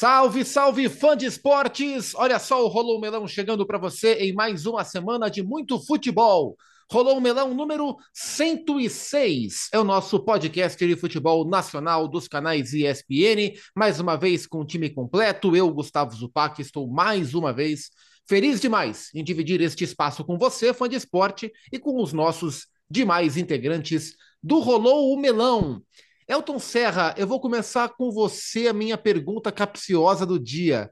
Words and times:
Salve, 0.00 0.44
salve, 0.44 0.88
fã 0.88 1.16
de 1.16 1.26
esportes! 1.26 2.14
Olha 2.14 2.38
só 2.38 2.64
o 2.64 2.68
Rolou 2.68 3.00
Melão 3.00 3.26
chegando 3.26 3.66
para 3.66 3.78
você 3.78 4.14
em 4.14 4.32
mais 4.32 4.64
uma 4.64 4.84
semana 4.84 5.28
de 5.28 5.42
muito 5.42 5.76
futebol. 5.84 6.56
Rolou 6.88 7.20
Melão 7.20 7.52
número 7.52 7.96
106. 8.14 9.70
É 9.72 9.78
o 9.80 9.82
nosso 9.82 10.20
podcast 10.20 10.86
de 10.86 10.94
futebol 10.94 11.44
nacional 11.48 12.06
dos 12.06 12.28
canais 12.28 12.72
ESPN. 12.72 13.58
Mais 13.74 13.98
uma 13.98 14.16
vez 14.16 14.46
com 14.46 14.60
o 14.60 14.64
time 14.64 14.88
completo. 14.88 15.56
Eu, 15.56 15.68
Gustavo 15.74 16.14
Zupac, 16.14 16.62
estou 16.62 16.86
mais 16.86 17.34
uma 17.34 17.52
vez 17.52 17.90
feliz 18.24 18.60
demais 18.60 19.10
em 19.12 19.24
dividir 19.24 19.60
este 19.60 19.82
espaço 19.82 20.24
com 20.24 20.38
você, 20.38 20.72
fã 20.72 20.88
de 20.88 20.94
esporte, 20.94 21.50
e 21.72 21.78
com 21.80 22.00
os 22.00 22.12
nossos 22.12 22.68
demais 22.88 23.36
integrantes 23.36 24.14
do 24.40 24.60
Rolou 24.60 25.12
o 25.12 25.18
Melão. 25.18 25.82
Elton 26.28 26.58
Serra, 26.58 27.14
eu 27.16 27.26
vou 27.26 27.40
começar 27.40 27.88
com 27.88 28.10
você 28.10 28.68
a 28.68 28.72
minha 28.72 28.98
pergunta 28.98 29.50
capciosa 29.50 30.26
do 30.26 30.38
dia. 30.38 30.90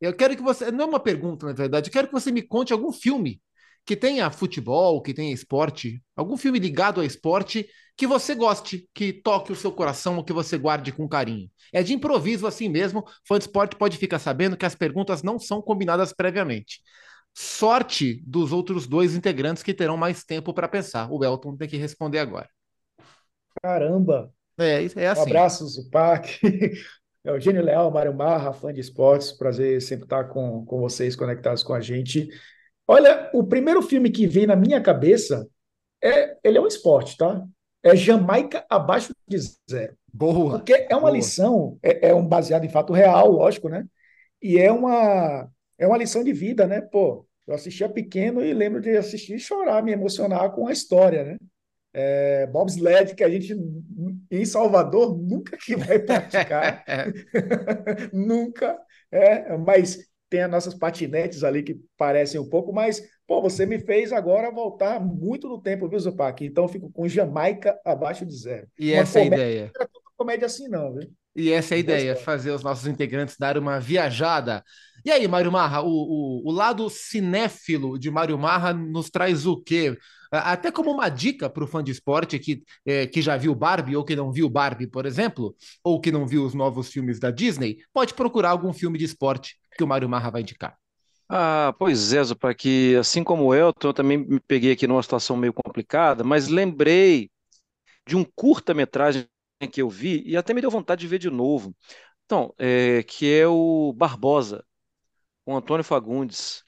Eu 0.00 0.14
quero 0.14 0.36
que 0.36 0.42
você, 0.42 0.70
não 0.70 0.84
é 0.84 0.88
uma 0.88 1.00
pergunta, 1.00 1.46
na 1.46 1.52
verdade, 1.52 1.88
eu 1.88 1.92
quero 1.92 2.06
que 2.06 2.12
você 2.12 2.30
me 2.30 2.42
conte 2.42 2.72
algum 2.72 2.92
filme 2.92 3.40
que 3.84 3.96
tenha 3.96 4.30
futebol, 4.30 5.00
que 5.02 5.12
tenha 5.14 5.32
esporte, 5.32 6.02
algum 6.16 6.36
filme 6.36 6.58
ligado 6.58 7.00
a 7.00 7.04
esporte 7.04 7.68
que 7.96 8.06
você 8.06 8.34
goste, 8.34 8.88
que 8.94 9.12
toque 9.12 9.52
o 9.52 9.56
seu 9.56 9.72
coração 9.72 10.16
ou 10.16 10.24
que 10.24 10.32
você 10.32 10.58
guarde 10.58 10.92
com 10.92 11.08
carinho. 11.08 11.50
É 11.72 11.82
de 11.82 11.92
improviso 11.94 12.46
assim 12.46 12.68
mesmo, 12.68 13.04
fã 13.26 13.38
de 13.38 13.44
esporte 13.44 13.76
pode 13.76 13.96
ficar 13.96 14.18
sabendo 14.18 14.56
que 14.56 14.66
as 14.66 14.74
perguntas 14.74 15.22
não 15.22 15.38
são 15.38 15.62
combinadas 15.62 16.12
previamente. 16.12 16.80
Sorte 17.34 18.22
dos 18.26 18.52
outros 18.52 18.86
dois 18.86 19.14
integrantes 19.16 19.62
que 19.62 19.74
terão 19.74 19.96
mais 19.96 20.24
tempo 20.24 20.54
para 20.54 20.68
pensar. 20.68 21.10
O 21.10 21.24
Elton 21.24 21.56
tem 21.56 21.68
que 21.68 21.76
responder 21.76 22.18
agora. 22.18 22.48
Caramba, 23.62 24.32
é, 24.58 24.84
é 24.84 25.08
Um 25.08 25.12
assim. 25.12 25.22
abraço, 25.22 25.66
Zupac. 25.66 26.38
Eugênio 27.24 27.62
Leal, 27.64 27.90
Mário 27.90 28.14
Marra, 28.14 28.52
fã 28.52 28.72
de 28.72 28.80
esportes. 28.80 29.32
Prazer 29.32 29.82
sempre 29.82 30.04
estar 30.04 30.24
com, 30.24 30.64
com 30.64 30.78
vocês 30.80 31.16
conectados 31.16 31.62
com 31.62 31.74
a 31.74 31.80
gente. 31.80 32.28
Olha, 32.86 33.30
o 33.34 33.44
primeiro 33.44 33.82
filme 33.82 34.10
que 34.10 34.26
vem 34.26 34.46
na 34.46 34.54
minha 34.56 34.80
cabeça 34.80 35.48
é, 36.02 36.36
ele 36.44 36.58
é 36.58 36.60
um 36.60 36.66
esporte, 36.66 37.16
tá? 37.16 37.44
É 37.82 37.96
Jamaica 37.96 38.64
abaixo 38.70 39.12
de 39.26 39.38
zero. 39.68 39.96
Boa, 40.12 40.58
Porque 40.58 40.72
é 40.72 40.96
uma 40.96 41.10
boa. 41.10 41.10
lição, 41.10 41.78
é, 41.82 42.08
é 42.10 42.14
um 42.14 42.26
baseado 42.26 42.64
em 42.64 42.68
fato 42.68 42.92
real, 42.92 43.30
lógico, 43.30 43.68
né? 43.68 43.84
E 44.42 44.58
é 44.58 44.70
uma, 44.70 45.48
é 45.78 45.86
uma 45.86 45.96
lição 45.98 46.22
de 46.22 46.32
vida, 46.32 46.66
né? 46.66 46.80
Pô, 46.80 47.26
eu 47.46 47.54
assistia 47.54 47.88
pequeno 47.88 48.44
e 48.44 48.52
lembro 48.54 48.80
de 48.80 48.96
assistir 48.96 49.34
e 49.34 49.38
chorar, 49.40 49.82
me 49.82 49.92
emocionar 49.92 50.52
com 50.52 50.66
a 50.68 50.72
história, 50.72 51.24
né? 51.24 51.36
É, 51.98 52.46
bobsled, 52.48 53.14
que 53.14 53.24
a 53.24 53.30
gente 53.30 53.56
em 54.30 54.44
Salvador 54.44 55.16
nunca 55.16 55.56
que 55.56 55.74
vai 55.74 55.98
praticar, 55.98 56.84
nunca, 58.12 58.78
é, 59.10 59.56
mas 59.56 59.98
tem 60.28 60.42
as 60.42 60.50
nossas 60.50 60.74
patinetes 60.74 61.42
ali 61.42 61.62
que 61.62 61.80
parecem 61.96 62.38
um 62.38 62.48
pouco, 62.50 62.70
mas, 62.70 63.00
pô, 63.26 63.40
você 63.40 63.64
me 63.64 63.78
fez 63.78 64.12
agora 64.12 64.50
voltar 64.50 65.00
muito 65.00 65.48
no 65.48 65.62
tempo, 65.62 65.88
viu, 65.88 65.98
Zupac? 65.98 66.44
Então 66.44 66.64
eu 66.64 66.68
fico 66.68 66.90
com 66.92 67.08
Jamaica 67.08 67.80
abaixo 67.82 68.26
de 68.26 68.36
zero. 68.36 68.68
E 68.78 68.92
Uma 68.92 69.00
essa 69.00 69.20
é 69.20 69.22
a 69.22 69.24
comédia, 69.24 69.46
ideia. 69.46 69.74
não 69.74 69.80
era 69.80 69.88
tanta 69.88 70.10
comédia 70.16 70.46
assim 70.46 70.68
não, 70.68 70.92
viu? 70.92 71.10
E 71.34 71.52
essa 71.52 71.74
é 71.74 71.76
a 71.76 71.78
ideia, 71.78 72.12
história. 72.12 72.24
fazer 72.24 72.50
os 72.50 72.62
nossos 72.62 72.86
integrantes 72.86 73.36
dar 73.38 73.58
uma 73.58 73.78
viajada. 73.78 74.64
E 75.04 75.10
aí, 75.10 75.28
Mário 75.28 75.52
Marra, 75.52 75.82
o, 75.82 75.88
o, 75.88 76.48
o 76.48 76.50
lado 76.50 76.88
cinéfilo 76.88 77.98
de 77.98 78.10
Mário 78.10 78.38
Marra 78.38 78.72
nos 78.72 79.10
traz 79.10 79.46
o 79.46 79.56
quê? 79.62 79.96
Até 80.30 80.70
como 80.70 80.90
uma 80.90 81.08
dica 81.08 81.48
para 81.48 81.64
o 81.64 81.66
fã 81.66 81.82
de 81.82 81.92
esporte 81.92 82.38
que, 82.38 82.62
é, 82.84 83.06
que 83.06 83.22
já 83.22 83.36
viu 83.36 83.54
Barbie 83.54 83.96
ou 83.96 84.04
que 84.04 84.16
não 84.16 84.32
viu 84.32 84.48
Barbie, 84.48 84.86
por 84.86 85.06
exemplo, 85.06 85.54
ou 85.84 86.00
que 86.00 86.12
não 86.12 86.26
viu 86.26 86.44
os 86.44 86.54
novos 86.54 86.88
filmes 86.88 87.18
da 87.18 87.30
Disney, 87.30 87.78
pode 87.92 88.14
procurar 88.14 88.50
algum 88.50 88.72
filme 88.72 88.98
de 88.98 89.04
esporte 89.04 89.56
que 89.76 89.84
o 89.84 89.86
Mário 89.86 90.08
Marra 90.08 90.30
vai 90.30 90.42
indicar. 90.42 90.76
Ah, 91.28 91.74
pois 91.78 92.12
é, 92.12 92.22
para 92.34 92.54
que 92.54 92.94
assim 92.96 93.24
como 93.24 93.46
o 93.46 93.54
Elton, 93.54 93.88
eu 93.88 93.94
também 93.94 94.18
me 94.18 94.40
peguei 94.40 94.72
aqui 94.72 94.86
numa 94.86 95.02
situação 95.02 95.36
meio 95.36 95.52
complicada, 95.52 96.22
mas 96.22 96.48
lembrei 96.48 97.30
de 98.06 98.16
um 98.16 98.24
curta-metragem 98.24 99.28
que 99.72 99.82
eu 99.82 99.90
vi 99.90 100.22
e 100.26 100.36
até 100.36 100.54
me 100.54 100.60
deu 100.60 100.70
vontade 100.70 101.00
de 101.00 101.08
ver 101.08 101.18
de 101.18 101.30
novo. 101.30 101.74
Então, 102.24 102.54
é, 102.58 103.02
que 103.04 103.32
é 103.32 103.46
o 103.46 103.92
Barbosa, 103.94 104.64
com 105.44 105.56
Antônio 105.56 105.84
Fagundes. 105.84 106.64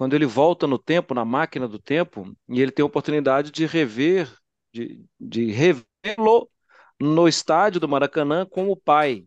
Quando 0.00 0.14
ele 0.14 0.24
volta 0.24 0.66
no 0.66 0.78
tempo, 0.78 1.12
na 1.12 1.26
máquina 1.26 1.68
do 1.68 1.78
tempo, 1.78 2.34
e 2.48 2.62
ele 2.62 2.72
tem 2.72 2.82
a 2.82 2.86
oportunidade 2.86 3.50
de 3.50 3.66
rever, 3.66 4.34
de, 4.72 5.04
de 5.20 5.52
revê-lo 5.52 6.50
no 6.98 7.28
estádio 7.28 7.78
do 7.78 7.86
Maracanã 7.86 8.46
com 8.46 8.70
o 8.70 8.76
pai. 8.76 9.26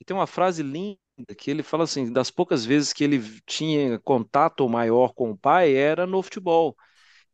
E 0.00 0.04
tem 0.04 0.16
uma 0.16 0.28
frase 0.28 0.62
linda 0.62 1.00
que 1.36 1.50
ele 1.50 1.64
fala 1.64 1.82
assim, 1.82 2.12
das 2.12 2.30
poucas 2.30 2.64
vezes 2.64 2.92
que 2.92 3.02
ele 3.02 3.20
tinha 3.44 3.98
contato 3.98 4.68
maior 4.68 5.12
com 5.14 5.32
o 5.32 5.36
pai 5.36 5.74
era 5.74 6.06
no 6.06 6.22
futebol. 6.22 6.76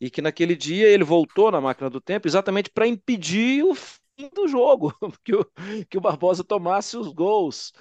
E 0.01 0.09
que 0.09 0.23
naquele 0.23 0.57
dia 0.57 0.89
ele 0.89 1.05
voltou 1.05 1.51
na 1.51 1.61
máquina 1.61 1.91
do 1.91 2.01
tempo 2.01 2.27
exatamente 2.27 2.71
para 2.71 2.87
impedir 2.87 3.63
o 3.63 3.75
fim 3.75 4.31
do 4.35 4.49
jogo, 4.49 4.91
que 5.23 5.35
o, 5.35 5.47
que 5.91 5.99
o 5.99 6.01
Barbosa 6.01 6.43
tomasse 6.43 6.97
os 6.97 7.13
gols. 7.13 7.75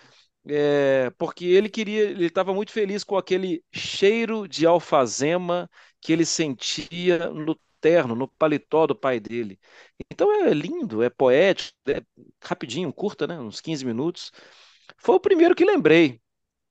É, 0.46 1.09
porque 1.12 1.46
ele 1.46 1.70
queria, 1.70 2.04
ele 2.04 2.26
estava 2.26 2.54
muito 2.54 2.72
feliz 2.72 3.04
com 3.04 3.16
aquele 3.18 3.64
cheiro 3.74 4.48
de 4.48 4.66
alfazema 4.66 5.70
que 6.02 6.12
ele 6.12 6.26
sentia 6.26 7.30
no 7.30 7.58
terno, 7.80 8.14
no 8.16 8.28
paletó 8.28 8.86
do 8.88 8.96
pai 8.96 9.20
dele. 9.22 9.58
Então 10.12 10.31
é 10.46 10.54
lindo, 10.54 11.02
é 11.04 11.09
poético, 11.09 11.78
é 11.88 12.02
rapidinho, 12.44 12.92
curta, 12.94 13.26
né? 13.28 13.40
Uns 13.40 13.62
15 13.62 13.86
minutos. 13.86 14.31
Foi 14.98 15.16
o 15.16 15.22
primeiro 15.22 15.56
que 15.56 15.66
lembrei. 15.66 16.22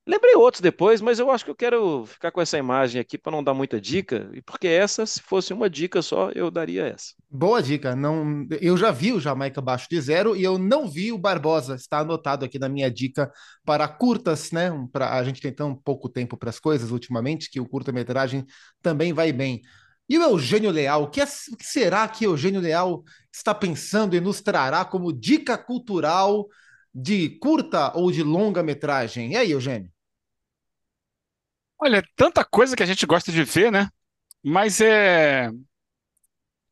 Lembrei 0.05 0.35
outros 0.35 0.59
depois, 0.59 0.99
mas 0.99 1.17
eu 1.17 1.31
acho 1.31 1.45
que 1.45 1.51
eu 1.51 1.55
quero 1.55 2.05
ficar 2.05 2.29
com 2.29 2.41
essa 2.41 2.57
imagem 2.57 2.99
aqui 2.99 3.17
para 3.17 3.31
não 3.31 3.41
dar 3.41 3.53
muita 3.53 3.79
dica, 3.79 4.29
e 4.33 4.41
porque 4.41 4.67
essa, 4.67 5.05
se 5.05 5.21
fosse 5.21 5.53
uma 5.53 5.69
dica 5.69 6.01
só, 6.01 6.29
eu 6.31 6.51
daria 6.51 6.85
essa. 6.87 7.13
Boa 7.31 7.63
dica. 7.63 7.95
Não, 7.95 8.45
eu 8.59 8.75
já 8.75 8.91
vi 8.91 9.13
o 9.13 9.19
Jamaica 9.19 9.61
abaixo 9.61 9.87
de 9.89 9.99
zero 10.01 10.35
e 10.35 10.43
eu 10.43 10.57
não 10.57 10.89
vi 10.89 11.13
o 11.13 11.17
Barbosa. 11.17 11.75
Está 11.75 11.99
anotado 11.99 12.43
aqui 12.43 12.59
na 12.59 12.67
minha 12.67 12.91
dica 12.91 13.31
para 13.63 13.87
curtas, 13.87 14.51
né? 14.51 14.69
Para 14.91 15.13
a 15.13 15.23
gente 15.23 15.41
tem 15.41 15.53
tão 15.53 15.73
pouco 15.73 16.09
tempo 16.09 16.35
para 16.35 16.49
as 16.49 16.59
coisas 16.59 16.91
ultimamente 16.91 17.49
que 17.49 17.61
o 17.61 17.67
curta-metragem 17.67 18.45
também 18.81 19.13
vai 19.13 19.31
bem. 19.31 19.61
E 20.09 20.17
o 20.19 20.23
Eugênio 20.23 20.69
Leal, 20.69 21.03
o 21.03 21.09
que, 21.09 21.21
é- 21.21 21.25
que 21.25 21.65
será 21.65 22.07
que 22.09 22.25
Eugênio 22.25 22.59
Leal 22.59 23.03
está 23.31 23.55
pensando 23.55 24.15
e 24.15 24.19
nos 24.21 24.41
trará 24.41 24.83
como 24.83 25.13
dica 25.13 25.57
cultural 25.57 26.45
de 26.93 27.29
curta 27.39 27.91
ou 27.97 28.11
de 28.11 28.23
longa-metragem? 28.23 29.31
E 29.31 29.37
aí, 29.37 29.51
Eugênio? 29.51 29.91
Olha, 31.79 32.03
tanta 32.15 32.45
coisa 32.45 32.75
que 32.75 32.83
a 32.83 32.85
gente 32.85 33.05
gosta 33.05 33.31
de 33.31 33.43
ver, 33.43 33.71
né? 33.71 33.89
Mas 34.43 34.81
é. 34.81 35.49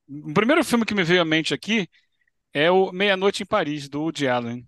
O 0.07 0.33
primeiro 0.33 0.63
filme 0.63 0.85
que 0.85 0.93
me 0.93 1.03
veio 1.03 1.21
à 1.21 1.25
mente 1.25 1.53
aqui 1.53 1.89
é 2.53 2.71
o 2.71 2.91
Meia-Noite 2.91 3.43
em 3.43 3.45
Paris, 3.45 3.89
do 3.89 4.01
Woody 4.01 4.27
Allen. 4.27 4.67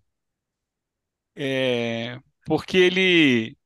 É... 1.36 2.20
Porque 2.46 2.78
ele 2.78 3.58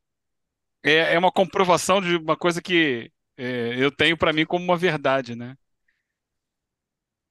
é, 0.83 1.15
é 1.15 1.19
uma 1.19 1.31
comprovação 1.31 2.01
de 2.01 2.15
uma 2.17 2.37
coisa 2.37 2.61
que 2.61 3.11
é, 3.37 3.75
eu 3.77 3.91
tenho 3.91 4.17
para 4.17 4.33
mim 4.33 4.45
como 4.45 4.63
uma 4.63 4.77
verdade, 4.77 5.35
né? 5.35 5.55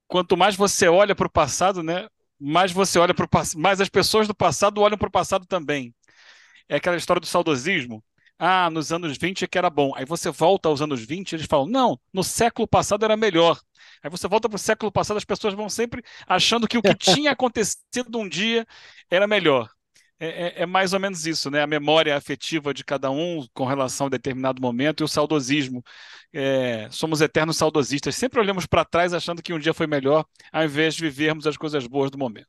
Quanto 0.09 0.37
mais 0.37 0.57
você 0.57 0.89
olha 0.89 1.15
para 1.15 1.27
o 1.27 1.31
passado, 1.31 1.83
né? 1.83 2.09
Mais 2.39 2.73
você 2.73 2.99
olha 2.99 3.15
para 3.15 3.25
o 3.25 3.29
passado, 3.29 3.61
mais 3.61 3.81
as 3.81 3.89
pessoas 3.89 4.29
do 4.29 4.35
passado 4.35 4.81
olham 4.81 4.99
para 4.99 5.09
o 5.09 5.11
passado 5.11 5.47
também. 5.47 5.95
É 6.69 6.77
aquela 6.77 6.97
história 6.97 7.21
do 7.21 7.27
saudosismo. 7.27 8.05
Ah, 8.39 8.69
nos 8.71 8.93
anos 8.93 9.17
20 9.17 9.45
é 9.45 9.49
que 9.49 9.57
era 9.57 9.71
bom. 9.71 9.95
Aí 9.97 10.05
você 10.05 10.31
volta 10.31 10.69
aos 10.69 10.83
anos 10.83 11.03
20, 11.05 11.33
eles 11.33 11.47
falam, 11.47 11.67
não, 11.67 11.99
no 12.13 12.23
século 12.23 12.69
passado 12.69 13.05
era 13.05 13.17
melhor. 13.17 13.59
Aí 14.03 14.11
você 14.11 14.29
volta 14.29 14.49
para 14.49 14.57
o 14.57 14.59
século 14.59 14.93
passado, 14.93 15.17
as 15.17 15.25
pessoas 15.25 15.55
vão 15.55 15.69
sempre 15.69 16.03
achando 16.27 16.69
que 16.69 16.77
o 16.77 16.83
que 16.83 16.95
tinha 16.95 17.33
acontecido 17.33 18.19
um 18.19 18.29
dia 18.29 18.67
era 19.11 19.27
melhor. 19.27 19.71
É, 20.19 20.61
é- 20.61 20.63
é 20.63 20.67
mais 20.67 20.93
ou 20.95 21.01
menos 21.01 21.27
isso, 21.27 21.51
né? 21.51 21.63
A 21.63 21.67
memória 21.67 22.17
afetiva 22.17 22.73
de 22.73 22.83
cada 22.85 23.11
um 23.11 23.47
com 23.53 23.65
relação 23.67 24.07
a 24.07 24.11
determinado 24.11 24.63
momento 24.63 25.03
e 25.03 25.05
o 25.05 25.09
saudosismo. 25.09 25.83
É, 26.33 26.89
somos 26.91 27.21
eternos 27.21 27.57
saudosistas. 27.59 28.17
Sempre 28.17 28.41
olhamos 28.41 28.67
para 28.67 28.85
trás 28.85 29.13
achando 29.13 29.43
que 29.43 29.53
um 29.53 29.59
dia 29.59 29.75
foi 29.75 29.87
melhor, 29.87 30.25
ao 30.53 30.65
invés 30.65 30.95
de 30.95 31.03
vivermos 31.03 31.47
as 31.47 31.57
coisas 31.57 31.87
boas 31.87 32.11
do 32.11 32.19
momento. 32.19 32.49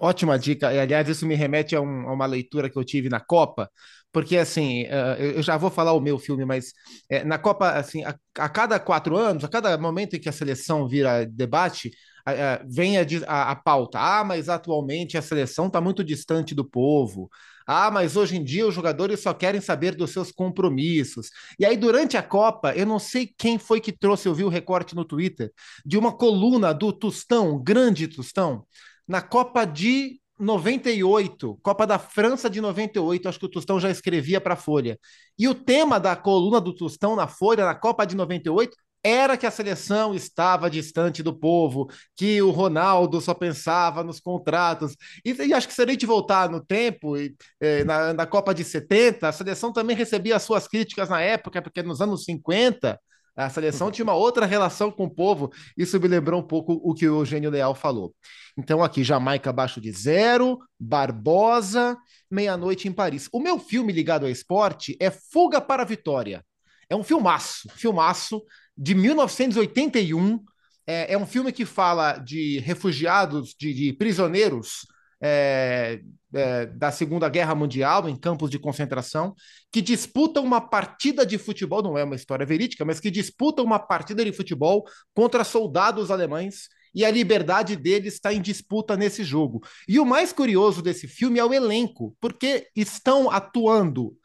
Ótima 0.00 0.38
dica. 0.38 0.72
E, 0.72 0.78
aliás, 0.78 1.08
isso 1.08 1.26
me 1.26 1.34
remete 1.34 1.74
a, 1.74 1.80
um- 1.80 2.08
a 2.08 2.12
uma 2.12 2.26
leitura 2.26 2.70
que 2.70 2.78
eu 2.78 2.84
tive 2.84 3.08
na 3.08 3.20
Copa, 3.20 3.70
porque 4.12 4.36
assim, 4.36 4.84
eh, 4.84 5.32
eu 5.36 5.42
já 5.42 5.56
vou 5.56 5.70
falar 5.70 5.92
o 5.92 6.00
meu 6.00 6.18
filme, 6.18 6.44
mas 6.44 6.72
eh, 7.10 7.24
na 7.24 7.38
Copa, 7.38 7.70
assim, 7.72 8.04
a, 8.04 8.14
a 8.38 8.48
cada 8.48 8.78
quatro 8.80 9.16
anos, 9.16 9.44
a 9.44 9.48
cada 9.48 9.76
momento 9.78 10.16
em 10.16 10.20
que 10.20 10.28
a 10.28 10.32
seleção 10.32 10.88
vira 10.88 11.26
debate, 11.26 11.90
a- 12.26 12.62
vem 12.68 12.98
a, 12.98 13.02
a- 13.26 13.50
a 13.52 13.56
pauta. 13.56 13.98
Ah, 13.98 14.24
mas 14.24 14.48
atualmente 14.48 15.16
a 15.18 15.22
seleção 15.22 15.66
está 15.66 15.80
muito 15.80 16.02
distante 16.04 16.54
do 16.54 16.64
povo. 16.68 17.28
Ah, 17.66 17.90
mas 17.90 18.16
hoje 18.16 18.36
em 18.36 18.42
dia 18.44 18.66
os 18.66 18.74
jogadores 18.74 19.20
só 19.20 19.34
querem 19.34 19.60
saber 19.60 19.94
dos 19.94 20.10
seus 20.12 20.32
compromissos. 20.32 21.28
E 21.58 21.66
aí, 21.66 21.76
durante 21.76 22.16
a 22.16 22.22
Copa, 22.22 22.74
eu 22.74 22.86
não 22.86 22.98
sei 22.98 23.30
quem 23.36 23.58
foi 23.58 23.80
que 23.80 23.92
trouxe, 23.92 24.26
eu 24.28 24.34
vi 24.34 24.42
o 24.44 24.48
recorte 24.48 24.94
no 24.94 25.04
Twitter, 25.04 25.52
de 25.84 25.98
uma 25.98 26.12
coluna 26.16 26.72
do 26.72 26.92
Tostão, 26.92 27.62
grande 27.62 28.08
Tostão, 28.08 28.64
na 29.06 29.20
Copa 29.20 29.64
de 29.66 30.18
98, 30.38 31.58
Copa 31.62 31.86
da 31.86 31.98
França 31.98 32.48
de 32.48 32.60
98, 32.60 33.28
acho 33.28 33.38
que 33.38 33.46
o 33.46 33.50
Tostão 33.50 33.80
já 33.80 33.90
escrevia 33.90 34.40
para 34.40 34.54
a 34.54 34.56
Folha. 34.56 34.98
E 35.38 35.48
o 35.48 35.54
tema 35.54 35.98
da 35.98 36.14
coluna 36.16 36.60
do 36.60 36.74
Tostão 36.74 37.16
na 37.16 37.26
Folha, 37.26 37.64
na 37.64 37.74
Copa 37.74 38.06
de 38.06 38.16
98, 38.16 38.76
era 39.02 39.36
que 39.36 39.46
a 39.46 39.50
seleção 39.50 40.14
estava 40.14 40.68
distante 40.68 41.22
do 41.22 41.32
povo, 41.32 41.88
que 42.16 42.42
o 42.42 42.50
Ronaldo 42.50 43.20
só 43.20 43.32
pensava 43.32 44.02
nos 44.02 44.20
contratos. 44.20 44.96
E, 45.24 45.32
e 45.32 45.54
acho 45.54 45.68
que 45.68 45.74
se 45.74 45.82
a 45.82 45.86
gente 45.86 46.04
voltar 46.06 46.50
no 46.50 46.64
tempo, 46.64 47.16
e, 47.16 47.34
eh, 47.60 47.84
na, 47.84 48.12
na 48.12 48.26
Copa 48.26 48.52
de 48.54 48.64
70, 48.64 49.28
a 49.28 49.32
seleção 49.32 49.72
também 49.72 49.96
recebia 49.96 50.36
as 50.36 50.42
suas 50.42 50.66
críticas 50.66 51.08
na 51.08 51.20
época, 51.20 51.62
porque 51.62 51.82
nos 51.82 52.00
anos 52.00 52.24
50 52.24 52.98
a 53.44 53.48
seleção 53.48 53.90
tinha 53.90 54.04
uma 54.04 54.14
outra 54.14 54.44
relação 54.44 54.90
com 54.90 55.04
o 55.04 55.10
povo. 55.10 55.52
Isso 55.76 56.00
me 56.00 56.08
lembrou 56.08 56.40
um 56.40 56.46
pouco 56.46 56.72
o 56.82 56.92
que 56.92 57.08
o 57.08 57.20
Eugênio 57.20 57.50
Leal 57.50 57.74
falou. 57.74 58.12
Então, 58.56 58.82
aqui, 58.82 59.04
Jamaica 59.04 59.50
abaixo 59.50 59.80
de 59.80 59.92
zero, 59.92 60.58
Barbosa, 60.78 61.96
Meia-Noite 62.28 62.88
em 62.88 62.92
Paris. 62.92 63.28
O 63.32 63.38
meu 63.38 63.58
filme 63.58 63.92
ligado 63.92 64.24
ao 64.24 64.30
esporte 64.30 64.96
é 65.00 65.08
Fuga 65.10 65.60
para 65.60 65.82
a 65.82 65.86
Vitória. 65.86 66.44
É 66.90 66.96
um 66.96 67.04
filmaço, 67.04 67.68
filmaço 67.76 68.42
de 68.76 68.94
1981. 68.94 70.42
É, 70.84 71.12
é 71.12 71.18
um 71.18 71.26
filme 71.26 71.52
que 71.52 71.64
fala 71.64 72.18
de 72.18 72.58
refugiados, 72.58 73.54
de, 73.56 73.72
de 73.72 73.92
prisioneiros 73.92 74.86
é, 75.20 76.00
é, 76.34 76.66
da 76.66 76.90
Segunda 76.90 77.28
Guerra 77.28 77.54
Mundial 77.54 78.08
em 78.08 78.16
campos 78.16 78.50
de 78.50 78.58
concentração, 78.58 79.34
que 79.72 79.80
disputam 79.80 80.44
uma 80.44 80.60
partida 80.60 81.24
de 81.24 81.38
futebol, 81.38 81.82
não 81.82 81.98
é 81.98 82.04
uma 82.04 82.16
história 82.16 82.46
verídica, 82.46 82.84
mas 82.84 83.00
que 83.00 83.10
disputam 83.10 83.64
uma 83.64 83.78
partida 83.78 84.24
de 84.24 84.32
futebol 84.32 84.84
contra 85.14 85.44
soldados 85.44 86.10
alemães 86.10 86.68
e 86.94 87.04
a 87.04 87.10
liberdade 87.10 87.76
deles 87.76 88.14
está 88.14 88.32
em 88.32 88.40
disputa 88.40 88.96
nesse 88.96 89.22
jogo. 89.22 89.62
E 89.86 90.00
o 90.00 90.06
mais 90.06 90.32
curioso 90.32 90.82
desse 90.82 91.06
filme 91.06 91.38
é 91.38 91.44
o 91.44 91.52
elenco, 91.52 92.16
porque 92.20 92.68
estão 92.74 93.30
atuando 93.30 94.16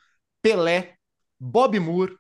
Pelé, 0.42 0.96
Bob 1.40 1.80
Moore, 1.80 2.18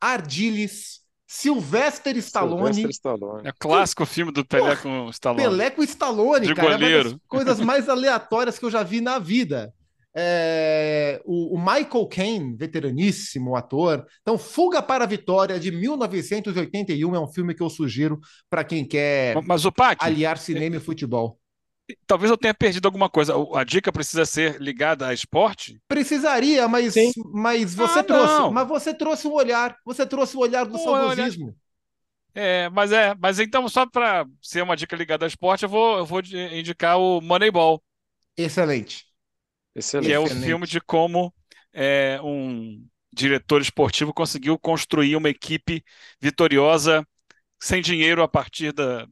Ardiles, 0.00 1.01
Sylvester 1.32 2.14
Stallone. 2.18 2.74
Sylvester 2.74 2.90
Stallone. 2.90 3.48
É 3.48 3.52
clássico 3.58 4.04
filme 4.04 4.30
do 4.30 4.44
Pelé 4.44 4.76
Porra, 4.76 4.82
com 4.82 5.08
Stallone. 5.08 5.42
Pelé 5.42 5.70
com 5.70 5.82
Stallone, 5.82 6.46
De 6.46 6.54
cara. 6.54 6.72
Goleiro. 6.72 7.08
É 7.08 7.12
uma 7.12 7.12
das 7.12 7.20
coisas 7.26 7.60
mais 7.60 7.88
aleatórias 7.88 8.58
que 8.58 8.64
eu 8.66 8.70
já 8.70 8.82
vi 8.82 9.00
na 9.00 9.18
vida. 9.18 9.72
É, 10.14 11.22
o, 11.24 11.56
o, 11.56 11.58
Michael 11.58 12.06
Caine, 12.06 12.54
veteraníssimo 12.54 13.56
ator. 13.56 14.04
Então, 14.20 14.36
Fuga 14.36 14.82
para 14.82 15.04
a 15.04 15.06
Vitória, 15.06 15.58
de 15.58 15.70
1981, 15.70 17.14
é 17.14 17.18
um 17.18 17.28
filme 17.28 17.54
que 17.54 17.62
eu 17.62 17.70
sugiro 17.70 18.20
para 18.50 18.62
quem 18.62 18.84
quer 18.84 19.34
Mas, 19.42 19.64
o 19.64 19.72
Pac, 19.72 20.04
aliar 20.04 20.36
cinema 20.36 20.76
e 20.76 20.80
futebol. 20.80 21.38
Talvez 22.06 22.30
eu 22.30 22.36
tenha 22.36 22.54
perdido 22.54 22.86
alguma 22.86 23.08
coisa. 23.08 23.34
A 23.54 23.64
dica 23.64 23.92
precisa 23.92 24.24
ser 24.24 24.60
ligada 24.60 25.06
a 25.06 25.14
esporte? 25.14 25.80
Precisaria, 25.88 26.68
mas, 26.68 26.94
mas 27.32 27.74
você 27.74 27.98
ah, 28.00 28.04
trouxe. 28.04 28.34
Não. 28.34 28.50
Mas 28.50 28.68
você 28.68 28.94
trouxe 28.94 29.26
um 29.26 29.32
olhar. 29.32 29.76
Você 29.84 30.06
trouxe 30.06 30.36
o 30.36 30.40
olhar 30.40 30.64
do 30.64 30.78
saudosismo. 30.78 31.56
É, 32.34 32.68
mas 32.70 32.92
é, 32.92 33.14
mas 33.20 33.38
então, 33.38 33.68
só 33.68 33.84
para 33.84 34.26
ser 34.40 34.62
uma 34.62 34.76
dica 34.76 34.96
ligada 34.96 35.26
a 35.26 35.28
esporte, 35.28 35.64
eu 35.64 35.68
vou, 35.68 35.98
eu 35.98 36.06
vou 36.06 36.20
indicar 36.20 36.98
o 36.98 37.20
Moneyball. 37.20 37.82
Excelente. 38.36 39.04
Excelente. 39.74 40.08
Que 40.08 40.14
é 40.14 40.18
o 40.18 40.26
filme 40.26 40.66
de 40.66 40.80
como 40.80 41.32
é, 41.72 42.18
um 42.22 42.86
diretor 43.12 43.60
esportivo 43.60 44.14
conseguiu 44.14 44.58
construir 44.58 45.16
uma 45.16 45.28
equipe 45.28 45.84
vitoriosa 46.20 47.06
sem 47.60 47.82
dinheiro 47.82 48.22
a 48.22 48.28
partir 48.28 48.72
da, 48.72 49.06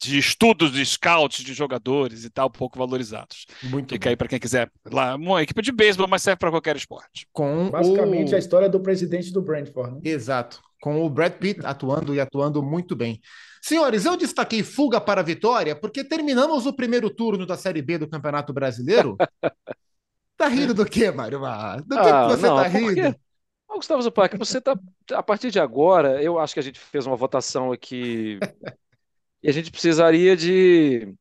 de 0.00 0.18
estudos 0.18 0.72
de 0.72 0.84
scouts 0.84 1.44
de 1.44 1.52
jogadores 1.52 2.24
e 2.24 2.30
tal, 2.30 2.48
pouco 2.48 2.78
valorizados. 2.78 3.44
Muito 3.62 3.92
Fica 3.92 4.06
bom. 4.06 4.10
aí 4.10 4.16
para 4.16 4.28
quem 4.28 4.38
quiser. 4.38 4.70
Lá, 4.90 5.14
uma 5.14 5.42
equipe 5.42 5.60
de 5.60 5.70
beisebol, 5.70 6.08
mas 6.08 6.22
serve 6.22 6.38
para 6.38 6.50
qualquer 6.50 6.74
esporte. 6.74 7.26
Com 7.32 7.70
Basicamente 7.70 8.32
o... 8.32 8.36
a 8.36 8.38
história 8.38 8.68
do 8.68 8.80
presidente 8.80 9.30
do 9.30 9.42
Brentford. 9.42 9.96
Né? 9.96 10.00
Exato. 10.04 10.62
Com 10.80 11.04
o 11.04 11.10
Brad 11.10 11.34
Pitt 11.34 11.60
atuando 11.64 12.14
e 12.14 12.20
atuando 12.20 12.62
muito 12.62 12.96
bem. 12.96 13.20
Senhores, 13.60 14.06
eu 14.06 14.16
destaquei 14.16 14.62
fuga 14.62 14.98
para 14.98 15.20
a 15.20 15.24
vitória 15.24 15.76
porque 15.76 16.02
terminamos 16.02 16.64
o 16.64 16.72
primeiro 16.72 17.10
turno 17.10 17.44
da 17.44 17.56
Série 17.56 17.82
B 17.82 17.98
do 17.98 18.08
Campeonato 18.08 18.54
Brasileiro. 18.54 19.18
tá 20.38 20.48
rindo 20.48 20.72
do 20.72 20.86
quê, 20.86 21.10
Mário? 21.10 21.38
Do 21.38 21.94
que, 21.94 22.00
ah, 22.00 22.26
que 22.26 22.36
você 22.36 22.46
não, 22.46 22.56
tá 22.56 22.66
rindo? 22.66 22.94
Porque... 22.94 23.14
Gustavo 23.76 24.02
Zupac, 24.02 24.36
você 24.36 24.60
tá. 24.60 24.76
A 25.12 25.22
partir 25.22 25.50
de 25.50 25.60
agora, 25.60 26.22
eu 26.22 26.38
acho 26.38 26.54
que 26.54 26.60
a 26.60 26.62
gente 26.62 26.80
fez 26.80 27.06
uma 27.06 27.16
votação 27.16 27.70
aqui 27.70 28.38
e 29.42 29.48
a 29.48 29.52
gente 29.52 29.70
precisaria 29.70 30.36
de 30.36 31.14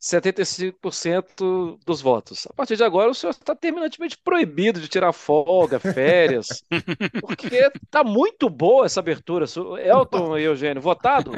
75% 0.00 1.78
dos 1.84 2.00
votos. 2.00 2.46
A 2.46 2.54
partir 2.54 2.76
de 2.76 2.82
agora, 2.82 3.10
o 3.10 3.14
senhor 3.14 3.32
está 3.32 3.54
terminantemente 3.54 4.16
proibido 4.24 4.80
de 4.80 4.88
tirar 4.88 5.12
folga, 5.12 5.78
férias, 5.78 6.64
porque 7.20 7.70
está 7.84 8.02
muito 8.02 8.48
boa 8.48 8.86
essa 8.86 9.00
abertura. 9.00 9.44
Elton 9.84 10.38
e 10.38 10.44
Eugênio, 10.44 10.80
votado? 10.80 11.32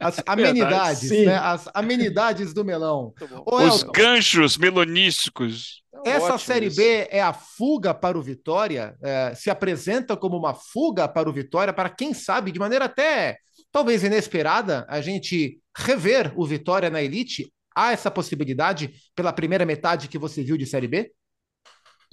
As 0.00 0.22
amenidades, 0.26 1.10
né? 1.10 1.36
As 1.36 1.68
amenidades 1.74 2.54
do 2.54 2.64
melão. 2.64 3.12
Ô, 3.44 3.56
Os 3.56 3.82
Elton, 3.82 3.92
ganchos 3.92 4.56
melonísticos. 4.56 5.81
Essa 6.04 6.34
Ótimo 6.34 6.38
Série 6.38 6.66
isso. 6.66 6.76
B 6.76 7.08
é 7.10 7.20
a 7.22 7.32
fuga 7.32 7.94
para 7.94 8.18
o 8.18 8.22
Vitória, 8.22 8.96
é, 9.02 9.34
se 9.34 9.50
apresenta 9.50 10.16
como 10.16 10.36
uma 10.36 10.54
fuga 10.54 11.08
para 11.08 11.28
o 11.28 11.32
Vitória, 11.32 11.72
para 11.72 11.88
quem 11.88 12.12
sabe, 12.12 12.52
de 12.52 12.58
maneira 12.58 12.86
até 12.86 13.36
talvez 13.70 14.04
inesperada, 14.04 14.84
a 14.88 15.00
gente 15.00 15.60
rever 15.76 16.32
o 16.38 16.44
Vitória 16.44 16.90
na 16.90 17.02
elite? 17.02 17.52
Há 17.74 17.92
essa 17.92 18.10
possibilidade 18.10 18.92
pela 19.14 19.32
primeira 19.32 19.64
metade 19.64 20.08
que 20.08 20.18
você 20.18 20.42
viu 20.42 20.58
de 20.58 20.66
Série 20.66 20.86
B? 20.86 21.10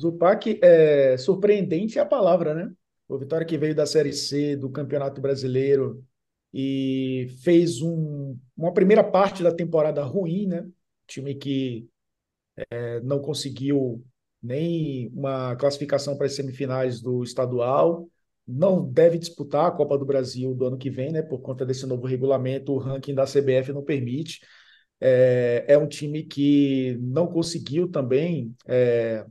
Zupac, 0.02 0.58
é 0.64 1.18
surpreendente 1.18 2.00
a 2.00 2.06
palavra, 2.06 2.54
né? 2.54 2.72
O 3.10 3.18
Vitória 3.18 3.46
que 3.46 3.58
veio 3.58 3.76
da 3.76 3.86
Série 3.86 4.14
C 4.14 4.56
do 4.56 4.70
Campeonato 4.70 5.20
Brasileiro 5.20 6.02
e 6.54 7.28
fez 7.44 7.82
um, 7.82 8.38
uma 8.56 8.74
primeira 8.74 9.04
parte 9.04 9.44
da 9.44 9.52
temporada 9.52 10.02
ruim, 10.04 10.48
né? 10.48 10.66
Time 11.06 11.36
que 11.36 11.90
é, 12.72 13.00
não 13.02 13.20
conseguiu 13.20 14.04
nem 14.42 15.10
uma 15.14 15.56
classificação 15.56 16.18
para 16.18 16.26
as 16.26 16.36
semifinais 16.36 17.02
do 17.02 17.24
estadual, 17.24 18.08
não 18.48 18.84
deve 18.90 19.20
disputar 19.20 19.68
a 19.68 19.72
Copa 19.72 19.98
do 19.98 20.06
Brasil 20.06 20.54
do 20.56 20.66
ano 20.66 20.78
que 20.78 20.90
vem, 20.90 21.12
né? 21.12 21.22
Por 21.22 21.40
conta 21.40 21.66
desse 21.66 21.86
novo 21.86 22.08
regulamento, 22.08 22.72
o 22.74 22.78
ranking 22.78 23.14
da 23.14 23.26
CBF 23.26 23.72
não 23.72 23.84
permite. 23.84 24.40
É, 25.00 25.66
é 25.68 25.78
um 25.78 25.88
time 25.88 26.24
que 26.24 26.98
não 27.02 27.28
conseguiu 27.28 27.90
também 27.90 28.56
é, 28.68 29.26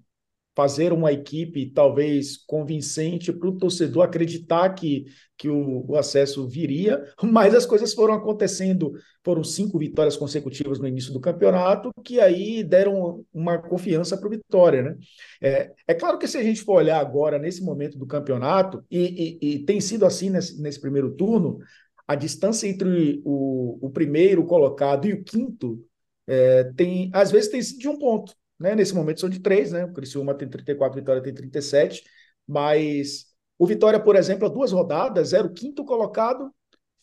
fazer 0.58 0.92
uma 0.92 1.12
equipe 1.12 1.70
talvez 1.70 2.36
convincente 2.36 3.32
para 3.32 3.48
o 3.48 3.56
torcedor 3.56 4.02
acreditar 4.02 4.68
que, 4.70 5.04
que 5.36 5.48
o, 5.48 5.88
o, 5.88 5.96
acesso 5.96 6.48
viria, 6.48 7.00
mas 7.22 7.54
as 7.54 7.64
coisas 7.64 7.94
foram 7.94 8.14
acontecendo, 8.14 8.92
foram 9.24 9.44
cinco 9.44 9.78
vitórias 9.78 10.16
consecutivas 10.16 10.80
no 10.80 10.88
início 10.88 11.12
do 11.12 11.20
campeonato, 11.20 11.92
que 12.02 12.18
aí 12.18 12.64
deram 12.64 13.24
uma 13.32 13.56
confiança 13.56 14.16
para 14.16 14.26
o 14.26 14.30
Vitória. 14.30 14.82
Né? 14.82 14.96
É, 15.40 15.72
é 15.86 15.94
claro 15.94 16.18
que 16.18 16.26
se 16.26 16.36
a 16.36 16.42
gente 16.42 16.62
for 16.62 16.78
olhar 16.78 16.98
agora 16.98 17.38
nesse 17.38 17.62
momento 17.62 17.96
do 17.96 18.04
campeonato, 18.04 18.84
e, 18.90 19.38
e, 19.40 19.48
e 19.54 19.58
tem 19.64 19.80
sido 19.80 20.04
assim 20.04 20.28
nesse, 20.28 20.60
nesse 20.60 20.80
primeiro 20.80 21.14
turno, 21.14 21.60
a 22.04 22.16
distância 22.16 22.66
entre 22.66 23.22
o, 23.24 23.78
o 23.80 23.90
primeiro 23.90 24.44
colocado 24.44 25.06
e 25.06 25.12
o 25.12 25.22
quinto 25.22 25.80
é, 26.26 26.64
tem, 26.76 27.12
às 27.14 27.30
vezes 27.30 27.48
tem 27.48 27.62
sido 27.62 27.78
de 27.78 27.88
um 27.88 27.96
ponto. 27.96 28.34
Né? 28.58 28.74
Nesse 28.74 28.94
momento 28.94 29.20
são 29.20 29.28
de 29.28 29.40
três, 29.40 29.72
né? 29.72 29.84
O 29.84 29.92
Criciúma 29.92 30.34
tem 30.34 30.48
34, 30.48 30.98
Vitória 30.98 31.22
tem 31.22 31.32
37, 31.32 32.02
mas 32.46 33.26
o 33.58 33.66
Vitória, 33.66 34.00
por 34.00 34.16
exemplo, 34.16 34.46
há 34.46 34.48
duas 34.48 34.72
rodadas, 34.72 35.32
era 35.32 35.46
o 35.46 35.52
quinto 35.52 35.84
colocado, 35.84 36.52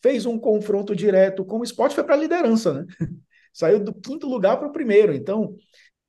fez 0.02 0.26
um 0.26 0.38
confronto 0.38 0.94
direto 0.94 1.44
com 1.44 1.58
o 1.58 1.64
esporte, 1.64 1.94
foi 1.94 2.04
para 2.04 2.14
a 2.14 2.18
liderança, 2.18 2.74
né? 2.74 2.86
Saiu 3.52 3.80
do 3.82 3.94
quinto 3.94 4.28
lugar 4.28 4.58
para 4.58 4.68
o 4.68 4.72
primeiro. 4.72 5.14
Então, 5.14 5.56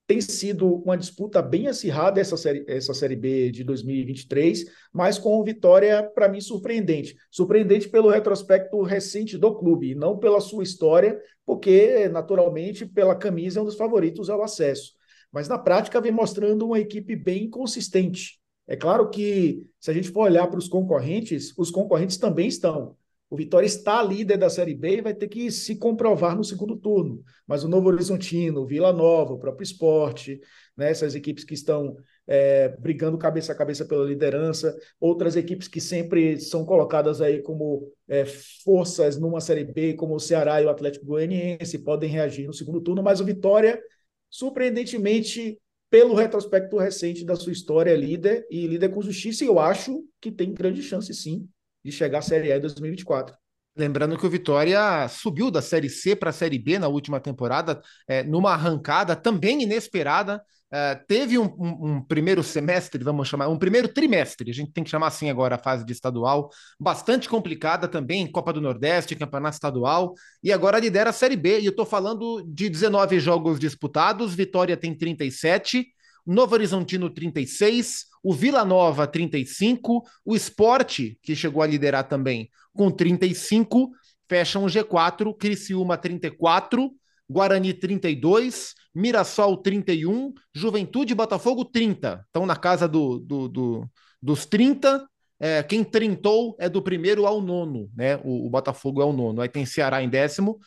tem 0.05 0.19
sido 0.19 0.81
uma 0.83 0.97
disputa 0.97 1.41
bem 1.41 1.67
acirrada 1.67 2.19
essa 2.19 2.35
série, 2.35 2.65
essa 2.67 2.93
série 2.93 3.15
B 3.15 3.51
de 3.51 3.63
2023, 3.63 4.65
mas 4.91 5.17
com 5.17 5.41
vitória, 5.43 6.03
para 6.03 6.27
mim, 6.27 6.41
surpreendente. 6.41 7.15
Surpreendente 7.31 7.87
pelo 7.87 8.09
retrospecto 8.09 8.81
recente 8.81 9.37
do 9.37 9.55
clube, 9.55 9.95
não 9.95 10.17
pela 10.17 10.41
sua 10.41 10.63
história, 10.63 11.17
porque, 11.45 12.09
naturalmente, 12.09 12.85
pela 12.85 13.15
camisa 13.15 13.59
é 13.59 13.63
um 13.63 13.65
dos 13.65 13.75
favoritos 13.75 14.29
ao 14.29 14.43
acesso 14.43 14.96
mas 15.31 15.48
na 15.48 15.57
prática 15.57 16.01
vem 16.01 16.12
mostrando 16.12 16.65
uma 16.65 16.79
equipe 16.79 17.15
bem 17.15 17.50
consistente. 17.50 18.39
É 18.67 18.75
claro 18.75 19.10
que, 19.10 19.65
se 19.79 19.89
a 19.89 19.93
gente 19.93 20.10
for 20.10 20.22
olhar 20.22 20.48
para 20.48 20.60
os 20.60 20.67
concorrentes, 20.67 21.53
os 21.57 21.72
concorrentes 21.72 22.17
também 22.17 22.48
estão. 22.48 22.96
O 23.29 23.36
Vitória 23.36 23.65
está 23.65 24.01
líder 24.01 24.38
da 24.38 24.50
Série 24.50 24.74
B 24.74 24.98
e 24.98 25.01
vai 25.01 25.13
ter 25.13 25.27
que 25.27 25.51
se 25.51 25.75
comprovar 25.75 26.36
no 26.36 26.43
segundo 26.43 26.77
turno. 26.77 27.22
Mas 27.46 27.63
o 27.63 27.67
Novo 27.67 27.89
Horizontino, 27.89 28.62
o 28.62 28.65
Vila 28.65 28.93
Nova, 28.93 29.34
o 29.34 29.39
próprio 29.39 29.63
esporte, 29.63 30.39
né, 30.77 30.89
essas 30.91 31.13
equipes 31.13 31.43
que 31.43 31.53
estão 31.53 31.98
é, 32.25 32.69
brigando 32.79 33.17
cabeça 33.17 33.51
a 33.51 33.55
cabeça 33.55 33.86
pela 33.86 34.05
liderança, 34.05 34.77
outras 35.00 35.36
equipes 35.36 35.67
que 35.67 35.81
sempre 35.81 36.39
são 36.39 36.65
colocadas 36.65 37.19
aí 37.22 37.41
como 37.41 37.91
é, 38.07 38.25
forças 38.63 39.17
numa 39.17 39.41
Série 39.41 39.65
B, 39.65 39.93
como 39.93 40.15
o 40.15 40.19
Ceará 40.19 40.62
e 40.62 40.65
o 40.65 40.69
Atlético 40.69 41.05
Goianiense, 41.05 41.79
podem 41.79 42.10
reagir 42.10 42.48
no 42.48 42.53
segundo 42.53 42.79
turno, 42.79 43.03
mas 43.03 43.19
o 43.19 43.25
Vitória 43.25 43.81
surpreendentemente, 44.29 45.60
pelo 45.89 46.13
retrospecto 46.13 46.77
recente 46.77 47.25
da 47.25 47.36
sua 47.36 47.53
história, 47.53 47.91
é 47.91 47.96
líder 47.96 48.46
e 48.50 48.67
líder 48.67 48.89
com 48.89 49.01
justiça, 49.01 49.46
eu 49.46 49.60
acho 49.60 50.03
que 50.19 50.31
tem 50.31 50.53
grande 50.53 50.81
chance, 50.81 51.13
sim, 51.13 51.48
de 51.84 51.91
chegar 51.91 52.19
à 52.19 52.22
Série 52.22 52.51
A 52.51 52.57
em 52.57 52.62
2024. 52.62 53.36
Lembrando 53.77 54.17
que 54.17 54.25
o 54.25 54.29
Vitória 54.29 55.07
subiu 55.07 55.51
da 55.51 55.62
Série 55.62 55.89
C 55.89 56.15
para 56.15 56.31
a 56.31 56.34
Série 56.34 56.57
B 56.57 56.79
na 56.79 56.88
última 56.88 57.19
temporada, 57.19 57.79
é, 58.07 58.24
numa 58.24 58.53
arrancada 58.53 59.15
também 59.15 59.62
inesperada. 59.62 60.41
É, 60.69 60.96
teve 60.96 61.38
um, 61.38 61.46
um, 61.46 61.91
um, 61.91 62.01
primeiro 62.01 62.43
semestre, 62.43 63.01
vamos 63.01 63.27
chamar, 63.27 63.48
um 63.48 63.57
primeiro 63.57 63.88
trimestre, 63.88 64.51
a 64.51 64.53
gente 64.53 64.72
tem 64.74 64.84
que 64.84 64.89
chamar 64.89 65.07
assim 65.07 65.29
agora 65.29 65.55
a 65.55 65.57
fase 65.57 65.86
de 65.86 65.93
estadual, 65.93 66.50
bastante 66.77 67.29
complicada 67.29 67.88
também, 67.88 68.29
Copa 68.29 68.51
do 68.51 68.60
Nordeste, 68.60 69.15
Campeonato 69.15 69.53
Estadual, 69.53 70.13
e 70.43 70.51
agora 70.51 70.79
lidera 70.79 71.12
a 71.12 71.13
Série 71.13 71.38
B. 71.38 71.60
E 71.60 71.65
eu 71.65 71.69
estou 71.69 71.86
falando 71.86 72.43
de 72.46 72.67
19 72.67 73.19
jogos 73.19 73.60
disputados, 73.60 74.36
Vitória 74.36 74.75
tem 74.75 74.93
37, 74.98 75.88
Novo 76.27 76.53
Horizontino 76.53 77.10
36, 77.10 78.05
o 78.22 78.34
Vila 78.34 78.65
Nova 78.65 79.07
35, 79.07 80.03
o 80.25 80.36
Esporte, 80.36 81.17
que 81.24 81.36
chegou 81.36 81.63
a 81.63 81.67
liderar 81.67 82.07
também, 82.07 82.50
com 82.74 82.91
35, 82.91 83.89
fecham 84.27 84.65
o 84.65 84.67
G4, 84.67 85.34
Criciúma 85.38 85.98
34, 85.98 86.91
Guarani 87.29 87.74
32, 87.74 88.74
Mirassol 88.93 89.57
31, 89.57 90.34
Juventude 90.53 91.13
e 91.13 91.15
Botafogo 91.15 91.63
30. 91.63 92.24
Estão 92.25 92.46
na 92.46 92.55
casa 92.55 92.88
do, 92.88 93.19
do, 93.19 93.48
do 93.48 93.89
dos 94.22 94.46
30. 94.46 95.07
É, 95.39 95.62
quem 95.62 95.84
trintou 95.84 96.55
é 96.60 96.67
do 96.67 96.81
primeiro 96.81 97.27
ao 97.27 97.39
nono, 97.39 97.89
né? 97.96 98.17
O, 98.24 98.48
o, 98.48 98.50
Botafogo 98.50 99.01
é 99.01 99.05
o 99.05 99.13
nono. 99.13 99.41
Aí 99.41 99.48
tem 99.48 99.65
Ceará 99.65 100.01
em 100.01 100.10
décimo, 100.10 100.57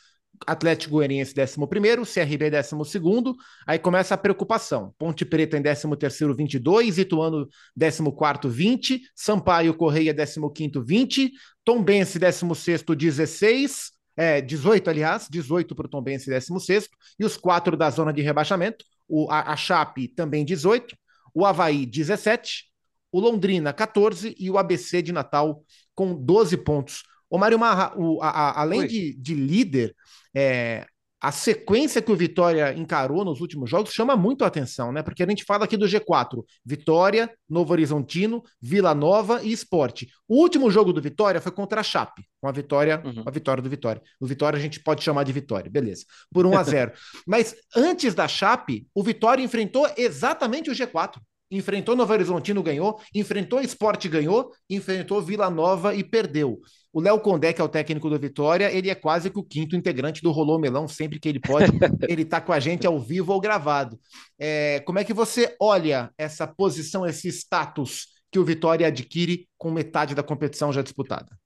Atlético 0.47 0.93
Goianiense 0.95 1.35
11 1.39 1.67
primeiro, 1.69 2.03
CRB 2.05 2.51
12 2.51 2.91
segundo, 2.91 3.37
aí 3.67 3.79
começa 3.79 4.15
a 4.15 4.19
preocupação. 4.19 4.95
Ponte 4.99 5.25
Preta 5.25 5.57
em 5.57 5.63
13 5.63 5.97
terceiro 5.99 6.35
22, 6.35 6.99
Ituano 6.99 7.49
14 7.79 8.49
20, 8.49 9.03
Sampaio 9.15 9.75
Correia 9.75 10.15
15 10.15 10.41
quinto 10.55 10.83
20, 10.83 11.33
Tombense 11.65 12.19
16 12.19 12.83
16, 12.97 13.93
é, 14.17 14.41
18 14.41 14.91
aliás, 14.91 15.29
18 15.31 15.75
para 15.75 15.87
o 15.87 15.89
Tombense 15.89 16.27
16 16.29 16.89
e 17.19 17.25
os 17.25 17.37
quatro 17.37 17.77
da 17.77 17.91
zona 17.91 18.13
de 18.13 18.23
rebaixamento, 18.23 18.85
o, 19.09 19.31
a, 19.31 19.53
a 19.53 19.57
Chape 19.57 20.09
também 20.09 20.45
18, 20.45 20.97
o 21.35 21.45
Havaí 21.45 21.87
17, 21.87 22.71
o 23.13 23.21
Londrina 23.21 23.73
14 23.73 24.35
e 24.39 24.51
o 24.51 24.59
ABC 24.59 25.03
de 25.03 25.13
Natal 25.13 25.65
com 25.95 26.15
12 26.15 26.57
pontos. 26.59 27.03
O 27.31 27.39
Mário 27.39 27.59
Marra, 27.59 27.93
o, 27.97 28.21
a, 28.21 28.29
a, 28.29 28.61
além 28.61 28.87
de, 28.87 29.15
de, 29.15 29.35
líder, 29.35 29.95
é, 30.35 30.85
a 31.21 31.31
sequência 31.31 32.01
que 32.01 32.11
o 32.11 32.17
Vitória 32.17 32.73
encarou 32.73 33.25
nos 33.25 33.41
últimos 33.41 33.69
jogos 33.69 33.93
chama 33.93 34.17
muito 34.17 34.43
a 34.43 34.47
atenção, 34.47 34.91
né? 34.91 35.03
Porque 35.03 35.23
a 35.23 35.27
gente 35.27 35.45
fala 35.45 35.65
aqui 35.65 35.77
do 35.77 35.87
G4: 35.87 36.43
Vitória, 36.65 37.31
Novo 37.49 37.73
Horizontino, 37.73 38.43
Vila 38.61 38.95
Nova 38.95 39.43
e 39.43 39.53
Esporte. 39.53 40.09
O 40.27 40.37
último 40.37 40.71
jogo 40.71 40.93
do 40.93 41.01
Vitória 41.01 41.41
foi 41.41 41.53
contra 41.53 41.81
a 41.81 41.85
Chape, 41.85 42.25
uma 42.43 42.53
vitória, 42.53 43.03
uhum. 43.05 43.23
uma 43.23 43.31
vitória 43.31 43.63
do 43.63 43.69
Vitória. 43.69 44.03
O 44.19 44.27
Vitória 44.27 44.59
a 44.59 44.63
gente 44.63 44.81
pode 44.81 45.05
chamar 45.05 45.25
de 45.25 45.33
vitória, 45.33 45.71
beleza, 45.71 46.05
por 46.33 46.47
1 46.47 46.59
a 46.59 46.63
0. 46.65 46.93
Mas 47.27 47.55
antes 47.77 48.15
da 48.15 48.27
Chape, 48.27 48.89
o 48.95 49.03
Vitória 49.03 49.43
enfrentou 49.43 49.89
exatamente 49.97 50.71
o 50.71 50.75
G4 50.75 51.21
enfrentou 51.51 51.97
Novo 51.97 52.13
Horizontino, 52.13 52.63
ganhou, 52.63 53.01
enfrentou 53.15 53.61
Esporte, 53.61 54.09
ganhou, 54.09 54.53
enfrentou 54.69 55.21
Vila 55.21 55.51
Nova 55.51 55.95
e 55.95 56.05
perdeu. 56.05 56.61
O 56.93 57.01
Léo 57.01 57.21
Condé, 57.21 57.53
que 57.53 57.61
é 57.61 57.65
o 57.65 57.69
técnico 57.69 58.11
do 58.11 58.19
Vitória, 58.19 58.73
ele 58.73 58.91
é 58.91 58.95
quase 58.95 59.31
que 59.31 59.39
o 59.39 59.45
quinto 59.45 59.77
integrante 59.77 60.23
do 60.23 60.33
Rolô 60.33 60.59
Melão, 60.59 60.89
sempre 60.89 61.21
que 61.21 61.29
ele 61.29 61.41
pode, 61.41 61.67
ele 62.09 62.23
está 62.23 62.41
com 62.41 62.53
a 62.53 62.61
gente 62.61 62.87
ao 62.87 62.99
vivo 62.99 63.33
ou 63.33 63.41
gravado. 63.41 63.99
É, 64.39 64.81
como 64.81 64.99
é 64.99 65.05
que 65.05 65.15
você 65.15 65.55
olha 65.61 66.13
essa 66.19 66.47
posição, 66.47 67.07
esse 67.07 67.29
status 67.29 68.09
que 68.31 68.39
o 68.39 68.45
Vitória 68.45 68.87
adquire 68.87 69.49
com 69.57 69.71
metade 69.71 70.15
da 70.15 70.23
competição 70.23 70.73
já 70.73 70.83
disputada? 70.83 71.37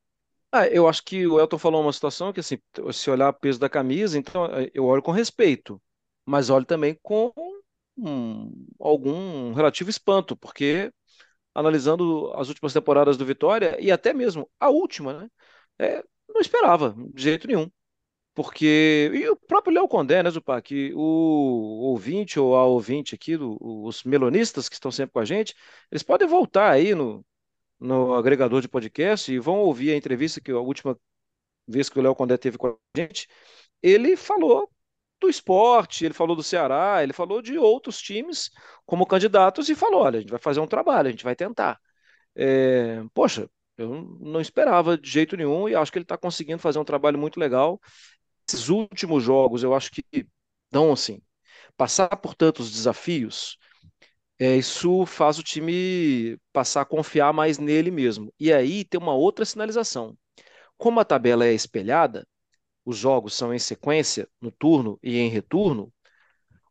Ah, 0.50 0.68
eu 0.68 0.86
acho 0.86 1.02
que 1.04 1.26
o 1.26 1.40
Elton 1.40 1.58
falou 1.58 1.82
uma 1.82 1.92
situação 1.92 2.32
que, 2.32 2.40
assim, 2.40 2.58
se 2.92 3.10
olhar 3.10 3.28
o 3.30 3.34
peso 3.34 3.58
da 3.58 3.68
camisa, 3.68 4.16
então 4.16 4.48
eu 4.72 4.84
olho 4.84 5.02
com 5.02 5.10
respeito, 5.10 5.82
mas 6.24 6.48
olho 6.48 6.64
também 6.64 6.96
com 7.02 7.32
um, 7.96 8.66
algum 8.80 9.52
relativo 9.52 9.90
espanto, 9.90 10.36
porque 10.36 10.92
analisando 11.54 12.32
as 12.34 12.48
últimas 12.48 12.72
temporadas 12.72 13.16
do 13.16 13.26
Vitória 13.26 13.76
e 13.80 13.90
até 13.92 14.12
mesmo 14.12 14.50
a 14.60 14.70
última, 14.70 15.14
né? 15.14 15.30
É, 15.78 16.04
não 16.28 16.40
esperava 16.40 16.94
de 17.14 17.22
jeito 17.22 17.46
nenhum. 17.46 17.70
Porque, 18.34 19.10
e 19.14 19.28
o 19.28 19.36
próprio 19.36 19.74
Léo 19.74 19.88
Condé, 19.88 20.22
né, 20.22 20.30
Zupac, 20.30 20.92
o 20.94 21.00
ouvinte 21.90 22.38
ou 22.40 22.56
a 22.56 22.64
ouvinte 22.66 23.14
aqui, 23.14 23.36
do, 23.36 23.56
os 23.60 24.02
melonistas 24.04 24.68
que 24.68 24.74
estão 24.74 24.90
sempre 24.90 25.12
com 25.12 25.20
a 25.20 25.24
gente, 25.24 25.54
eles 25.90 26.02
podem 26.02 26.26
voltar 26.26 26.70
aí 26.70 26.94
no, 26.94 27.24
no 27.78 28.14
agregador 28.14 28.60
de 28.60 28.68
podcast 28.68 29.32
e 29.32 29.38
vão 29.38 29.60
ouvir 29.60 29.92
a 29.92 29.96
entrevista 29.96 30.40
que 30.40 30.50
a 30.50 30.58
última 30.58 30.98
vez 31.66 31.88
que 31.88 31.98
o 31.98 32.02
Léo 32.02 32.14
Condé 32.14 32.36
teve 32.36 32.58
com 32.58 32.68
a 32.68 32.76
gente, 32.96 33.28
ele 33.82 34.16
falou 34.16 34.70
do 35.20 35.28
esporte, 35.28 36.04
ele 36.04 36.14
falou 36.14 36.36
do 36.36 36.42
Ceará, 36.42 37.02
ele 37.02 37.12
falou 37.12 37.40
de 37.42 37.58
outros 37.58 37.98
times 38.00 38.50
como 38.86 39.06
candidatos 39.06 39.68
e 39.68 39.74
falou: 39.74 40.02
olha, 40.02 40.18
a 40.18 40.20
gente 40.20 40.30
vai 40.30 40.40
fazer 40.40 40.60
um 40.60 40.66
trabalho, 40.66 41.08
a 41.08 41.10
gente 41.10 41.24
vai 41.24 41.36
tentar. 41.36 41.80
É, 42.36 43.02
poxa, 43.14 43.48
eu 43.76 44.18
não 44.20 44.40
esperava 44.40 44.98
de 44.98 45.08
jeito 45.10 45.36
nenhum 45.36 45.68
e 45.68 45.74
acho 45.74 45.92
que 45.92 45.98
ele 45.98 46.04
está 46.04 46.18
conseguindo 46.18 46.58
fazer 46.60 46.78
um 46.78 46.84
trabalho 46.84 47.18
muito 47.18 47.40
legal. 47.40 47.80
Esses 48.48 48.68
últimos 48.68 49.22
jogos, 49.22 49.62
eu 49.62 49.74
acho 49.74 49.90
que 49.90 50.04
dão 50.70 50.92
assim, 50.92 51.20
passar 51.76 52.08
por 52.18 52.34
tantos 52.34 52.70
desafios, 52.70 53.58
é, 54.38 54.56
isso 54.56 55.06
faz 55.06 55.38
o 55.38 55.42
time 55.42 56.38
passar 56.52 56.82
a 56.82 56.84
confiar 56.84 57.32
mais 57.32 57.58
nele 57.58 57.90
mesmo. 57.90 58.32
E 58.38 58.52
aí 58.52 58.84
tem 58.84 59.00
uma 59.00 59.14
outra 59.14 59.44
sinalização. 59.44 60.16
Como 60.76 61.00
a 61.00 61.04
tabela 61.04 61.46
é 61.46 61.54
espelhada, 61.54 62.26
os 62.84 62.96
jogos 62.96 63.34
são 63.34 63.54
em 63.54 63.58
sequência, 63.58 64.28
no 64.40 64.50
turno 64.50 64.98
e 65.02 65.18
em 65.18 65.28
retorno, 65.28 65.92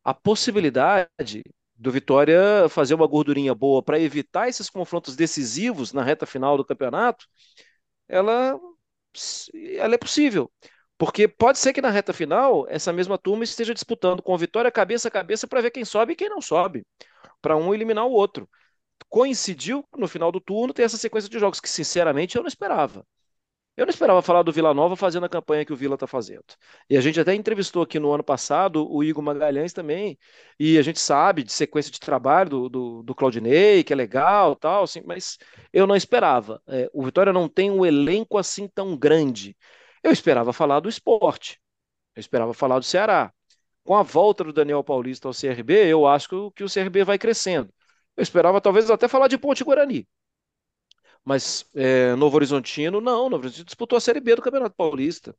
a 0.03 0.13
possibilidade 0.13 1.43
do 1.75 1.91
Vitória 1.91 2.69
fazer 2.69 2.93
uma 2.93 3.07
gordurinha 3.07 3.53
boa 3.55 3.81
para 3.83 3.99
evitar 3.99 4.47
esses 4.49 4.69
confrontos 4.69 5.15
decisivos 5.15 5.93
na 5.93 6.03
reta 6.03 6.25
final 6.25 6.57
do 6.57 6.65
campeonato, 6.65 7.25
ela, 8.07 8.59
ela 9.77 9.95
é 9.95 9.97
possível. 9.97 10.51
Porque 10.97 11.27
pode 11.27 11.59
ser 11.59 11.73
que 11.73 11.81
na 11.81 11.89
reta 11.89 12.13
final 12.13 12.65
essa 12.69 12.93
mesma 12.93 13.17
turma 13.17 13.43
esteja 13.43 13.73
disputando 13.73 14.21
com 14.21 14.33
o 14.33 14.37
Vitória 14.37 14.71
cabeça 14.71 15.07
a 15.07 15.11
cabeça 15.11 15.47
para 15.47 15.61
ver 15.61 15.71
quem 15.71 15.83
sobe 15.83 16.13
e 16.13 16.15
quem 16.15 16.29
não 16.29 16.41
sobe, 16.41 16.85
para 17.41 17.57
um 17.57 17.73
eliminar 17.73 18.05
o 18.05 18.11
outro. 18.11 18.49
Coincidiu 19.09 19.85
no 19.97 20.07
final 20.07 20.31
do 20.31 20.41
turno 20.41 20.73
ter 20.73 20.83
essa 20.83 20.97
sequência 20.97 21.29
de 21.29 21.39
jogos 21.39 21.59
que, 21.59 21.69
sinceramente, 21.69 22.35
eu 22.37 22.43
não 22.43 22.47
esperava. 22.47 23.05
Eu 23.75 23.87
não 23.87 23.89
esperava 23.89 24.21
falar 24.21 24.43
do 24.43 24.51
Vila 24.51 24.71
Nova 24.73 24.95
fazendo 24.95 25.25
a 25.25 25.29
campanha 25.29 25.65
que 25.65 25.73
o 25.73 25.75
Vila 25.75 25.95
está 25.95 26.05
fazendo. 26.05 26.43
E 26.87 26.95
a 26.95 27.01
gente 27.01 27.19
até 27.19 27.33
entrevistou 27.33 27.81
aqui 27.81 27.99
no 27.99 28.11
ano 28.11 28.23
passado 28.23 28.87
o 28.87 29.03
Igor 29.03 29.23
Magalhães 29.23 29.73
também, 29.73 30.17
e 30.59 30.77
a 30.77 30.81
gente 30.83 30.99
sabe 30.99 31.43
de 31.43 31.51
sequência 31.51 31.91
de 31.91 31.99
trabalho 31.99 32.49
do, 32.49 32.69
do, 32.69 33.03
do 33.03 33.15
Claudinei, 33.15 33.83
que 33.83 33.91
é 33.91 33.95
legal 33.95 34.55
tal, 34.55 34.83
assim, 34.83 35.01
mas 35.05 35.39
eu 35.71 35.87
não 35.87 35.95
esperava. 35.95 36.61
É, 36.67 36.87
o 36.93 37.03
Vitória 37.03 37.33
não 37.33 37.49
tem 37.49 37.71
um 37.71 37.83
elenco 37.83 38.37
assim 38.37 38.67
tão 38.67 38.95
grande. 38.95 39.57
Eu 40.03 40.11
esperava 40.11 40.53
falar 40.53 40.79
do 40.79 40.89
esporte, 40.89 41.59
eu 42.15 42.19
esperava 42.19 42.53
falar 42.53 42.79
do 42.79 42.85
Ceará. 42.85 43.33
Com 43.83 43.95
a 43.95 44.03
volta 44.03 44.43
do 44.43 44.53
Daniel 44.53 44.83
Paulista 44.83 45.27
ao 45.27 45.33
CRB, 45.33 45.87
eu 45.87 46.07
acho 46.07 46.29
que 46.29 46.35
o, 46.35 46.51
que 46.51 46.63
o 46.63 46.69
CRB 46.69 47.03
vai 47.03 47.17
crescendo. 47.19 47.73
Eu 48.15 48.23
esperava 48.23 48.61
talvez 48.61 48.89
até 48.91 49.07
falar 49.07 49.27
de 49.27 49.37
Ponte 49.37 49.63
Guarani. 49.63 50.07
Mas 51.25 51.65
é, 51.75 52.15
Novo 52.15 52.35
Horizontino, 52.35 52.99
não. 53.01 53.29
Novo 53.29 53.43
Horizontino 53.43 53.65
disputou 53.65 53.97
a 53.97 54.01
Série 54.01 54.19
B 54.19 54.35
do 54.35 54.41
Campeonato 54.41 54.75
Paulista. 54.75 55.35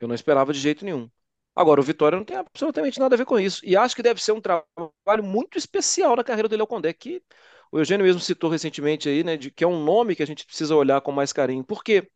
Eu 0.00 0.08
não 0.08 0.14
esperava 0.14 0.52
de 0.52 0.58
jeito 0.58 0.84
nenhum. 0.84 1.10
Agora, 1.54 1.80
o 1.80 1.84
Vitória 1.84 2.16
não 2.16 2.24
tem 2.24 2.36
absolutamente 2.36 2.98
nada 2.98 3.14
a 3.14 3.18
ver 3.18 3.26
com 3.26 3.38
isso. 3.38 3.60
E 3.64 3.76
acho 3.76 3.94
que 3.94 4.02
deve 4.02 4.22
ser 4.22 4.32
um 4.32 4.40
trabalho 4.40 5.22
muito 5.22 5.58
especial 5.58 6.16
na 6.16 6.24
carreira 6.24 6.48
do 6.48 6.56
Léo 6.56 6.66
Condé, 6.66 6.92
que 6.92 7.22
o 7.70 7.78
Eugênio 7.78 8.04
mesmo 8.04 8.20
citou 8.20 8.50
recentemente 8.50 9.08
aí, 9.08 9.22
né, 9.22 9.36
de 9.36 9.50
que 9.50 9.64
é 9.64 9.66
um 9.66 9.82
nome 9.84 10.16
que 10.16 10.22
a 10.22 10.26
gente 10.26 10.46
precisa 10.46 10.74
olhar 10.74 11.00
com 11.00 11.12
mais 11.12 11.32
carinho. 11.32 11.64
Por 11.64 11.84
quê? 11.84 12.10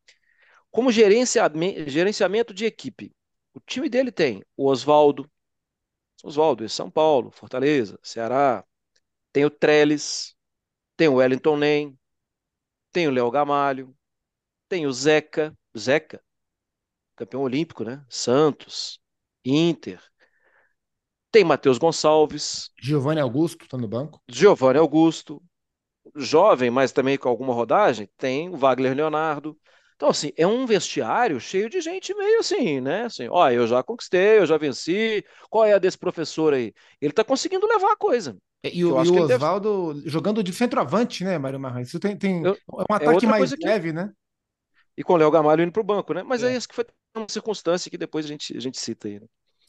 Como 0.71 0.93
gerenciamento, 0.93 2.55
de 2.55 2.65
equipe, 2.67 3.15
o 3.55 3.61
time 3.61 3.89
dele 3.89 4.13
tem 4.13 4.45
o 4.57 4.67
Oswaldo, 4.69 5.31
Oswaldo 6.23 6.69
São 6.69 6.91
Paulo, 6.91 7.31
Fortaleza, 7.31 7.99
Ceará, 8.03 8.65
tem 9.33 9.45
o 9.45 9.51
Trellis, 9.51 10.37
tem 10.97 11.09
o 11.09 11.17
Wellington 11.17 11.57
Nem, 11.57 11.99
tem 12.97 13.09
o 13.09 13.11
Léo 13.11 13.31
Gamalho, 13.31 13.95
tem 14.71 14.87
o 14.87 14.93
Zeca, 14.93 15.55
Zeca, 15.79 16.19
campeão 17.15 17.43
olímpico, 17.43 17.85
né? 17.85 18.03
Santos, 18.09 18.99
Inter. 19.45 20.03
Tem 21.31 21.45
Matheus 21.45 21.77
Gonçalves. 21.77 22.71
Giovanni 22.81 23.21
Augusto 23.21 23.67
está 23.67 23.77
no 23.77 23.87
banco. 23.87 24.19
Giovanni 24.27 24.79
Augusto. 24.79 25.43
Jovem, 26.15 26.71
mas 26.71 26.91
também 26.91 27.19
com 27.19 27.29
alguma 27.29 27.53
rodagem, 27.53 28.09
tem 28.17 28.49
o 28.49 28.57
Wagner 28.57 28.97
Leonardo. 28.97 29.59
Então, 29.97 30.09
assim, 30.09 30.33
é 30.35 30.47
um 30.47 30.65
vestiário 30.65 31.39
cheio 31.39 31.69
de 31.69 31.83
gente 31.83 32.15
meio 32.15 32.39
assim, 32.39 32.81
né? 32.81 33.05
Assim, 33.05 33.29
ó, 33.29 33.51
eu 33.51 33.67
já 33.67 33.83
conquistei, 33.83 34.39
eu 34.39 34.47
já 34.47 34.57
venci. 34.57 35.23
Qual 35.51 35.67
é 35.67 35.75
a 35.75 35.79
desse 35.79 35.99
professor 35.99 36.55
aí? 36.55 36.73
Ele 36.99 37.13
tá 37.13 37.23
conseguindo 37.23 37.67
levar 37.67 37.93
a 37.93 37.97
coisa. 37.97 38.39
E, 38.73 38.85
o, 38.85 39.05
e 39.05 39.09
o 39.09 39.23
Oswaldo 39.23 39.95
deve... 39.95 40.09
jogando 40.09 40.43
de 40.43 40.53
centroavante, 40.53 41.25
né, 41.25 41.39
Mário 41.39 41.61
Marrez? 41.61 41.89
Isso 41.89 42.01
tem, 42.01 42.17
tem 42.17 42.45
eu, 42.45 42.55
é 42.55 42.59
um 42.71 42.95
ataque 42.95 43.27
é 43.27 43.29
mais 43.29 43.55
leve, 43.59 43.89
que... 43.89 43.95
né? 43.95 44.13
E 44.97 45.03
com 45.03 45.13
o 45.13 45.17
Léo 45.17 45.31
Gamalho 45.31 45.63
indo 45.63 45.73
pro 45.73 45.85
banco, 45.85 46.15
né? 46.15 46.23
Mas 46.23 46.43
é, 46.43 46.53
é 46.53 46.57
isso 46.57 46.69
que 46.69 46.75
foi 46.75 46.87
uma 47.15 47.27
circunstância 47.29 47.91
que 47.91 47.99
depois 47.99 48.25
a 48.25 48.29
gente, 48.29 48.57
a 48.57 48.61
gente 48.61 48.79
cita 48.79 49.09
aí. 49.09 49.21
Né? 49.21 49.27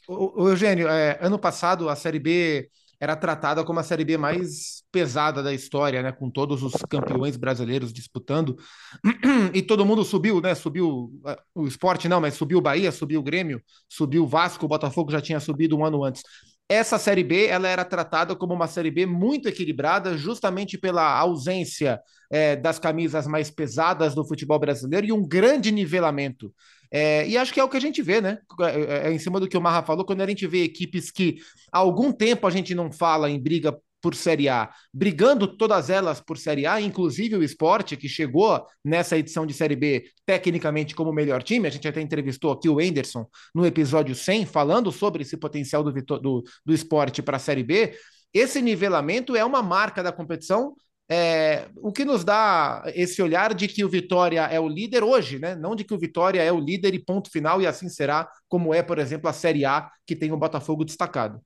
O, 0.07 0.43
o 0.43 0.49
Eugênio, 0.49 0.87
é, 0.87 1.17
ano 1.21 1.37
passado 1.37 1.89
a 1.89 1.95
Série 1.95 2.19
B 2.19 2.69
era 2.99 3.15
tratada 3.15 3.63
como 3.63 3.79
a 3.79 3.83
Série 3.83 4.05
B 4.05 4.17
mais 4.17 4.83
pesada 4.91 5.43
da 5.43 5.53
história, 5.53 6.01
né? 6.01 6.11
Com 6.11 6.31
todos 6.31 6.63
os 6.63 6.73
campeões 6.89 7.37
brasileiros 7.37 7.93
disputando. 7.93 8.57
E 9.53 9.61
todo 9.61 9.85
mundo 9.85 10.03
subiu, 10.03 10.41
né? 10.41 10.55
Subiu 10.55 11.11
é, 11.25 11.37
o 11.53 11.67
esporte, 11.67 12.07
não, 12.07 12.19
mas 12.19 12.33
subiu 12.33 12.57
o 12.57 12.61
Bahia, 12.61 12.91
subiu 12.91 13.19
o 13.19 13.23
Grêmio, 13.23 13.61
subiu 13.87 14.23
o 14.23 14.27
Vasco, 14.27 14.65
o 14.65 14.67
Botafogo 14.67 15.11
já 15.11 15.21
tinha 15.21 15.39
subido 15.39 15.77
um 15.77 15.85
ano 15.85 16.03
antes. 16.03 16.23
Essa 16.69 16.99
Série 16.99 17.23
B 17.23 17.45
ela 17.45 17.67
era 17.67 17.85
tratada 17.85 18.35
como 18.35 18.53
uma 18.53 18.67
Série 18.67 18.91
B 18.91 19.05
muito 19.05 19.47
equilibrada, 19.47 20.17
justamente 20.17 20.77
pela 20.77 21.17
ausência 21.17 22.01
é, 22.29 22.55
das 22.57 22.77
camisas 22.77 23.25
mais 23.25 23.49
pesadas 23.49 24.13
do 24.13 24.25
futebol 24.25 24.59
brasileiro 24.59 25.07
e 25.07 25.11
um 25.13 25.25
grande 25.25 25.71
nivelamento. 25.71 26.53
É, 26.91 27.27
e 27.27 27.37
acho 27.37 27.53
que 27.53 27.59
é 27.59 27.63
o 27.63 27.69
que 27.69 27.77
a 27.77 27.81
gente 27.81 28.01
vê, 28.01 28.21
né? 28.21 28.39
É, 28.61 28.65
é, 28.65 29.07
é, 29.07 29.13
em 29.13 29.19
cima 29.19 29.39
do 29.39 29.47
que 29.47 29.57
o 29.57 29.61
Marra 29.61 29.83
falou, 29.83 30.05
quando 30.05 30.21
a 30.21 30.27
gente 30.27 30.45
vê 30.47 30.63
equipes 30.63 31.11
que 31.11 31.37
há 31.71 31.79
algum 31.79 32.11
tempo 32.11 32.47
a 32.47 32.49
gente 32.51 32.73
não 32.75 32.91
fala 32.91 33.29
em 33.29 33.39
briga 33.39 33.77
por 34.07 34.15
Série 34.15 34.47
A, 34.47 34.69
brigando 34.93 35.45
todas 35.45 35.89
elas 35.89 36.21
por 36.21 36.37
Série 36.37 36.65
A, 36.65 36.79
inclusive 36.79 37.35
o 37.35 37.43
esporte, 37.43 37.97
que 37.97 38.07
chegou 38.07 38.65
nessa 38.81 39.17
edição 39.17 39.45
de 39.45 39.53
Série 39.53 39.75
B 39.75 40.05
tecnicamente 40.25 40.95
como 40.95 41.09
o 41.09 41.13
melhor 41.13 41.43
time. 41.43 41.67
A 41.67 41.69
gente 41.69 41.85
até 41.89 41.99
entrevistou 41.99 42.53
aqui 42.53 42.69
o 42.69 42.79
Anderson 42.79 43.27
no 43.53 43.65
episódio 43.65 44.15
100, 44.15 44.45
falando 44.45 44.93
sobre 44.93 45.23
esse 45.23 45.35
potencial 45.35 45.83
do, 45.83 45.91
do, 45.91 46.41
do 46.65 46.73
esporte 46.73 47.21
para 47.21 47.35
a 47.35 47.39
Série 47.39 47.63
B. 47.63 47.97
Esse 48.33 48.61
nivelamento 48.61 49.35
é 49.35 49.43
uma 49.43 49.61
marca 49.61 50.01
da 50.01 50.13
competição 50.13 50.73
é, 51.09 51.67
o 51.77 51.91
que 51.91 52.05
nos 52.05 52.23
dá 52.23 52.83
esse 52.95 53.21
olhar 53.21 53.53
de 53.53 53.67
que 53.67 53.83
o 53.83 53.89
Vitória 53.89 54.41
é 54.41 54.59
o 54.59 54.69
líder 54.69 55.03
hoje, 55.03 55.37
né? 55.37 55.53
Não 55.53 55.75
de 55.75 55.83
que 55.83 55.93
o 55.93 55.99
Vitória 55.99 56.41
é 56.41 56.51
o 56.51 56.59
líder 56.59 56.93
e 56.93 57.03
ponto 57.03 57.29
final, 57.29 57.61
e 57.61 57.67
assim 57.67 57.89
será, 57.89 58.29
como 58.47 58.73
é, 58.73 58.81
por 58.81 58.99
exemplo, 58.99 59.29
a 59.29 59.33
Série 59.33 59.65
A, 59.65 59.89
que 60.05 60.15
tem 60.15 60.31
o 60.31 60.37
Botafogo 60.37 60.85
destacado. 60.85 61.41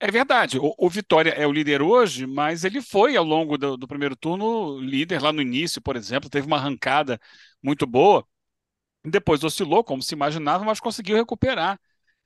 É 0.00 0.10
verdade. 0.10 0.58
O, 0.58 0.74
o, 0.78 0.88
Vitória 0.88 1.30
é 1.30 1.46
o 1.46 1.52
líder 1.52 1.82
hoje, 1.82 2.26
mas 2.26 2.64
ele 2.64 2.80
foi 2.80 3.16
ao 3.16 3.24
longo 3.24 3.58
do, 3.58 3.76
do, 3.76 3.86
primeiro 3.86 4.16
turno 4.16 4.78
líder 4.80 5.20
lá 5.22 5.32
no 5.32 5.42
início, 5.42 5.80
por 5.82 5.94
exemplo, 5.94 6.30
teve 6.30 6.46
uma 6.46 6.56
arrancada 6.56 7.20
muito 7.62 7.86
boa. 7.86 8.26
Depois 9.04 9.44
oscilou, 9.44 9.84
como 9.84 10.02
se 10.02 10.14
imaginava, 10.14 10.64
mas 10.64 10.80
conseguiu 10.80 11.16
recuperar 11.16 11.80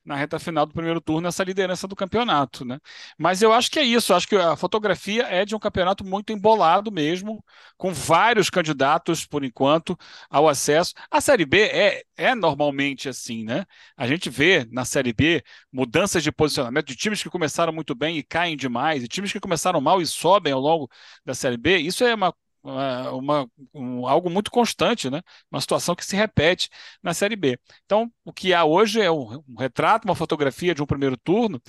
na 0.04 0.16
reta 0.16 0.38
final 0.38 0.66
do 0.66 0.72
primeiro 0.74 1.00
turno 1.00 1.28
essa 1.28 1.42
liderança 1.44 1.88
do 1.88 1.96
campeonato, 1.96 2.64
né? 2.64 2.78
Mas 3.18 3.42
eu 3.42 3.52
acho 3.52 3.70
que 3.70 3.78
é 3.78 3.82
isso, 3.82 4.12
acho 4.14 4.28
que 4.28 4.36
a 4.36 4.56
fotografia 4.56 5.22
é 5.24 5.44
de 5.44 5.54
um 5.54 5.58
campeonato 5.58 6.04
muito 6.04 6.32
embolado 6.32 6.92
mesmo, 6.92 7.42
com 7.76 7.92
vários 7.92 8.50
candidatos 8.50 9.26
por 9.26 9.44
enquanto 9.44 9.96
ao 10.28 10.48
acesso. 10.48 10.92
A 11.10 11.20
Série 11.20 11.46
B 11.46 11.62
é, 11.62 12.02
é 12.16 12.34
normalmente 12.34 13.08
assim, 13.08 13.44
né? 13.44 13.64
A 13.96 14.06
gente 14.06 14.28
vê 14.30 14.66
na 14.70 14.84
Série 14.84 15.12
B 15.12 15.42
mudanças 15.72 16.22
de 16.22 16.30
posicionamento 16.32 16.86
de 16.86 16.96
times 16.96 17.22
que 17.22 17.30
começaram 17.30 17.72
muito 17.72 17.94
bem 17.94 18.18
e 18.18 18.22
caem 18.22 18.56
demais, 18.56 19.02
e 19.02 19.08
times 19.08 19.32
que 19.32 19.40
começaram 19.40 19.80
mal 19.80 20.00
e 20.00 20.06
sobem 20.06 20.52
ao 20.52 20.60
longo 20.60 20.88
da 21.24 21.34
Série 21.34 21.56
B. 21.56 21.78
Isso 21.78 22.04
é 22.04 22.14
uma 22.14 22.34
uma, 22.64 23.46
um, 23.74 24.06
algo 24.06 24.30
muito 24.30 24.50
constante, 24.50 25.10
né? 25.10 25.20
uma 25.50 25.60
situação 25.60 25.94
que 25.94 26.04
se 26.04 26.16
repete 26.16 26.70
na 27.02 27.12
Série 27.12 27.36
B. 27.36 27.58
Então, 27.84 28.10
o 28.24 28.32
que 28.32 28.54
há 28.54 28.64
hoje 28.64 29.00
é 29.02 29.10
um, 29.10 29.42
um 29.46 29.58
retrato, 29.58 30.06
uma 30.06 30.14
fotografia 30.14 30.74
de 30.74 30.82
um 30.82 30.86
primeiro 30.86 31.16
turno, 31.16 31.60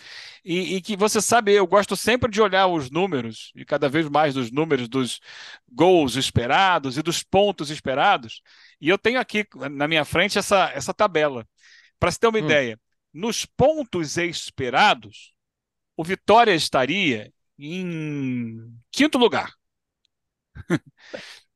e, 0.43 0.75
e, 0.75 0.81
que 0.81 0.95
você 0.95 1.21
sabe, 1.21 1.51
eu 1.51 1.67
gosto 1.67 1.97
sempre 1.97 2.31
de 2.31 2.41
olhar 2.41 2.67
os 2.67 2.89
números, 2.89 3.51
e 3.55 3.65
cada 3.65 3.89
vez 3.89 4.07
mais 4.09 4.33
dos 4.33 4.51
números 4.51 4.87
dos 4.87 5.19
gols 5.69 6.15
esperados 6.15 6.97
e 6.97 7.01
dos 7.01 7.21
pontos 7.21 7.69
esperados, 7.69 8.41
e 8.79 8.87
eu 8.87 8.97
tenho 8.97 9.19
aqui 9.19 9.45
na 9.71 9.87
minha 9.87 10.05
frente 10.05 10.37
essa, 10.39 10.71
essa 10.73 10.93
tabela. 10.93 11.45
Para 11.99 12.11
se 12.11 12.19
ter 12.19 12.27
uma 12.27 12.39
hum. 12.39 12.45
ideia, 12.45 12.79
nos 13.13 13.45
pontos 13.45 14.17
esperados, 14.17 15.33
o 15.97 16.03
Vitória 16.03 16.53
estaria 16.53 17.31
em 17.59 18.73
quinto 18.91 19.17
lugar. 19.17 19.53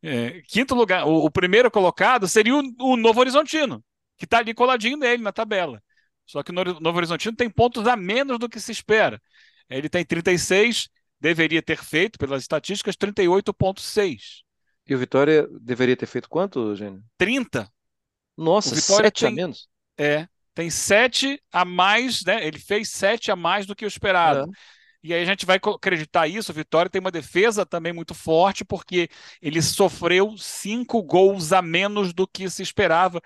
É, 0.02 0.42
quinto 0.48 0.74
lugar, 0.76 1.06
o, 1.06 1.26
o, 1.26 1.30
primeiro 1.30 1.70
colocado 1.70 2.26
seria 2.26 2.56
o, 2.56 2.64
o 2.80 2.96
Novo 2.96 3.20
Horizontino, 3.20 3.84
que 4.18 4.24
está 4.24 4.38
ali 4.38 4.54
coladinho 4.54 4.96
nele 4.96 5.22
na 5.22 5.34
tabela. 5.34 5.84
Só 6.26 6.42
que 6.42 6.52
o 6.52 6.54
Novo 6.54 6.98
Horizontino 6.98 7.36
tem 7.36 7.50
pontos 7.50 7.86
a 7.86 7.98
menos 7.98 8.40
do 8.40 8.48
que 8.48 8.62
se 8.62 8.72
espera. 8.72 9.22
Ele 9.70 9.90
tem 9.90 10.06
36, 10.06 10.88
deveria 11.20 11.62
ter 11.62 11.84
feito, 11.84 12.18
pelas 12.18 12.42
estatísticas, 12.42 12.96
38,6. 12.96 14.44
E 14.88 14.96
o 14.96 14.98
Vitória 14.98 15.48
deveria 15.60 15.98
ter 15.98 16.06
feito 16.06 16.30
quanto, 16.30 16.76
Gênio? 16.76 17.04
30. 17.18 17.70
Nossa, 18.38 18.74
o 18.74 18.76
Vitória 18.76 19.08
7 19.08 19.20
tem, 19.20 19.28
a 19.28 19.32
menos? 19.32 19.68
É, 19.98 20.28
tem 20.56 20.70
7 20.70 21.42
a 21.52 21.66
mais, 21.66 22.24
né? 22.24 22.46
Ele 22.46 22.58
fez 22.58 22.90
7 22.90 23.32
a 23.32 23.36
mais 23.36 23.66
do 23.66 23.76
que 23.76 23.86
o 23.86 23.88
esperado. 23.88 24.50
É. 24.50 24.79
E 25.02 25.14
aí 25.14 25.22
a 25.22 25.26
gente 25.26 25.46
vai 25.46 25.58
acreditar 25.58 26.28
isso. 26.28 26.52
O 26.52 26.56
Vitória 26.56 26.90
tem 26.90 27.00
uma 27.00 27.12
defesa 27.12 27.66
também 27.66 27.94
muito 27.94 28.14
forte, 28.14 28.66
porque 28.66 29.10
ele 29.42 29.62
sofreu 29.62 30.36
cinco 30.38 31.02
gols 31.02 31.54
a 31.54 31.62
menos 31.62 32.14
do 32.14 32.28
que 32.28 32.50
se 32.50 32.62
esperava. 32.62 33.22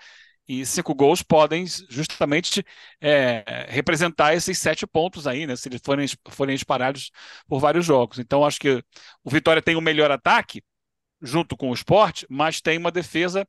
E 0.46 0.64
cinco 0.66 0.94
gols 0.94 1.22
podem 1.22 1.64
justamente 1.88 2.64
é, 3.00 3.66
representar 3.68 4.34
esses 4.34 4.58
sete 4.58 4.86
pontos 4.86 5.26
aí, 5.26 5.46
né? 5.46 5.56
Se 5.56 5.68
eles 5.68 5.80
forem, 5.84 6.06
forem 6.30 6.54
espalhados 6.54 7.10
por 7.48 7.58
vários 7.60 7.84
jogos. 7.86 8.18
Então, 8.18 8.44
acho 8.44 8.60
que 8.60 8.82
o 9.24 9.30
Vitória 9.30 9.62
tem 9.62 9.74
o 9.74 9.80
melhor 9.80 10.10
ataque, 10.10 10.62
junto 11.22 11.56
com 11.56 11.70
o 11.70 11.74
esporte, 11.74 12.26
mas 12.30 12.60
tem 12.60 12.78
uma 12.78 12.90
defesa 12.92 13.46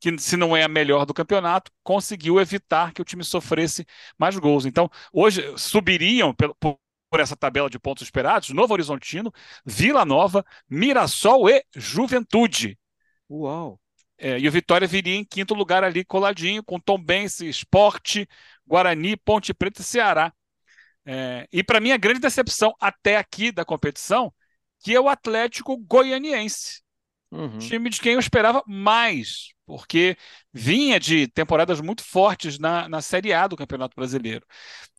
que, 0.00 0.18
se 0.18 0.36
não 0.36 0.56
é 0.56 0.64
a 0.64 0.68
melhor 0.68 1.06
do 1.06 1.14
campeonato, 1.14 1.72
conseguiu 1.82 2.40
evitar 2.40 2.92
que 2.92 3.02
o 3.02 3.04
time 3.04 3.24
sofresse 3.24 3.86
mais 4.18 4.36
gols. 4.38 4.66
Então, 4.66 4.90
hoje 5.12 5.42
subiriam 5.56 6.34
por, 6.34 6.78
por 7.14 7.20
essa 7.20 7.36
tabela 7.36 7.70
de 7.70 7.78
pontos 7.78 8.02
esperados, 8.02 8.50
Novo 8.50 8.72
Horizontino, 8.72 9.32
Vila 9.64 10.04
Nova, 10.04 10.44
Mirassol 10.68 11.48
e 11.48 11.64
Juventude. 11.72 12.76
Uau! 13.30 13.78
É, 14.18 14.36
e 14.36 14.48
o 14.48 14.50
Vitória 14.50 14.84
viria 14.84 15.14
em 15.14 15.24
quinto 15.24 15.54
lugar 15.54 15.84
ali, 15.84 16.04
coladinho, 16.04 16.64
com 16.64 16.80
Tombense, 16.80 17.48
Esporte, 17.48 18.28
Guarani, 18.66 19.16
Ponte 19.16 19.54
Preta 19.54 19.80
e 19.80 19.84
Ceará. 19.84 20.32
É, 21.06 21.46
e 21.52 21.62
para 21.62 21.78
mim, 21.78 21.92
a 21.92 21.96
grande 21.96 22.18
decepção 22.18 22.74
até 22.80 23.16
aqui 23.16 23.52
da 23.52 23.64
competição, 23.64 24.34
que 24.80 24.92
é 24.92 25.00
o 25.00 25.08
Atlético 25.08 25.76
Goianiense. 25.76 26.82
Uhum. 27.30 27.58
Time 27.58 27.90
de 27.90 28.00
quem 28.00 28.14
eu 28.14 28.20
esperava 28.20 28.60
mais, 28.66 29.50
porque 29.64 30.16
vinha 30.52 30.98
de 30.98 31.28
temporadas 31.28 31.80
muito 31.80 32.02
fortes 32.02 32.58
na, 32.58 32.88
na 32.88 33.00
Série 33.00 33.32
A 33.32 33.46
do 33.46 33.56
Campeonato 33.56 33.94
Brasileiro. 33.94 34.44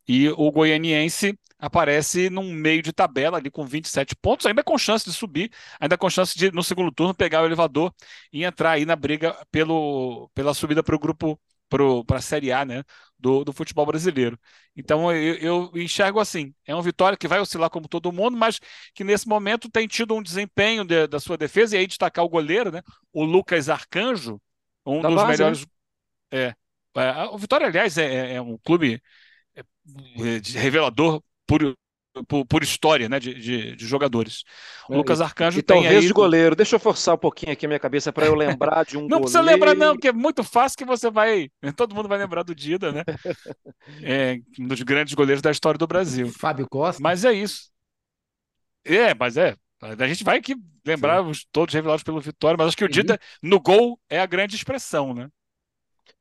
E 0.07 0.29
o 0.29 0.51
goianiense 0.51 1.37
aparece 1.57 2.29
num 2.29 2.51
meio 2.53 2.81
de 2.81 2.93
tabela 2.93 3.37
ali 3.37 3.49
com 3.49 3.65
27 3.65 4.15
pontos, 4.15 4.45
ainda 4.45 4.63
com 4.63 4.77
chance 4.77 5.05
de 5.05 5.13
subir, 5.13 5.51
ainda 5.79 5.97
com 5.97 6.09
chance 6.09 6.37
de, 6.37 6.51
no 6.51 6.63
segundo 6.63 6.91
turno, 6.91 7.13
pegar 7.13 7.41
o 7.41 7.45
elevador 7.45 7.93
e 8.31 8.43
entrar 8.43 8.71
aí 8.71 8.85
na 8.85 8.95
briga 8.95 9.35
pelo, 9.51 10.29
pela 10.33 10.53
subida 10.53 10.83
para 10.83 10.95
o 10.95 10.99
grupo, 10.99 11.39
para 11.69 12.17
a 12.17 12.21
Série 12.21 12.51
A, 12.51 12.63
né? 12.63 12.83
Do, 13.17 13.43
do 13.43 13.53
futebol 13.53 13.85
brasileiro. 13.85 14.37
Então 14.75 15.11
eu, 15.11 15.71
eu, 15.71 15.71
enxergo 15.81 16.19
assim: 16.19 16.53
é 16.65 16.75
uma 16.75 16.83
vitória 16.83 17.17
que 17.17 17.27
vai 17.27 17.39
oscilar 17.39 17.69
como 17.69 17.87
todo 17.87 18.11
mundo, 18.11 18.37
mas 18.37 18.59
que 18.93 19.03
nesse 19.03 19.27
momento 19.27 19.69
tem 19.69 19.87
tido 19.87 20.13
um 20.13 20.21
desempenho 20.21 20.83
de, 20.83 21.07
da 21.07 21.19
sua 21.19 21.37
defesa, 21.37 21.75
e 21.75 21.79
aí 21.79 21.87
destacar 21.87 22.23
o 22.23 22.29
goleiro, 22.29 22.71
né? 22.71 22.81
O 23.11 23.23
Lucas 23.23 23.69
Arcanjo, 23.69 24.39
um 24.85 25.01
da 25.01 25.09
dos 25.09 25.21
base, 25.21 25.31
melhores. 25.31 25.61
Né? 25.61 25.65
É, 26.31 26.55
é, 26.97 27.23
o 27.31 27.37
Vitória, 27.37 27.67
aliás, 27.67 27.97
é, 27.97 28.05
é, 28.05 28.33
é 28.35 28.41
um 28.41 28.57
clube 28.57 28.93
é, 28.93 28.99
revelador 30.53 31.21
por, 31.45 31.75
por, 32.27 32.45
por, 32.45 32.63
história 32.63 33.07
né, 33.09 33.19
de, 33.19 33.33
de, 33.33 33.75
de 33.75 33.85
jogadores. 33.85 34.43
O 34.89 34.93
é, 34.93 34.97
Lucas 34.97 35.21
Arcanjo 35.21 35.59
e, 35.59 35.63
tem 35.63 35.81
talvez 35.81 36.01
aí... 36.01 36.07
de 36.07 36.13
goleiro. 36.13 36.55
Deixa 36.55 36.75
eu 36.75 36.79
forçar 36.79 37.15
um 37.15 37.19
pouquinho 37.19 37.51
aqui 37.51 37.65
a 37.65 37.69
minha 37.69 37.79
cabeça 37.79 38.11
para 38.11 38.25
eu 38.25 38.35
lembrar 38.35 38.85
de 38.85 38.97
um 38.97 39.01
não 39.01 39.07
goleiro. 39.07 39.21
precisa 39.23 39.41
lembrar 39.41 39.75
não, 39.75 39.93
porque 39.93 40.07
é 40.07 40.13
muito 40.13 40.43
fácil 40.43 40.77
que 40.77 40.85
você 40.85 41.09
vai... 41.09 41.49
Todo 41.75 41.95
mundo 41.95 42.09
vai 42.09 42.17
lembrar 42.17 42.43
do 42.43 42.55
Dida, 42.55 42.91
né? 42.91 43.03
é, 44.01 44.39
um 44.59 44.67
dos 44.67 44.81
grandes 44.81 45.13
goleiros 45.13 45.41
da 45.41 45.51
história 45.51 45.77
do 45.77 45.87
Brasil. 45.87 46.31
Fábio 46.31 46.67
Costa. 46.69 47.01
Mas 47.01 47.25
é 47.25 47.33
isso. 47.33 47.69
É, 48.83 49.13
mas 49.13 49.37
é. 49.37 49.55
A 49.81 50.07
gente 50.07 50.23
vai 50.23 50.41
que 50.41 50.55
lembrar 50.85 51.21
os, 51.21 51.45
todos 51.51 51.73
revelados 51.73 52.03
pelo 52.03 52.21
Vitória, 52.21 52.55
mas 52.57 52.67
acho 52.67 52.77
que 52.77 52.85
o 52.85 52.89
Dida, 52.89 53.19
no 53.41 53.59
gol, 53.59 53.99
é 54.09 54.19
a 54.19 54.25
grande 54.25 54.55
expressão, 54.55 55.13
né? 55.13 55.29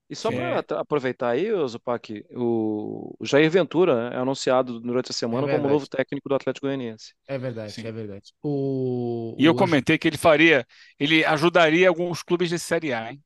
E 0.09 0.14
só 0.14 0.31
para 0.31 0.81
aproveitar 0.81 1.31
aí, 1.31 1.49
Zupac, 1.67 2.25
o 2.37 3.17
Jair 3.23 3.51
Ventura 3.51 4.11
né, 4.11 4.17
é 4.17 4.19
anunciado 4.21 4.79
durante 4.79 5.11
a 5.11 5.14
semana 5.14 5.51
é 5.51 5.57
como 5.57 5.69
novo 5.69 5.87
técnico 5.88 6.29
do 6.29 6.35
Atlético 6.35 6.67
Goianiense. 6.67 7.14
É 7.27 7.38
verdade, 7.38 7.73
Sim. 7.73 7.87
é 7.87 7.93
verdade. 7.93 8.33
O... 8.43 9.35
E 9.38 9.45
eu 9.47 9.55
comentei 9.55 9.97
que 9.97 10.07
ele 10.07 10.19
faria, 10.19 10.67
ele 10.99 11.25
ajudaria 11.25 11.88
alguns 11.88 12.23
clubes 12.23 12.51
de 12.51 12.59
Série 12.59 12.93
A, 12.93 13.12
hein? 13.12 13.23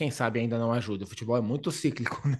Quem 0.00 0.10
sabe 0.10 0.40
ainda 0.40 0.58
não 0.58 0.72
ajuda. 0.72 1.04
O 1.04 1.06
futebol 1.06 1.36
é 1.36 1.42
muito 1.42 1.70
cíclico, 1.70 2.22
né? 2.26 2.38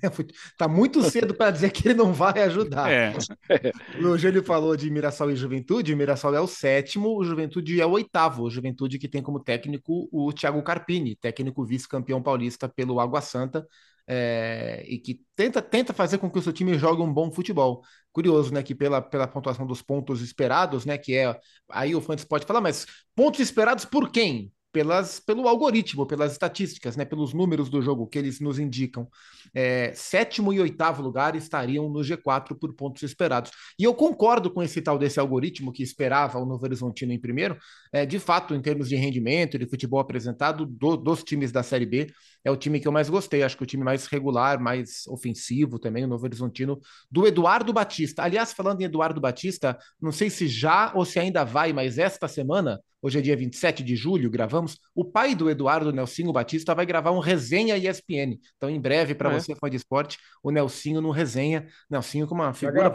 Tá 0.56 0.66
muito 0.66 1.02
cedo 1.02 1.34
para 1.34 1.50
dizer 1.50 1.70
que 1.70 1.88
ele 1.88 1.94
não 1.94 2.10
vai 2.10 2.42
ajudar. 2.44 2.90
É. 2.90 3.12
Hoje 4.02 4.28
ele 4.28 4.42
falou 4.42 4.74
de 4.74 4.90
Mirassol 4.90 5.30
e 5.30 5.36
Juventude, 5.36 5.92
o 5.92 5.96
Mirassol 5.96 6.34
é 6.34 6.40
o 6.40 6.46
sétimo, 6.46 7.14
o 7.14 7.22
Juventude 7.22 7.78
é 7.78 7.84
o 7.84 7.90
oitavo. 7.90 8.44
O 8.44 8.50
Juventude 8.50 8.98
que 8.98 9.06
tem 9.06 9.20
como 9.20 9.38
técnico 9.38 10.08
o 10.10 10.32
Thiago 10.32 10.62
Carpini, 10.62 11.14
técnico 11.14 11.62
vice-campeão 11.62 12.22
paulista 12.22 12.66
pelo 12.66 12.98
Água 12.98 13.20
Santa. 13.20 13.66
É, 14.06 14.82
e 14.88 14.98
que 14.98 15.20
tenta, 15.36 15.60
tenta 15.60 15.92
fazer 15.92 16.16
com 16.16 16.30
que 16.30 16.38
o 16.38 16.42
seu 16.42 16.54
time 16.54 16.78
jogue 16.78 17.02
um 17.02 17.12
bom 17.12 17.30
futebol. 17.30 17.82
Curioso, 18.10 18.54
né? 18.54 18.62
Que 18.62 18.74
pela, 18.74 19.02
pela 19.02 19.28
pontuação 19.28 19.66
dos 19.66 19.82
pontos 19.82 20.22
esperados, 20.22 20.86
né? 20.86 20.96
Que 20.96 21.14
é. 21.14 21.38
Aí 21.70 21.94
o 21.94 22.00
Fantes 22.00 22.24
pode 22.24 22.46
falar, 22.46 22.62
mas 22.62 22.86
pontos 23.14 23.38
esperados 23.38 23.84
por 23.84 24.10
quem? 24.10 24.50
Pelas, 24.72 25.18
pelo 25.18 25.48
algoritmo, 25.48 26.06
pelas 26.06 26.32
estatísticas, 26.32 26.96
né, 26.96 27.04
pelos 27.04 27.34
números 27.34 27.68
do 27.68 27.82
jogo 27.82 28.06
que 28.06 28.18
eles 28.18 28.40
nos 28.40 28.58
indicam. 28.58 29.08
É, 29.52 29.92
sétimo 29.94 30.52
e 30.52 30.60
oitavo 30.60 31.02
lugar 31.02 31.34
estariam 31.34 31.88
no 31.88 32.00
G4 32.00 32.56
por 32.58 32.72
pontos 32.74 33.02
esperados. 33.02 33.50
E 33.78 33.84
eu 33.84 33.94
concordo 33.94 34.50
com 34.50 34.62
esse 34.62 34.80
tal 34.80 34.98
desse 34.98 35.18
algoritmo 35.18 35.72
que 35.72 35.82
esperava 35.82 36.38
o 36.38 36.46
Novo 36.46 36.64
Horizontino 36.64 37.12
em 37.12 37.18
primeiro. 37.18 37.58
É, 37.92 38.06
de 38.06 38.18
fato, 38.18 38.54
em 38.54 38.62
termos 38.62 38.88
de 38.88 38.96
rendimento, 38.96 39.58
de 39.58 39.66
futebol 39.66 40.00
apresentado 40.00 40.64
do, 40.64 40.96
dos 40.96 41.24
times 41.24 41.50
da 41.50 41.62
Série 41.62 41.86
B, 41.86 42.12
é 42.44 42.50
o 42.50 42.56
time 42.56 42.80
que 42.80 42.88
eu 42.88 42.92
mais 42.92 43.08
gostei. 43.08 43.42
Acho 43.42 43.56
que 43.56 43.62
o 43.62 43.66
time 43.66 43.84
mais 43.84 44.06
regular, 44.06 44.60
mais 44.60 45.06
ofensivo 45.06 45.78
também, 45.78 46.04
o 46.04 46.08
Novo 46.08 46.24
Horizontino, 46.24 46.80
do 47.10 47.26
Eduardo 47.26 47.72
Batista. 47.72 48.22
Aliás, 48.22 48.52
falando 48.52 48.80
em 48.80 48.84
Eduardo 48.84 49.20
Batista, 49.20 49.78
não 50.00 50.12
sei 50.12 50.30
se 50.30 50.48
já 50.48 50.92
ou 50.94 51.04
se 51.04 51.18
ainda 51.18 51.44
vai, 51.44 51.72
mas 51.72 51.98
esta 51.98 52.28
semana 52.28 52.80
Hoje 53.02 53.18
é 53.18 53.22
dia 53.22 53.36
27 53.36 53.82
de 53.82 53.96
julho, 53.96 54.30
gravamos. 54.30 54.78
O 54.94 55.04
pai 55.04 55.34
do 55.34 55.48
Eduardo, 55.48 55.90
Nelsinho 55.90 56.32
Batista, 56.32 56.74
vai 56.74 56.84
gravar 56.84 57.12
um 57.12 57.18
resenha 57.18 57.78
ESPN. 57.78 58.38
Então, 58.56 58.68
em 58.68 58.78
breve, 58.78 59.14
para 59.14 59.32
é. 59.32 59.40
você, 59.40 59.54
fã 59.54 59.70
de 59.70 59.76
esporte, 59.76 60.18
o 60.42 60.50
Nelsinho 60.50 61.00
no 61.00 61.10
resenha. 61.10 61.66
Nelsinho 61.88 62.26
com 62.26 62.34
uma 62.34 62.52
figura. 62.52 62.92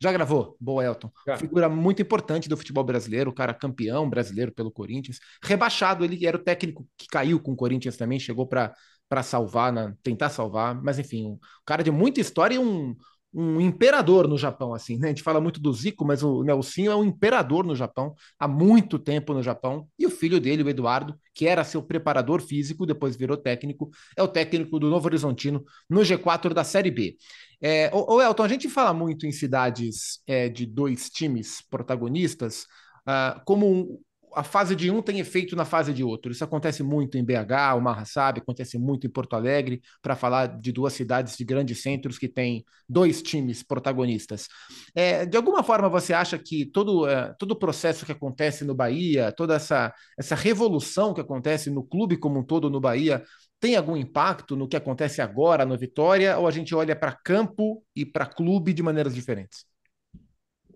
Já 0.00 0.12
gravou. 0.12 0.56
Boa 0.60 0.84
Elton. 0.84 1.10
Já. 1.26 1.36
Figura 1.36 1.68
muito 1.68 2.00
importante 2.00 2.48
do 2.48 2.56
futebol 2.56 2.84
brasileiro, 2.84 3.30
o 3.30 3.34
cara 3.34 3.52
campeão 3.52 4.08
brasileiro 4.08 4.52
pelo 4.52 4.70
Corinthians. 4.70 5.18
Rebaixado, 5.42 6.04
ele 6.04 6.24
era 6.24 6.36
o 6.36 6.42
técnico 6.42 6.86
que 6.96 7.06
caiu 7.08 7.40
com 7.40 7.52
o 7.52 7.56
Corinthians 7.56 7.96
também, 7.96 8.20
chegou 8.20 8.46
para 8.46 8.74
salvar, 9.22 9.72
na, 9.72 9.94
tentar 10.02 10.30
salvar. 10.30 10.80
Mas 10.80 10.98
enfim, 10.98 11.26
um 11.26 11.38
cara 11.66 11.82
de 11.82 11.90
muita 11.90 12.20
história 12.20 12.54
e 12.54 12.58
um, 12.58 12.94
um 13.32 13.60
imperador 13.60 14.26
no 14.26 14.38
Japão, 14.38 14.72
assim, 14.72 14.98
né? 14.98 15.08
A 15.08 15.10
gente 15.10 15.22
fala 15.22 15.40
muito 15.40 15.60
do 15.60 15.72
Zico, 15.72 16.04
mas 16.04 16.22
o 16.22 16.42
Nelsinho 16.42 16.90
é 16.90 16.96
um 16.96 17.04
imperador 17.04 17.64
no 17.64 17.76
Japão, 17.76 18.14
há 18.38 18.48
muito 18.48 18.98
tempo 18.98 19.34
no 19.34 19.42
Japão, 19.42 19.86
e 19.98 20.06
o 20.06 20.10
filho 20.10 20.40
dele, 20.40 20.62
o 20.62 20.68
Eduardo, 20.68 21.14
que 21.34 21.46
era 21.46 21.62
seu 21.64 21.82
preparador 21.82 22.40
físico, 22.40 22.86
depois 22.86 23.16
virou 23.16 23.36
técnico, 23.36 23.90
é 24.16 24.22
o 24.22 24.28
técnico 24.28 24.78
do 24.78 24.88
Novo 24.88 25.06
Horizontino 25.06 25.64
no 25.88 26.00
G4 26.00 26.54
da 26.54 26.64
Série 26.64 26.90
B. 26.90 27.16
É, 27.60 27.90
o, 27.92 28.14
o 28.14 28.22
Elton, 28.22 28.42
a 28.42 28.48
gente 28.48 28.68
fala 28.68 28.94
muito 28.94 29.26
em 29.26 29.32
cidades 29.32 30.20
é, 30.26 30.48
de 30.48 30.64
dois 30.64 31.10
times 31.10 31.60
protagonistas, 31.68 32.62
uh, 33.06 33.40
como 33.44 34.00
a 34.38 34.44
fase 34.44 34.76
de 34.76 34.88
um 34.88 35.02
tem 35.02 35.18
efeito 35.18 35.56
na 35.56 35.64
fase 35.64 35.92
de 35.92 36.04
outro. 36.04 36.30
Isso 36.30 36.44
acontece 36.44 36.80
muito 36.80 37.18
em 37.18 37.24
BH, 37.24 37.74
o 37.76 37.80
Marra 37.80 38.04
sabe, 38.04 38.38
acontece 38.40 38.78
muito 38.78 39.04
em 39.04 39.10
Porto 39.10 39.34
Alegre, 39.34 39.82
para 40.00 40.14
falar 40.14 40.46
de 40.46 40.70
duas 40.70 40.92
cidades 40.92 41.36
de 41.36 41.44
grandes 41.44 41.82
centros 41.82 42.18
que 42.18 42.28
têm 42.28 42.64
dois 42.88 43.20
times 43.20 43.64
protagonistas. 43.64 44.46
É, 44.94 45.26
de 45.26 45.36
alguma 45.36 45.64
forma, 45.64 45.88
você 45.88 46.12
acha 46.12 46.38
que 46.38 46.64
todo, 46.66 47.08
é, 47.08 47.34
todo 47.36 47.50
o 47.50 47.58
processo 47.58 48.06
que 48.06 48.12
acontece 48.12 48.64
no 48.64 48.76
Bahia, 48.76 49.32
toda 49.32 49.56
essa, 49.56 49.92
essa 50.16 50.36
revolução 50.36 51.12
que 51.12 51.20
acontece 51.20 51.68
no 51.68 51.82
clube 51.82 52.16
como 52.16 52.38
um 52.38 52.44
todo 52.44 52.70
no 52.70 52.80
Bahia, 52.80 53.24
tem 53.58 53.74
algum 53.74 53.96
impacto 53.96 54.54
no 54.54 54.68
que 54.68 54.76
acontece 54.76 55.20
agora 55.20 55.66
no 55.66 55.76
Vitória, 55.76 56.38
ou 56.38 56.46
a 56.46 56.52
gente 56.52 56.76
olha 56.76 56.94
para 56.94 57.10
campo 57.10 57.82
e 57.94 58.06
para 58.06 58.24
clube 58.24 58.72
de 58.72 58.84
maneiras 58.84 59.12
diferentes? 59.16 59.66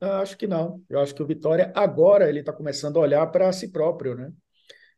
Eu 0.03 0.15
acho 0.15 0.37
que 0.37 0.49
não. 0.49 0.83
Eu 0.91 0.99
acho 0.99 1.15
que 1.15 1.23
o 1.23 1.27
Vitória 1.27 1.73
agora 1.77 2.29
ele 2.29 2.41
está 2.41 2.53
começando 2.53 2.97
a 2.97 3.01
olhar 3.01 3.25
para 3.29 3.53
si 3.53 3.71
próprio, 3.71 4.17
né? 4.17 4.33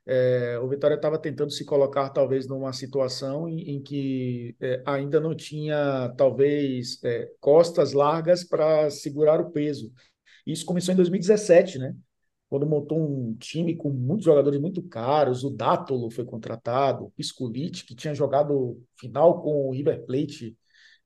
É, 0.07 0.59
o 0.59 0.69
Vitória 0.69 0.95
estava 0.95 1.19
tentando 1.19 1.51
se 1.51 1.63
colocar 1.65 2.09
talvez 2.09 2.47
numa 2.49 2.73
situação 2.73 3.47
em, 3.47 3.77
em 3.77 3.83
que 3.83 4.57
é, 4.61 4.83
ainda 4.87 5.21
não 5.21 5.35
tinha 5.35 6.09
talvez 6.17 6.99
é, 7.05 7.31
costas 7.39 7.93
largas 7.93 8.45
para 8.45 8.89
segurar 8.89 9.43
o 9.43 9.51
peso. 9.51 9.93
Isso 10.47 10.65
começou 10.65 10.95
em 10.95 10.97
2017, 10.97 11.79
né? 11.79 11.95
Quando 12.49 12.67
montou 12.67 12.99
um 12.99 13.35
time 13.35 13.77
com 13.77 13.91
muitos 13.91 14.25
jogadores 14.25 14.59
muito 14.61 14.83
caros, 14.83 15.45
o 15.45 15.51
Dátolo 15.51 16.11
foi 16.11 16.25
contratado, 16.25 17.05
o 17.05 17.11
Pisculit, 17.11 17.85
que 17.85 17.95
tinha 17.95 18.15
jogado 18.15 18.83
final 18.99 19.43
com 19.43 19.69
o 19.69 19.73
River 19.73 20.03
Plate 20.07 20.57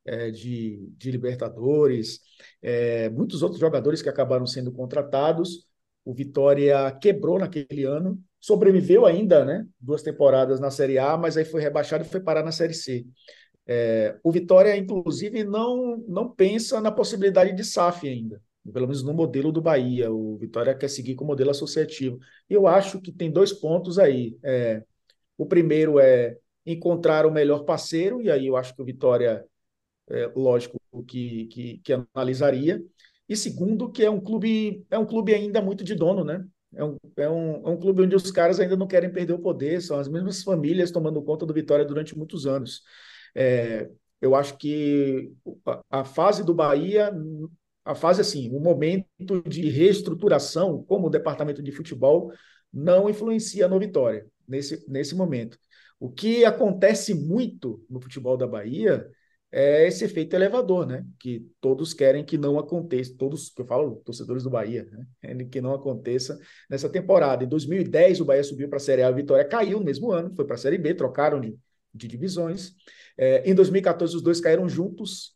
é, 0.08 0.30
de, 0.30 0.88
de 0.96 1.10
Libertadores, 1.10 2.20
é, 2.62 3.10
muitos 3.10 3.42
outros 3.42 3.60
jogadores 3.60 4.00
que 4.00 4.08
acabaram 4.08 4.46
sendo 4.46 4.72
contratados. 4.72 5.66
O 6.04 6.14
Vitória 6.14 6.90
quebrou 7.00 7.38
naquele 7.38 7.84
ano, 7.84 8.18
sobreviveu 8.40 9.04
ainda, 9.04 9.44
né? 9.44 9.66
Duas 9.78 10.02
temporadas 10.02 10.58
na 10.58 10.70
Série 10.70 10.98
A, 10.98 11.16
mas 11.16 11.36
aí 11.36 11.44
foi 11.44 11.60
rebaixado 11.60 12.04
e 12.04 12.08
foi 12.08 12.20
parar 12.20 12.42
na 12.42 12.52
Série 12.52 12.72
C. 12.72 13.06
É, 13.66 14.16
o 14.24 14.32
Vitória, 14.32 14.74
inclusive, 14.76 15.44
não, 15.44 15.98
não 16.08 16.30
pensa 16.30 16.80
na 16.80 16.90
possibilidade 16.90 17.54
de 17.54 17.62
SAF 17.62 18.08
ainda, 18.08 18.40
pelo 18.72 18.86
menos 18.86 19.02
no 19.02 19.12
modelo 19.12 19.52
do 19.52 19.60
Bahia. 19.60 20.10
O 20.10 20.38
Vitória 20.38 20.74
quer 20.74 20.88
seguir 20.88 21.14
com 21.14 21.24
o 21.24 21.26
modelo 21.26 21.50
associativo. 21.50 22.18
Eu 22.48 22.66
acho 22.66 22.98
que 23.02 23.12
tem 23.12 23.30
dois 23.30 23.52
pontos 23.52 23.98
aí. 23.98 24.38
É, 24.42 24.82
o 25.36 25.44
primeiro 25.44 26.00
é 26.00 26.38
encontrar 26.64 27.26
o 27.26 27.30
melhor 27.30 27.64
parceiro, 27.64 28.22
e 28.22 28.30
aí 28.30 28.46
eu 28.46 28.56
acho 28.56 28.74
que 28.74 28.80
o 28.80 28.84
Vitória 28.84 29.44
é, 30.10 30.30
lógico 30.34 30.80
que, 31.06 31.46
que, 31.46 31.78
que, 31.78 31.92
analisaria. 32.14 32.82
E 33.28 33.36
segundo, 33.36 33.90
que 33.90 34.04
é 34.04 34.10
um 34.10 34.20
clube, 34.20 34.84
é 34.90 34.98
um 34.98 35.06
clube 35.06 35.34
ainda 35.34 35.60
muito 35.60 35.84
de 35.84 35.94
dono, 35.94 36.24
né? 36.24 36.44
É 36.74 36.84
um, 36.84 36.96
é, 37.16 37.28
um, 37.28 37.66
é 37.66 37.70
um 37.70 37.76
clube 37.78 38.02
onde 38.02 38.16
os 38.16 38.30
caras 38.30 38.60
ainda 38.60 38.76
não 38.76 38.86
querem 38.86 39.10
perder 39.10 39.32
o 39.32 39.38
poder, 39.38 39.80
são 39.80 39.98
as 39.98 40.08
mesmas 40.08 40.42
famílias 40.42 40.90
tomando 40.90 41.22
conta 41.22 41.46
do 41.46 41.54
Vitória 41.54 41.84
durante 41.84 42.16
muitos 42.16 42.46
anos. 42.46 42.82
É, 43.34 43.88
eu 44.20 44.34
acho 44.34 44.56
que 44.58 45.32
a, 45.90 46.04
fase 46.04 46.44
do 46.44 46.54
Bahia, 46.54 47.12
a 47.84 47.94
fase 47.94 48.20
assim, 48.20 48.50
o 48.50 48.60
momento 48.60 49.42
de 49.46 49.68
reestruturação, 49.68 50.82
como 50.84 51.06
o 51.06 51.10
departamento 51.10 51.62
de 51.62 51.72
futebol, 51.72 52.32
não 52.72 53.08
influencia 53.08 53.68
no 53.68 53.78
Vitória 53.78 54.26
nesse, 54.46 54.84
nesse 54.88 55.14
momento. 55.14 55.58
O 56.00 56.10
que 56.10 56.44
acontece 56.44 57.14
muito 57.14 57.84
no 57.88 58.00
futebol 58.00 58.36
da 58.36 58.46
Bahia 58.46 59.08
é 59.50 59.86
esse 59.86 60.04
efeito 60.04 60.34
elevador, 60.34 60.86
né? 60.86 61.04
Que 61.18 61.46
todos 61.60 61.94
querem 61.94 62.24
que 62.24 62.36
não 62.36 62.58
aconteça, 62.58 63.14
todos 63.16 63.48
que 63.48 63.62
eu 63.62 63.66
falo, 63.66 64.02
torcedores 64.04 64.42
do 64.42 64.50
Bahia, 64.50 64.86
né? 65.22 65.44
Que 65.46 65.60
não 65.60 65.72
aconteça 65.72 66.38
nessa 66.68 66.88
temporada. 66.88 67.44
Em 67.44 67.48
2010, 67.48 68.20
o 68.20 68.24
Bahia 68.24 68.44
subiu 68.44 68.68
para 68.68 68.76
a 68.76 68.80
Série 68.80 69.02
A, 69.02 69.08
a 69.08 69.12
Vitória 69.12 69.44
caiu 69.44 69.78
no 69.78 69.84
mesmo 69.84 70.12
ano, 70.12 70.34
foi 70.34 70.44
para 70.44 70.54
a 70.54 70.58
Série 70.58 70.78
B, 70.78 70.94
trocaram 70.94 71.40
de, 71.40 71.56
de 71.94 72.06
divisões. 72.06 72.72
É, 73.16 73.48
em 73.48 73.54
2014, 73.54 74.16
os 74.16 74.22
dois 74.22 74.40
caíram 74.40 74.68
juntos. 74.68 75.34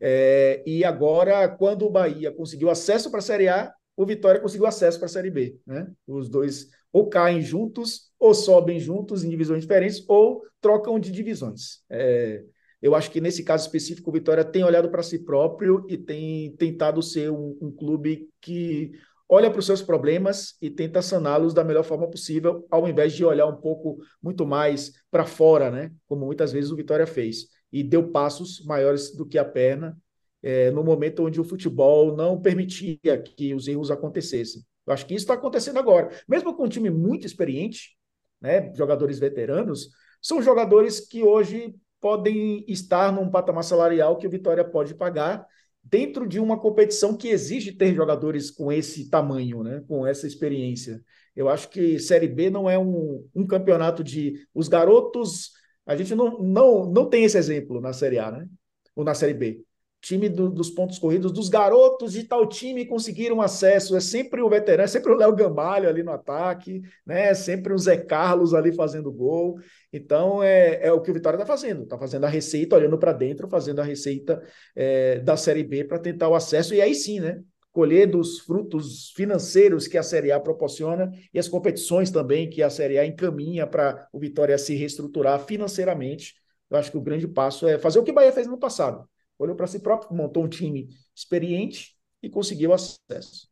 É, 0.00 0.62
e 0.66 0.84
agora, 0.84 1.48
quando 1.48 1.86
o 1.86 1.90
Bahia 1.90 2.32
conseguiu 2.32 2.70
acesso 2.70 3.10
para 3.10 3.20
a 3.20 3.22
Série 3.22 3.48
A, 3.48 3.72
o 3.96 4.06
Vitória 4.06 4.40
conseguiu 4.40 4.66
acesso 4.66 4.98
para 4.98 5.06
a 5.06 5.10
Série 5.10 5.30
B, 5.30 5.58
né? 5.66 5.90
Os 6.06 6.28
dois 6.28 6.68
ou 6.92 7.08
caem 7.08 7.42
juntos, 7.42 8.10
ou 8.18 8.34
sobem 8.34 8.80
juntos 8.80 9.22
em 9.22 9.28
divisões 9.28 9.62
diferentes, 9.62 10.04
ou 10.08 10.42
trocam 10.60 10.98
de 10.98 11.12
divisões. 11.12 11.82
É, 11.90 12.42
eu 12.80 12.94
acho 12.94 13.10
que 13.10 13.20
nesse 13.20 13.42
caso 13.42 13.64
específico, 13.64 14.10
o 14.10 14.12
Vitória 14.12 14.44
tem 14.44 14.62
olhado 14.62 14.90
para 14.90 15.02
si 15.02 15.18
próprio 15.18 15.84
e 15.88 15.96
tem 15.96 16.54
tentado 16.56 17.02
ser 17.02 17.30
um, 17.30 17.56
um 17.60 17.70
clube 17.70 18.28
que 18.40 18.92
olha 19.28 19.50
para 19.50 19.58
os 19.58 19.66
seus 19.66 19.82
problemas 19.82 20.56
e 20.62 20.70
tenta 20.70 21.02
saná-los 21.02 21.52
da 21.52 21.64
melhor 21.64 21.84
forma 21.84 22.08
possível, 22.08 22.66
ao 22.70 22.88
invés 22.88 23.12
de 23.12 23.24
olhar 23.24 23.46
um 23.46 23.56
pouco 23.56 23.98
muito 24.22 24.46
mais 24.46 24.92
para 25.10 25.26
fora, 25.26 25.70
né? 25.70 25.92
Como 26.06 26.24
muitas 26.24 26.52
vezes 26.52 26.70
o 26.70 26.76
Vitória 26.76 27.06
fez. 27.06 27.48
E 27.70 27.82
deu 27.82 28.10
passos 28.10 28.64
maiores 28.64 29.14
do 29.14 29.26
que 29.26 29.36
a 29.36 29.44
perna 29.44 29.96
é, 30.42 30.70
no 30.70 30.84
momento 30.84 31.24
onde 31.24 31.40
o 31.40 31.44
futebol 31.44 32.16
não 32.16 32.40
permitia 32.40 33.18
que 33.36 33.54
os 33.54 33.66
erros 33.68 33.90
acontecessem. 33.90 34.62
Eu 34.86 34.92
acho 34.94 35.04
que 35.04 35.14
isso 35.14 35.24
está 35.24 35.34
acontecendo 35.34 35.78
agora. 35.78 36.10
Mesmo 36.26 36.54
com 36.54 36.64
um 36.64 36.68
time 36.68 36.88
muito 36.88 37.26
experiente, 37.26 37.96
né, 38.40 38.72
jogadores 38.74 39.18
veteranos, 39.18 39.90
são 40.22 40.40
jogadores 40.40 41.00
que 41.00 41.22
hoje 41.22 41.74
podem 42.00 42.64
estar 42.68 43.12
num 43.12 43.30
patamar 43.30 43.64
salarial 43.64 44.16
que 44.16 44.26
o 44.26 44.30
Vitória 44.30 44.64
pode 44.64 44.94
pagar 44.94 45.46
dentro 45.82 46.26
de 46.26 46.38
uma 46.38 46.58
competição 46.58 47.16
que 47.16 47.28
exige 47.28 47.72
ter 47.72 47.94
jogadores 47.94 48.50
com 48.50 48.70
esse 48.70 49.08
tamanho, 49.08 49.62
né? 49.62 49.82
com 49.88 50.06
essa 50.06 50.26
experiência. 50.26 51.02
Eu 51.34 51.48
acho 51.48 51.68
que 51.68 51.98
Série 51.98 52.28
B 52.28 52.50
não 52.50 52.68
é 52.68 52.78
um, 52.78 53.24
um 53.34 53.46
campeonato 53.46 54.02
de 54.04 54.46
os 54.54 54.68
garotos 54.68 55.52
A 55.86 55.96
gente 55.96 56.14
não, 56.14 56.38
não, 56.42 56.90
não 56.90 57.08
tem 57.08 57.24
esse 57.24 57.38
exemplo 57.38 57.80
na 57.80 57.92
Série 57.92 58.18
A, 58.18 58.30
né? 58.30 58.46
Ou 58.94 59.04
na 59.04 59.14
Série 59.14 59.34
B 59.34 59.64
time 60.00 60.28
do, 60.28 60.48
dos 60.48 60.70
pontos 60.70 60.98
corridos, 60.98 61.32
dos 61.32 61.48
garotos 61.48 62.12
de 62.12 62.24
tal 62.24 62.46
time 62.48 62.86
conseguiram 62.86 63.40
acesso. 63.40 63.96
É 63.96 64.00
sempre 64.00 64.40
o 64.40 64.48
veterano, 64.48 64.84
é 64.84 64.86
sempre 64.86 65.12
o 65.12 65.16
Léo 65.16 65.34
Gamalho 65.34 65.88
ali 65.88 66.02
no 66.02 66.12
ataque, 66.12 66.82
né? 67.04 67.28
É 67.28 67.34
sempre 67.34 67.72
o 67.72 67.78
Zé 67.78 67.96
Carlos 67.96 68.54
ali 68.54 68.72
fazendo 68.72 69.12
gol. 69.12 69.58
Então 69.92 70.42
é, 70.42 70.86
é 70.86 70.92
o 70.92 71.00
que 71.00 71.10
o 71.10 71.14
Vitória 71.14 71.36
está 71.36 71.46
fazendo. 71.46 71.82
Está 71.82 71.98
fazendo 71.98 72.24
a 72.24 72.28
receita, 72.28 72.76
olhando 72.76 72.98
para 72.98 73.12
dentro, 73.12 73.48
fazendo 73.48 73.80
a 73.80 73.84
receita 73.84 74.40
é, 74.74 75.18
da 75.20 75.36
Série 75.36 75.64
B 75.64 75.84
para 75.84 75.98
tentar 75.98 76.28
o 76.28 76.34
acesso. 76.34 76.74
E 76.74 76.80
aí 76.80 76.94
sim, 76.94 77.20
né? 77.20 77.42
Colher 77.72 78.06
dos 78.06 78.40
frutos 78.40 79.12
financeiros 79.14 79.86
que 79.86 79.98
a 79.98 80.02
Série 80.02 80.32
A 80.32 80.40
proporciona 80.40 81.10
e 81.32 81.38
as 81.38 81.48
competições 81.48 82.10
também 82.10 82.48
que 82.48 82.62
a 82.62 82.70
Série 82.70 82.98
A 82.98 83.06
encaminha 83.06 83.66
para 83.66 84.08
o 84.12 84.18
Vitória 84.18 84.56
se 84.58 84.74
reestruturar 84.74 85.40
financeiramente. 85.40 86.34
Eu 86.70 86.76
acho 86.76 86.90
que 86.90 86.96
o 86.96 87.00
grande 87.00 87.26
passo 87.26 87.66
é 87.66 87.78
fazer 87.78 87.98
o 87.98 88.04
que 88.04 88.10
o 88.10 88.14
Bahia 88.14 88.32
fez 88.32 88.46
no 88.46 88.58
passado 88.58 89.08
olhou 89.38 89.56
para 89.56 89.66
si 89.66 89.78
próprio, 89.80 90.14
montou 90.14 90.44
um 90.44 90.48
time 90.48 90.88
experiente 91.14 91.94
e 92.22 92.28
conseguiu 92.28 92.72
acesso. 92.72 93.48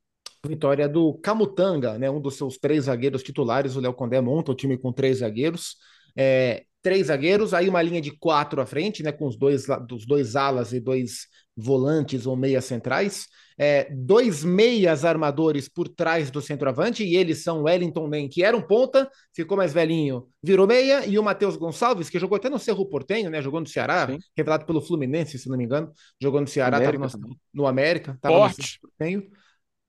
Vitória 0.46 0.88
do 0.88 1.14
Camutanga, 1.14 1.98
né, 1.98 2.10
um 2.10 2.20
dos 2.20 2.36
seus 2.36 2.58
três 2.58 2.84
zagueiros 2.84 3.22
titulares. 3.22 3.76
O 3.76 3.80
Léo 3.80 3.94
Condé 3.94 4.20
monta 4.20 4.52
o 4.52 4.54
time 4.54 4.76
com 4.76 4.92
três 4.92 5.18
zagueiros. 5.18 5.76
É, 6.16 6.65
três 6.86 7.08
zagueiros, 7.08 7.52
aí 7.52 7.68
uma 7.68 7.82
linha 7.82 8.00
de 8.00 8.12
quatro 8.12 8.60
à 8.60 8.66
frente, 8.66 9.02
né, 9.02 9.10
com 9.10 9.26
os 9.26 9.36
dois, 9.36 9.66
dos 9.88 10.06
dois 10.06 10.36
alas 10.36 10.72
e 10.72 10.78
dois 10.78 11.26
volantes 11.56 12.26
ou 12.26 12.36
meias 12.36 12.64
centrais 12.64 13.26
é, 13.58 13.88
dois 13.90 14.44
meias 14.44 15.04
armadores 15.04 15.68
por 15.68 15.88
trás 15.88 16.30
do 16.30 16.42
centroavante, 16.42 17.02
e 17.02 17.16
eles 17.16 17.42
são 17.42 17.62
Wellington 17.62 18.06
Nem, 18.06 18.28
que 18.28 18.42
era 18.42 18.56
um 18.56 18.60
ponta, 18.60 19.10
ficou 19.34 19.56
mais 19.56 19.72
velhinho, 19.72 20.28
virou 20.42 20.66
meia, 20.66 21.06
e 21.06 21.18
o 21.18 21.22
Matheus 21.22 21.56
Gonçalves, 21.56 22.10
que 22.10 22.18
jogou 22.18 22.36
até 22.36 22.50
no 22.50 22.58
Cerro 22.58 22.86
Portenho, 22.86 23.30
né? 23.30 23.40
Jogou 23.40 23.60
no 23.60 23.66
Ceará, 23.66 24.06
Sim. 24.06 24.18
revelado 24.36 24.66
pelo 24.66 24.82
Fluminense, 24.82 25.38
se 25.38 25.48
não 25.48 25.56
me 25.56 25.64
engano, 25.64 25.90
jogou 26.20 26.40
no 26.40 26.46
Ceará, 26.46 26.76
América, 26.76 27.08
no, 27.18 27.36
no, 27.52 27.66
América, 27.66 28.18
tava 28.20 28.36
Porte. 28.36 28.58
no 28.58 28.64
Cerro 28.64 28.80
Portenho. 28.82 29.30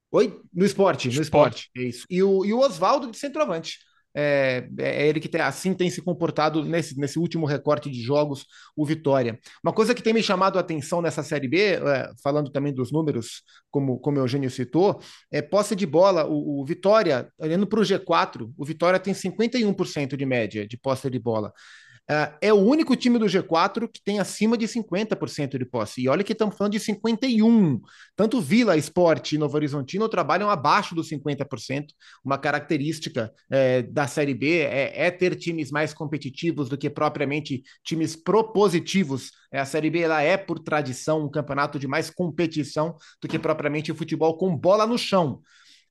Oi? 0.10 0.42
No 0.54 0.66
esporte, 0.66 1.08
no 1.10 1.22
esporte. 1.22 1.66
esporte. 1.66 1.72
É 1.76 1.82
isso. 1.82 2.06
E 2.10 2.24
o, 2.24 2.46
e 2.46 2.54
o 2.54 2.60
Oswaldo 2.60 3.12
de 3.12 3.18
centroavante. 3.18 3.80
É, 4.20 4.68
é, 4.80 5.08
ele 5.08 5.20
que 5.20 5.30
tem, 5.30 5.40
assim 5.40 5.76
tem 5.76 5.92
se 5.92 6.02
comportado 6.02 6.66
nesse, 6.66 7.00
nesse 7.00 7.20
último 7.20 7.46
recorte 7.46 7.88
de 7.88 8.02
jogos, 8.02 8.48
o 8.76 8.84
Vitória. 8.84 9.40
Uma 9.64 9.72
coisa 9.72 9.94
que 9.94 10.02
tem 10.02 10.12
me 10.12 10.24
chamado 10.24 10.58
a 10.58 10.62
atenção 10.62 11.04
nessa 11.04 11.22
Série 11.22 11.48
B, 11.48 11.74
é, 11.76 12.12
falando 12.24 12.50
também 12.50 12.74
dos 12.74 12.92
números, 12.92 13.44
como, 13.70 14.00
como 14.00 14.18
o 14.18 14.22
Eugênio 14.22 14.50
citou, 14.50 15.00
é 15.32 15.40
posse 15.40 15.76
de 15.76 15.86
bola. 15.86 16.26
O, 16.26 16.62
o 16.62 16.66
Vitória, 16.66 17.32
olhando 17.38 17.68
para 17.68 17.80
o 17.80 17.84
G4, 17.84 18.52
o 18.58 18.66
Vitória 18.66 19.00
tem 19.00 19.14
51% 19.14 20.18
de 20.18 20.26
média 20.26 20.68
de 20.68 20.78
posse 20.78 21.12
de 21.12 21.20
bola. 21.20 21.54
Uh, 22.10 22.32
é 22.40 22.54
o 22.54 22.58
único 22.58 22.96
time 22.96 23.20
do 23.20 23.26
G4 23.26 23.86
que 23.92 24.02
tem 24.02 24.18
acima 24.18 24.58
de 24.58 24.66
50% 24.66 25.58
de 25.58 25.66
posse. 25.66 26.02
E 26.02 26.08
olha 26.08 26.24
que 26.24 26.32
estamos 26.32 26.56
falando 26.56 26.72
de 26.72 26.80
51%. 26.80 27.82
Tanto 28.16 28.40
Vila, 28.40 28.78
Esporte 28.78 29.36
e 29.36 29.38
Novo 29.38 29.58
Horizontino 29.58 30.08
trabalham 30.08 30.50
abaixo 30.50 30.96
dos 30.96 31.10
50%. 31.10 31.88
Uma 32.24 32.38
característica 32.38 33.34
é, 33.50 33.82
da 33.82 34.08
Série 34.08 34.34
B 34.34 34.60
é, 34.60 35.08
é, 35.08 35.12
ter 35.12 35.36
times 35.36 35.70
mais 35.70 35.94
competitivos 35.94 36.70
do 36.70 36.78
que 36.78 36.90
propriamente 36.90 37.62
times 37.84 38.16
propositivos. 38.16 39.32
É, 39.52 39.60
a 39.60 39.66
Série 39.66 39.90
B 39.90 40.00
ela 40.00 40.22
é, 40.22 40.38
por 40.38 40.60
tradição, 40.60 41.26
um 41.26 41.30
campeonato 41.30 41.78
de 41.78 41.88
mais 41.88 42.10
competição 42.10 42.96
do 43.22 43.28
que 43.28 43.38
propriamente 43.38 43.92
o 43.92 43.96
futebol 43.96 44.38
com 44.38 44.56
bola 44.56 44.88
no 44.88 44.98
chão. 44.98 45.42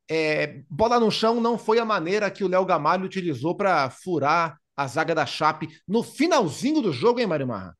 É, 0.09 0.63
bola 0.71 0.99
no 0.99 1.11
chão 1.11 1.43
não 1.43 1.59
foi 1.59 1.79
a 1.79 1.85
maneira 1.85 2.31
que 2.31 2.43
o 2.43 2.49
Léo 2.49 2.65
Gamalho 2.65 3.05
utilizou 3.05 3.55
para 3.55 3.91
furar 3.91 4.57
a 4.77 4.87
zaga 4.87 5.15
da 5.15 5.27
Chape 5.27 5.69
no 5.87 6.03
finalzinho 6.03 6.83
do 6.83 6.93
jogo, 6.93 7.21
hein, 7.21 7.27
Mário 7.27 7.47
Marra? 7.47 7.77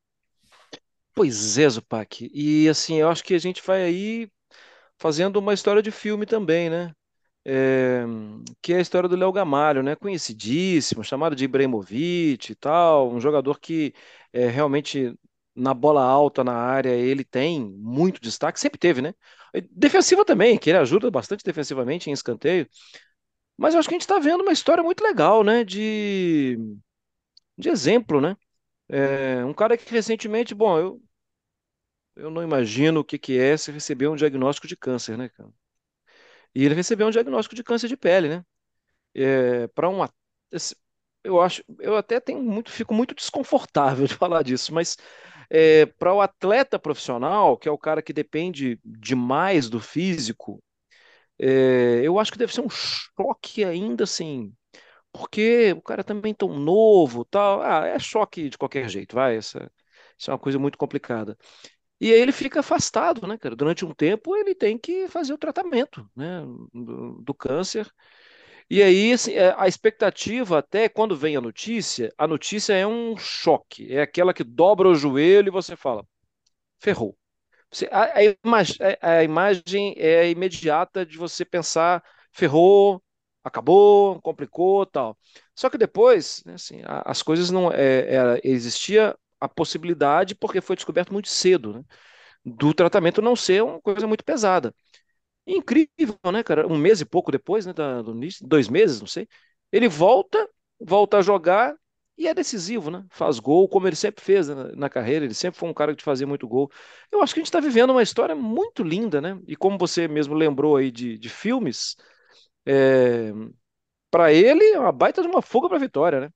Pois 1.13 1.57
é, 1.57 1.67
Zupac. 1.69 2.29
E 2.33 2.69
assim, 2.69 2.95
eu 2.97 3.09
acho 3.09 3.23
que 3.23 3.33
a 3.33 3.39
gente 3.39 3.61
vai 3.65 3.83
aí 3.83 4.29
fazendo 4.99 5.37
uma 5.37 5.53
história 5.53 5.81
de 5.81 5.91
filme 5.91 6.25
também, 6.25 6.69
né? 6.69 6.93
É, 7.45 8.03
que 8.61 8.73
é 8.73 8.77
a 8.77 8.81
história 8.81 9.09
do 9.09 9.15
Léo 9.15 9.31
Gamalho, 9.31 9.83
né? 9.83 9.95
Conhecidíssimo, 9.95 11.03
chamado 11.03 11.35
de 11.35 11.45
Ibrahimovic 11.45 12.51
e 12.51 12.55
tal, 12.55 13.11
um 13.11 13.19
jogador 13.21 13.59
que 13.59 13.93
é, 14.33 14.47
realmente 14.47 15.15
na 15.55 15.73
bola 15.73 16.03
alta 16.03 16.43
na 16.43 16.53
área 16.53 16.91
ele 16.91 17.23
tem 17.23 17.61
muito 17.61 18.21
destaque, 18.21 18.59
sempre 18.59 18.79
teve, 18.79 19.01
né? 19.01 19.13
Defensiva 19.71 20.23
também, 20.25 20.57
que 20.57 20.69
ele 20.69 20.77
ajuda 20.77 21.09
bastante 21.09 21.43
defensivamente 21.43 22.09
em 22.09 22.13
escanteio. 22.13 22.67
Mas 23.57 23.73
eu 23.73 23.79
acho 23.79 23.89
que 23.89 23.95
a 23.95 23.97
gente 23.97 24.01
está 24.03 24.19
vendo 24.19 24.41
uma 24.41 24.53
história 24.53 24.83
muito 24.83 25.03
legal, 25.03 25.43
né? 25.43 25.63
De 25.63 26.57
de 27.57 27.69
exemplo, 27.69 28.21
né? 28.21 28.37
É, 28.89 29.43
um 29.45 29.53
cara 29.53 29.77
que 29.77 29.91
recentemente, 29.91 30.55
bom, 30.55 30.77
eu, 30.79 31.03
eu 32.15 32.29
não 32.29 32.43
imagino 32.43 32.99
o 32.99 33.03
que, 33.05 33.17
que 33.17 33.37
é 33.39 33.55
se 33.57 33.71
receber 33.71 34.07
um 34.07 34.15
diagnóstico 34.15 34.67
de 34.67 34.75
câncer, 34.75 35.17
né, 35.17 35.29
cara? 35.29 35.49
E 36.53 36.65
ele 36.65 36.75
recebeu 36.75 37.07
um 37.07 37.11
diagnóstico 37.11 37.55
de 37.55 37.63
câncer 37.63 37.87
de 37.87 37.97
pele, 37.97 38.29
né? 38.29 38.45
É, 39.15 39.67
para 39.69 39.89
um 39.89 40.01
eu 41.23 41.41
acho, 41.41 41.63
eu 41.79 41.95
até 41.97 42.19
tenho 42.19 42.41
muito, 42.41 42.71
fico 42.71 42.93
muito 42.93 43.13
desconfortável 43.15 44.07
de 44.07 44.13
falar 44.15 44.43
disso, 44.43 44.73
mas 44.73 44.97
é, 45.49 45.85
para 45.85 46.13
o 46.13 46.21
atleta 46.21 46.79
profissional, 46.79 47.57
que 47.57 47.67
é 47.67 47.71
o 47.71 47.77
cara 47.77 48.01
que 48.01 48.13
depende 48.13 48.79
demais 48.85 49.69
do 49.69 49.79
físico, 49.79 50.61
é, 51.39 52.01
eu 52.03 52.19
acho 52.19 52.31
que 52.31 52.37
deve 52.37 52.53
ser 52.53 52.61
um 52.61 52.69
choque 52.69 53.63
ainda 53.65 54.05
assim 54.05 54.53
porque 55.17 55.73
o 55.73 55.81
cara 55.81 56.03
também 56.03 56.33
tão 56.33 56.49
novo, 56.59 57.25
tal. 57.25 57.61
Ah, 57.61 57.85
é 57.87 57.99
choque 57.99 58.49
de 58.49 58.57
qualquer 58.57 58.89
jeito, 58.89 59.15
vai. 59.15 59.37
Essa, 59.37 59.71
isso 60.17 60.29
é 60.31 60.33
uma 60.33 60.39
coisa 60.39 60.59
muito 60.59 60.77
complicada. 60.77 61.37
E 61.99 62.13
aí 62.13 62.19
ele 62.19 62.31
fica 62.31 62.59
afastado, 62.61 63.27
né, 63.27 63.37
cara? 63.37 63.55
Durante 63.55 63.85
um 63.85 63.93
tempo 63.93 64.35
ele 64.35 64.55
tem 64.55 64.77
que 64.77 65.07
fazer 65.09 65.33
o 65.33 65.37
tratamento, 65.37 66.09
né, 66.15 66.41
do, 66.73 67.21
do 67.23 67.33
câncer. 67.33 67.91
E 68.69 68.83
aí, 68.83 69.13
assim, 69.13 69.33
é, 69.33 69.55
a 69.57 69.67
expectativa, 69.67 70.59
até 70.59 70.89
quando 70.89 71.15
vem 71.15 71.35
a 71.37 71.41
notícia, 71.41 72.13
a 72.17 72.27
notícia 72.27 72.73
é 72.73 72.85
um 72.85 73.17
choque. 73.17 73.93
É 73.93 74.01
aquela 74.01 74.33
que 74.33 74.43
dobra 74.43 74.89
o 74.89 74.95
joelho 74.95 75.49
e 75.49 75.51
você 75.51 75.75
fala, 75.75 76.05
ferrou. 76.79 77.17
Você, 77.71 77.87
a, 77.91 78.17
a, 78.17 78.23
imagem, 78.23 78.77
a, 79.01 79.23
imagem 79.23 79.95
é 79.97 80.29
imediata 80.29 81.05
de 81.05 81.17
você 81.17 81.45
pensar, 81.45 82.03
ferrou, 82.31 83.03
acabou, 83.47 84.21
complicou, 84.21 84.85
tal. 84.85 85.17
Só 85.55 85.69
que 85.69 85.77
depois, 85.77 86.43
né, 86.45 86.53
assim, 86.55 86.81
as 86.85 87.21
coisas 87.23 87.51
não 87.51 87.71
é, 87.71 88.13
era, 88.13 88.39
existia 88.43 89.17
a 89.39 89.47
possibilidade 89.49 90.35
porque 90.35 90.61
foi 90.61 90.75
descoberto 90.75 91.13
muito 91.13 91.29
cedo, 91.29 91.73
né, 91.73 91.83
do 92.45 92.73
tratamento 92.73 93.21
não 93.21 93.35
ser 93.35 93.63
uma 93.63 93.81
coisa 93.81 94.07
muito 94.07 94.23
pesada. 94.25 94.73
Incrível, 95.45 96.17
né, 96.31 96.43
cara? 96.43 96.67
Um 96.67 96.77
mês 96.77 96.99
e 97.01 97.05
pouco 97.05 97.31
depois, 97.31 97.65
né, 97.65 97.73
da, 97.73 98.01
do 98.01 98.11
início, 98.11 98.45
dois 98.47 98.67
meses, 98.67 98.99
não 98.99 99.07
sei, 99.07 99.27
ele 99.71 99.87
volta, 99.87 100.47
volta 100.79 101.17
a 101.17 101.21
jogar 101.21 101.75
e 102.17 102.27
é 102.27 102.33
decisivo, 102.33 102.89
né? 102.91 103.05
Faz 103.11 103.39
gol, 103.39 103.69
como 103.69 103.87
ele 103.87 103.95
sempre 103.95 104.23
fez 104.23 104.49
né, 104.49 104.55
na 104.75 104.89
carreira, 104.89 105.23
ele 105.25 105.33
sempre 105.33 105.57
foi 105.59 105.69
um 105.69 105.73
cara 105.73 105.95
que 105.95 106.03
fazia 106.03 106.27
muito 106.27 106.47
gol. 106.47 106.69
Eu 107.11 107.21
acho 107.21 107.33
que 107.33 107.39
a 107.39 107.41
gente 107.41 107.47
está 107.47 107.59
vivendo 107.59 107.91
uma 107.91 108.01
história 108.03 108.35
muito 108.35 108.83
linda, 108.83 109.21
né? 109.21 109.39
E 109.47 109.55
como 109.55 109.77
você 109.77 110.07
mesmo 110.07 110.33
lembrou 110.35 110.75
aí 110.75 110.91
de, 110.91 111.17
de 111.17 111.29
filmes, 111.29 111.95
é, 112.67 113.31
para 114.11 114.31
ele, 114.33 114.63
é 114.65 114.79
uma 114.79 114.91
baita 114.91 115.21
de 115.21 115.27
uma 115.27 115.41
fuga 115.41 115.67
para 115.67 115.77
a 115.77 115.81
vitória, 115.81 116.19
né? 116.19 116.29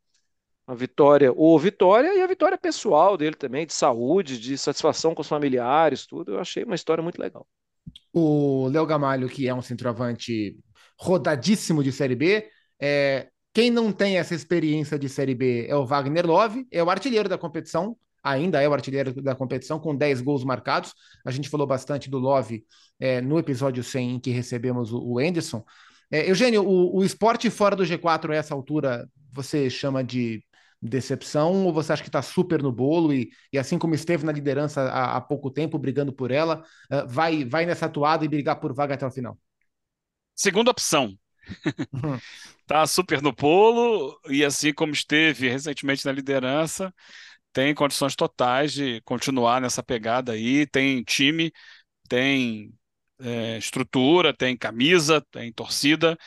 A 0.68 0.74
vitória, 0.74 1.32
ou 1.36 1.58
vitória 1.60 2.14
e 2.16 2.22
a 2.22 2.28
vitória 2.28 2.58
pessoal 2.58 3.18
dele 3.18 3.36
também, 3.36 3.66
de 3.66 3.74
saúde, 3.74 4.40
de 4.40 4.58
satisfação 4.58 5.14
com 5.14 5.22
os 5.22 5.28
familiares, 5.28 6.06
tudo. 6.06 6.34
Eu 6.34 6.40
achei 6.40 6.64
uma 6.64 6.76
história 6.76 7.04
muito 7.04 7.20
legal. 7.20 7.46
O 8.14 8.68
Léo 8.70 8.86
Gamalho, 8.86 9.28
que 9.28 9.48
é 9.48 9.54
um 9.54 9.62
centroavante 9.62 10.58
rodadíssimo 10.98 11.84
de 11.84 11.92
Série 11.92 12.16
B, 12.16 12.48
é, 12.80 13.28
quem 13.54 13.70
não 13.70 13.92
tem 13.92 14.18
essa 14.18 14.34
experiência 14.34 14.98
de 14.98 15.10
Série 15.10 15.36
B 15.36 15.66
é 15.68 15.76
o 15.76 15.86
Wagner 15.86 16.26
Love, 16.26 16.66
é 16.72 16.82
o 16.82 16.90
artilheiro 16.90 17.28
da 17.28 17.38
competição, 17.38 17.98
ainda 18.24 18.62
é 18.62 18.70
o 18.70 18.74
artilheiro 18.74 19.22
da 19.22 19.36
competição, 19.36 19.80
com 19.80 19.96
10 19.96 20.22
gols 20.22 20.44
marcados. 20.44 20.94
A 21.26 21.32
gente 21.32 21.50
falou 21.50 21.68
bastante 21.68 22.10
do 22.10 22.18
Love 22.18 22.64
é, 23.00 23.20
no 23.20 23.38
episódio 23.38 23.84
100 23.84 24.12
em 24.12 24.20
que 24.20 24.30
recebemos 24.30 24.94
o, 24.94 25.02
o 25.02 25.20
Anderson, 25.20 25.66
é, 26.12 26.30
Eugênio, 26.30 26.64
o, 26.64 26.98
o 26.98 27.04
esporte 27.04 27.50
fora 27.50 27.76
do 27.76 27.86
G4 27.86 28.32
a 28.32 28.36
essa 28.36 28.54
altura, 28.54 29.10
você 29.32 29.70
chama 29.70 30.04
de 30.04 30.44
decepção 30.82 31.66
ou 31.66 31.72
você 31.72 31.94
acha 31.94 32.02
que 32.02 32.10
está 32.10 32.22
super 32.22 32.62
no 32.62 32.72
bolo 32.72 33.14
e, 33.14 33.30
e, 33.54 33.58
assim 33.58 33.78
como 33.78 33.94
esteve 33.94 34.26
na 34.26 34.32
liderança 34.32 34.82
há, 34.82 35.18
há 35.18 35.22
pouco 35.22 35.52
tempo, 35.52 35.78
brigando 35.78 36.12
por 36.12 36.32
ela, 36.32 36.64
uh, 36.92 37.08
vai, 37.08 37.46
vai 37.46 37.66
nessa 37.66 37.86
atuada 37.86 38.26
e 38.26 38.28
brigar 38.28 38.60
por 38.60 38.74
vaga 38.74 38.96
até 38.96 39.06
o 39.06 39.12
final? 39.12 39.38
Segunda 40.36 40.72
opção. 40.72 41.16
Uhum. 41.94 42.20
tá 42.66 42.86
super 42.88 43.22
no 43.22 43.32
bolo 43.32 44.20
e 44.30 44.44
assim 44.44 44.74
como 44.74 44.92
esteve 44.92 45.50
recentemente 45.50 46.06
na 46.06 46.12
liderança, 46.12 46.94
tem 47.54 47.76
condições 47.76 48.16
totais 48.16 48.74
de 48.74 49.02
continuar 49.02 49.62
nessa 49.62 49.84
pegada 49.84 50.34
aí, 50.34 50.66
tem 50.66 51.04
time, 51.04 51.52
tem 52.08 52.74
é, 53.22 53.58
estrutura, 53.58 54.34
tem 54.34 54.58
camisa, 54.58 55.22
tem 55.32 55.52
torcida 55.54 56.18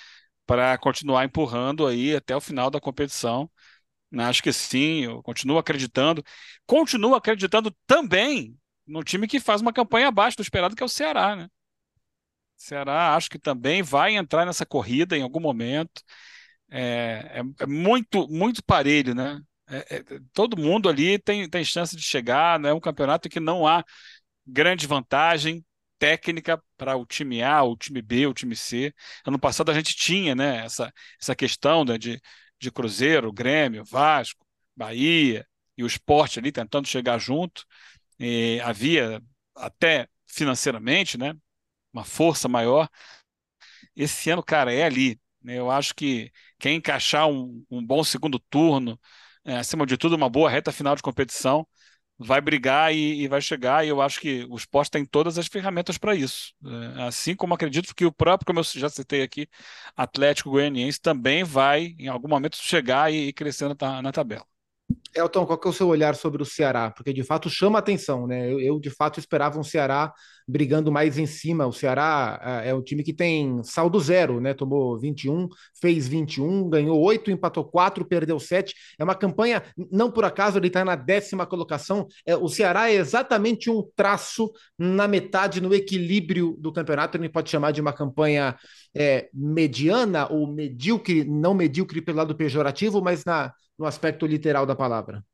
para 0.47 0.77
continuar 0.79 1.25
empurrando 1.25 1.87
aí 1.87 2.15
até 2.17 2.37
o 2.37 2.41
final 2.41 2.71
da 2.71 2.81
competição. 2.81 3.51
Acho 4.17 4.43
que 4.43 4.53
sim, 4.53 5.05
eu 5.05 5.23
continuo 5.23 5.59
acreditando. 5.59 6.23
Continuo 6.67 7.15
acreditando 7.15 7.75
também 7.87 8.57
no 8.87 9.03
time 9.03 9.27
que 9.27 9.41
faz 9.41 9.61
uma 9.61 9.73
campanha 9.73 10.09
abaixo 10.09 10.37
do 10.37 10.43
esperado, 10.43 10.77
que 10.77 10.83
é 10.83 10.87
o 10.87 10.89
Ceará, 10.89 11.35
né? 11.35 11.49
Ceará 12.57 13.15
acho 13.17 13.29
que 13.29 13.39
também 13.39 13.83
vai 13.83 14.17
entrar 14.17 14.47
nessa 14.47 14.65
corrida 14.65 15.17
em 15.17 15.23
algum 15.23 15.41
momento. 15.41 16.03
É, 16.71 17.41
é, 17.41 17.65
é 17.65 17.67
muito, 17.67 18.29
muito 18.29 18.63
parelho, 18.65 19.15
né? 19.15 19.41
É, 19.69 19.97
é, 19.97 20.05
todo 20.33 20.57
mundo 20.61 20.89
ali 20.89 21.19
tem, 21.19 21.49
tem 21.49 21.65
chance 21.65 21.97
de 21.97 22.03
chegar, 22.03 22.59
né? 22.61 22.71
É 22.71 22.75
um 22.75 22.81
campeonato 22.81 23.29
que 23.29 23.41
não 23.41 23.67
há 23.67 23.85
grande 24.47 24.87
vantagem 24.87 25.65
técnica 25.99 26.63
para 26.77 26.97
o 26.97 27.07
time 27.07 27.43
A, 27.43 27.63
o 27.63 27.77
time 27.77 28.03
B, 28.03 28.27
o 28.27 28.35
time 28.35 28.57
C. 28.57 28.95
Ano 29.27 29.39
passado 29.39 29.71
a 29.71 29.75
gente 29.75 29.95
tinha 29.97 30.35
né, 30.35 30.65
essa, 30.65 30.93
essa 31.21 31.35
questão 31.35 31.85
né, 31.85 31.99
de, 31.99 32.21
de 32.59 32.71
Cruzeiro, 32.71 33.33
Grêmio, 33.33 33.85
Vasco, 33.85 34.45
Bahia 34.77 35.47
e 35.77 35.83
o 35.85 35.87
esporte 35.87 36.39
ali 36.39 36.53
tentando 36.53 36.89
chegar 36.89 37.19
junto. 37.19 37.65
E 38.19 38.61
havia 38.63 39.23
até 39.55 40.09
financeiramente 40.27 41.19
né, 41.19 41.35
uma 41.93 42.05
força 42.05 42.49
maior. 42.49 42.89
Esse 43.97 44.31
ano, 44.31 44.43
cara, 44.43 44.73
é 44.73 44.85
ali. 44.85 45.21
Né? 45.43 45.59
Eu 45.59 45.71
acho 45.71 45.95
que 45.95 46.33
quem 46.59 46.77
encaixar 46.77 47.29
um, 47.29 47.65
um 47.71 47.85
bom 47.85 48.03
segundo 48.05 48.39
turno, 48.39 48.99
é, 49.45 49.57
acima 49.57 49.87
de 49.87 49.97
tudo, 49.97 50.17
uma 50.17 50.29
boa 50.31 50.51
reta 50.51 50.73
final 50.73 50.97
de 50.97 51.03
competição, 51.03 51.67
vai 52.18 52.40
brigar 52.40 52.94
e, 52.94 53.22
e, 53.22 53.29
vai 53.29 53.40
chegar, 53.40 53.85
e 53.85 53.88
eu 53.88 54.00
acho 54.00 54.20
que 54.20 54.46
o 54.48 54.57
esporte 54.57 54.90
tem 54.90 55.05
todas 55.05 55.38
as 55.38 55.46
ferramentas 55.46 55.98
para 55.98 56.14
isso. 56.14 56.55
É, 56.64 57.03
assim 57.03 57.35
como 57.35 57.55
acredito 57.55 57.94
que 57.94 58.07
o 58.07 58.12
próprio, 58.12 58.46
como 58.46 58.61
eu 58.61 58.64
já 58.64 58.88
citei 58.88 59.22
aqui, 59.22 59.48
Atlético 59.96 60.50
Goianiense 60.50 61.00
também 61.00 61.44
vai, 61.44 61.94
em 61.98 62.09
algum 62.09 62.29
momento, 62.29 62.57
chegar 62.57 63.12
e, 63.12 63.29
e 63.29 63.33
crescer 63.33 63.68
na, 63.81 64.03
na 64.03 64.12
tabela. 64.12 64.46
Elton, 65.14 65.46
qual 65.46 65.59
que 65.59 65.66
é 65.66 65.70
o 65.70 65.72
seu 65.72 65.88
olhar 65.88 66.14
sobre 66.14 66.42
o 66.42 66.46
Ceará? 66.46 66.90
Porque 66.90 67.12
de 67.12 67.22
fato 67.22 67.48
chama 67.48 67.79
atenção, 67.79 68.27
né? 68.27 68.53
Eu, 68.53 68.61
eu, 68.61 68.81
de 68.81 68.90
fato 68.90 69.18
esperava 69.18 69.59
um 69.59 69.64
Ceará 69.64 70.12
brigando 70.47 70.93
mais 70.93 71.19
em 71.19 71.27
cima. 71.27 71.67
O 71.67 71.73
Ceará 71.73 72.63
é, 72.63 72.71
é 72.71 72.75
um 72.75 72.83
time 72.83 73.03
que 73.03 73.13
tem 73.13 73.63
saldo 73.63 73.99
zero, 73.99 74.41
né? 74.41 74.55
Tomou 74.55 74.99
21, 74.99 75.49
fez 75.81 76.07
21, 76.07 76.69
ganhou 76.69 77.01
8, 77.01 77.31
empatou 77.31 77.65
4, 77.65 78.05
perdeu 78.05 78.39
7. 78.39 78.75
É 78.99 79.05
uma 79.05 79.15
campanha, 79.15 79.63
não 79.91 80.11
por 80.11 80.25
acaso 80.25 80.59
ele 80.59 80.69
está 80.69 80.85
na 80.85 80.97
décima 80.97 81.47
colocação. 81.47 82.07
É, 82.27 82.37
o 82.37 82.49
Ceará 82.49 82.91
é 82.91 82.95
exatamente 82.95 83.71
um 83.71 83.83
traço 83.97 84.51
na 84.79 85.09
metade, 85.09 85.61
no 85.61 85.75
equilíbrio 85.75 86.57
do 86.59 86.73
campeonato. 86.73 87.17
Ele 87.17 87.29
pode 87.29 87.51
chamar 87.51 87.73
de 87.73 87.81
uma 87.81 87.93
campanha 87.93 88.57
é, 88.95 89.29
mediana 89.33 90.31
ou 90.31 90.47
medíocre, 90.47 91.25
não 91.25 91.55
medíocre 91.55 92.01
pelo 92.01 92.19
lado 92.19 92.37
pejorativo, 92.37 93.03
mas 93.03 93.25
na, 93.25 93.53
no 93.79 93.87
aspecto 93.87 94.27
literal 94.27 94.67
da 94.67 94.77
palavra. 94.77 95.25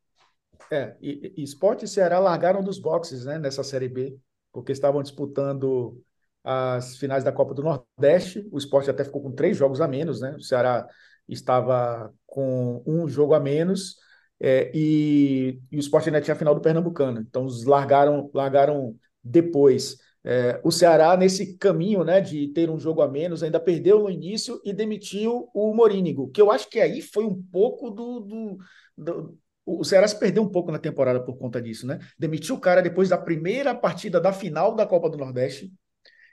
É, 0.71 0.95
e, 1.03 1.33
e 1.37 1.43
Sport 1.43 1.83
e 1.83 1.89
Ceará 1.89 2.21
largaram 2.21 2.63
dos 2.63 2.79
boxes 2.79 3.25
né, 3.25 3.39
nessa 3.39 3.65
Série 3.65 3.89
B, 3.89 4.17
porque 4.53 4.73
estavam 4.73 5.03
disputando 5.03 6.03
as 6.43 6.97
finais 6.97 7.23
da 7.23 7.33
Copa 7.33 7.55
do 7.55 7.63
Nordeste. 7.63 8.49
O 8.51 8.59
Sport 8.59 8.89
até 8.89 9.05
ficou 9.05 9.23
com 9.23 9.33
três 9.33 9.57
jogos 9.57 9.81
a 9.81 9.89
menos, 9.89 10.21
né? 10.21 10.35
O 10.37 10.43
Ceará 10.43 10.87
estava 11.29 12.13
com 12.27 12.83
um 12.87 13.09
jogo 13.09 13.35
a 13.35 13.41
menos 13.41 13.97
é, 14.41 14.71
e, 14.75 15.61
e, 15.71 15.77
o 15.77 15.81
Sport 15.81 16.07
ainda 16.07 16.21
tinha 16.21 16.35
a 16.35 16.39
final 16.39 16.55
do 16.55 16.63
Pernambucano. 16.63 17.21
Então, 17.21 17.45
os 17.45 17.65
largaram, 17.65 18.31
largaram 18.33 18.97
depois. 19.23 19.99
É, 20.25 20.59
o 20.65 20.71
Ceará, 20.71 21.17
nesse 21.17 21.59
caminho 21.59 22.03
né, 22.05 22.21
de 22.21 22.49
ter 22.49 22.71
um 22.71 22.79
jogo 22.79 23.03
a 23.03 23.09
menos, 23.09 23.43
ainda 23.43 23.61
perdeu 23.61 24.01
no 24.01 24.11
início 24.11 24.61
e 24.65 24.73
demitiu 24.73 25.51
o 25.55 25.75
Morínigo, 25.75 26.31
que 26.31 26.41
eu 26.41 26.51
acho 26.51 26.69
que 26.69 26.81
aí 26.81 27.03
foi 27.03 27.25
um 27.25 27.43
pouco 27.51 27.91
do, 27.91 28.21
do, 28.21 28.59
do. 28.97 29.39
O 29.65 29.85
Ceará 29.85 30.07
se 30.09 30.19
perdeu 30.19 30.43
um 30.43 30.49
pouco 30.49 30.73
na 30.73 30.79
temporada 30.79 31.21
por 31.21 31.37
conta 31.37 31.61
disso, 31.61 31.87
né? 31.87 31.99
Demitiu 32.19 32.57
o 32.57 32.61
cara 32.61 32.83
depois 32.83 33.09
da 33.09 33.19
primeira 33.19 33.75
partida 33.75 34.21
da 34.21 34.33
final 34.33 34.75
da 34.75 34.87
Copa 34.87 35.09
do 35.11 35.19
Nordeste, 35.19 35.73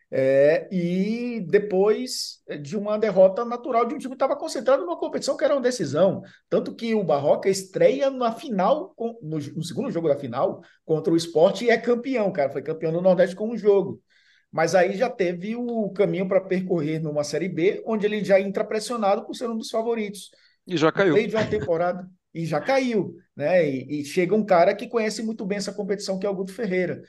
é, 0.09 0.69
e 0.71 1.41
depois 1.49 2.41
de 2.61 2.77
uma 2.77 2.97
derrota 2.97 3.43
natural 3.43 3.85
de 3.85 3.93
um 3.93 3.97
time 3.97 4.11
que 4.11 4.15
estava 4.15 4.37
concentrado 4.37 4.83
numa 4.83 4.97
competição 4.97 5.35
que 5.35 5.43
era 5.43 5.53
uma 5.53 5.61
decisão. 5.61 6.21
Tanto 6.49 6.73
que 6.73 6.95
o 6.95 7.03
Barroca 7.03 7.49
estreia 7.49 8.09
na 8.09 8.31
final, 8.31 8.93
no, 9.21 9.37
no 9.37 9.63
segundo 9.63 9.91
jogo 9.91 10.07
da 10.07 10.15
final, 10.15 10.61
contra 10.85 11.11
o 11.11 11.17
esporte 11.17 11.65
e 11.65 11.69
é 11.69 11.77
campeão, 11.77 12.31
cara. 12.31 12.49
Foi 12.49 12.61
campeão 12.61 12.93
do 12.93 13.01
Nordeste 13.01 13.35
com 13.35 13.49
um 13.49 13.57
jogo. 13.57 14.01
Mas 14.49 14.73
aí 14.73 14.95
já 14.95 15.09
teve 15.09 15.57
o 15.57 15.89
caminho 15.89 16.27
para 16.27 16.39
percorrer 16.39 17.01
numa 17.01 17.23
Série 17.25 17.49
B, 17.49 17.83
onde 17.85 18.05
ele 18.05 18.23
já 18.23 18.39
entra 18.39 18.63
pressionado 18.63 19.25
por 19.25 19.35
ser 19.35 19.49
um 19.49 19.57
dos 19.57 19.69
favoritos. 19.69 20.31
E 20.65 20.77
já 20.77 20.89
caiu. 20.89 21.09
No 21.09 21.15
meio 21.15 21.27
de 21.27 21.35
uma 21.35 21.45
temporada. 21.45 22.07
E 22.41 22.45
já 22.45 22.61
caiu. 22.61 23.15
Né? 23.35 23.69
E, 23.69 24.01
e 24.01 24.05
chega 24.05 24.35
um 24.35 24.45
cara 24.45 24.75
que 24.75 24.87
conhece 24.87 25.23
muito 25.23 25.45
bem 25.45 25.57
essa 25.57 25.73
competição, 25.73 26.19
que 26.19 26.25
é 26.25 26.29
o 26.29 26.35
Guto 26.35 26.53
Ferreira. 26.53 27.01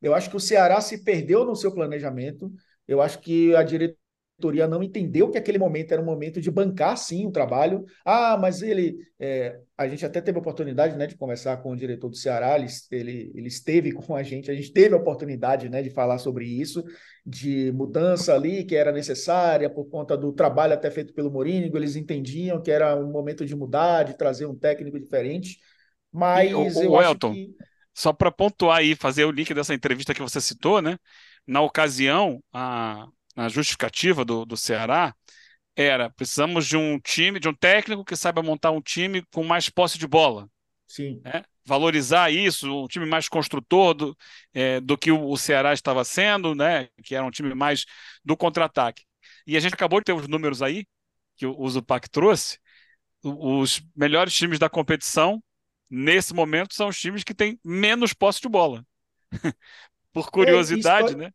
Eu 0.00 0.14
acho 0.14 0.30
que 0.30 0.36
o 0.36 0.40
Ceará 0.40 0.80
se 0.80 1.04
perdeu 1.04 1.44
no 1.44 1.56
seu 1.56 1.72
planejamento. 1.74 2.52
Eu 2.88 3.00
acho 3.00 3.20
que 3.20 3.54
a 3.54 3.62
diretoria 3.62 4.01
não 4.50 4.82
entendeu 4.82 5.30
que 5.30 5.38
aquele 5.38 5.58
momento 5.58 5.92
era 5.92 6.02
um 6.02 6.04
momento 6.04 6.40
de 6.40 6.50
bancar 6.50 6.96
sim 6.96 7.26
o 7.26 7.30
trabalho. 7.30 7.84
Ah, 8.04 8.36
mas 8.40 8.62
ele. 8.62 8.96
É, 9.18 9.60
a 9.76 9.86
gente 9.86 10.04
até 10.04 10.20
teve 10.20 10.38
a 10.38 10.40
oportunidade 10.40 10.96
né, 10.96 11.06
de 11.06 11.16
conversar 11.16 11.58
com 11.58 11.72
o 11.72 11.76
diretor 11.76 12.08
do 12.08 12.16
Ceará, 12.16 12.56
ele, 12.56 12.66
ele, 12.90 13.32
ele 13.34 13.48
esteve 13.48 13.92
com 13.92 14.16
a 14.16 14.22
gente, 14.22 14.50
a 14.50 14.54
gente 14.54 14.72
teve 14.72 14.94
a 14.94 14.98
oportunidade 14.98 15.68
né, 15.68 15.82
de 15.82 15.90
falar 15.90 16.18
sobre 16.18 16.44
isso, 16.44 16.84
de 17.24 17.70
mudança 17.72 18.34
ali 18.34 18.64
que 18.64 18.74
era 18.74 18.90
necessária 18.90 19.70
por 19.70 19.84
conta 19.86 20.16
do 20.16 20.32
trabalho 20.32 20.74
até 20.74 20.90
feito 20.90 21.14
pelo 21.14 21.30
Morínigo. 21.30 21.76
Eles 21.76 21.96
entendiam 21.96 22.60
que 22.60 22.70
era 22.70 22.96
um 22.96 23.10
momento 23.10 23.44
de 23.44 23.54
mudar, 23.54 24.04
de 24.04 24.16
trazer 24.16 24.46
um 24.46 24.56
técnico 24.56 24.98
diferente. 24.98 25.58
Mas 26.10 26.50
e, 26.50 26.54
o, 26.54 26.82
eu 26.82 26.90
o 26.90 26.98
acho 26.98 27.10
Elton. 27.10 27.32
que 27.32 27.54
só 27.94 28.12
para 28.12 28.30
pontuar 28.30 28.78
aí, 28.78 28.94
fazer 28.94 29.24
o 29.24 29.30
link 29.30 29.52
dessa 29.52 29.74
entrevista 29.74 30.14
que 30.14 30.22
você 30.22 30.40
citou, 30.40 30.80
né? 30.80 30.98
Na 31.46 31.60
ocasião, 31.60 32.42
a, 32.52 33.06
a 33.36 33.48
justificativa 33.48 34.24
do, 34.24 34.44
do 34.44 34.56
Ceará 34.56 35.14
era: 35.76 36.10
precisamos 36.10 36.66
de 36.66 36.76
um 36.76 36.98
time, 36.98 37.40
de 37.40 37.48
um 37.48 37.54
técnico 37.54 38.04
que 38.04 38.16
saiba 38.16 38.42
montar 38.42 38.70
um 38.70 38.80
time 38.80 39.22
com 39.32 39.42
mais 39.44 39.68
posse 39.68 39.98
de 39.98 40.06
bola. 40.06 40.48
Sim. 40.86 41.20
Né? 41.24 41.44
Valorizar 41.64 42.30
isso, 42.30 42.84
um 42.84 42.88
time 42.88 43.06
mais 43.06 43.28
construtor 43.28 43.94
do, 43.94 44.16
é, 44.52 44.80
do 44.80 44.98
que 44.98 45.12
o, 45.12 45.36
Ceará 45.36 45.72
estava 45.72 46.04
sendo, 46.04 46.54
né? 46.54 46.88
Que 47.02 47.14
era 47.14 47.24
um 47.24 47.30
time 47.30 47.54
mais 47.54 47.84
do 48.24 48.36
contra-ataque. 48.36 49.04
E 49.46 49.56
a 49.56 49.60
gente 49.60 49.74
acabou 49.74 50.00
de 50.00 50.04
ter 50.04 50.12
os 50.12 50.28
números 50.28 50.60
aí, 50.60 50.84
que 51.36 51.46
o, 51.46 51.58
o 51.58 51.68
Zupac 51.70 52.10
trouxe, 52.10 52.58
os 53.22 53.80
melhores 53.94 54.34
times 54.34 54.58
da 54.58 54.68
competição 54.68 55.42
nesse 55.88 56.34
momento, 56.34 56.74
são 56.74 56.88
os 56.88 56.98
times 56.98 57.22
que 57.22 57.34
têm 57.34 57.60
menos 57.64 58.12
posse 58.12 58.40
de 58.40 58.48
bola. 58.48 58.84
Por 60.12 60.30
curiosidade, 60.30 61.12
é, 61.14 61.16
né? 61.16 61.32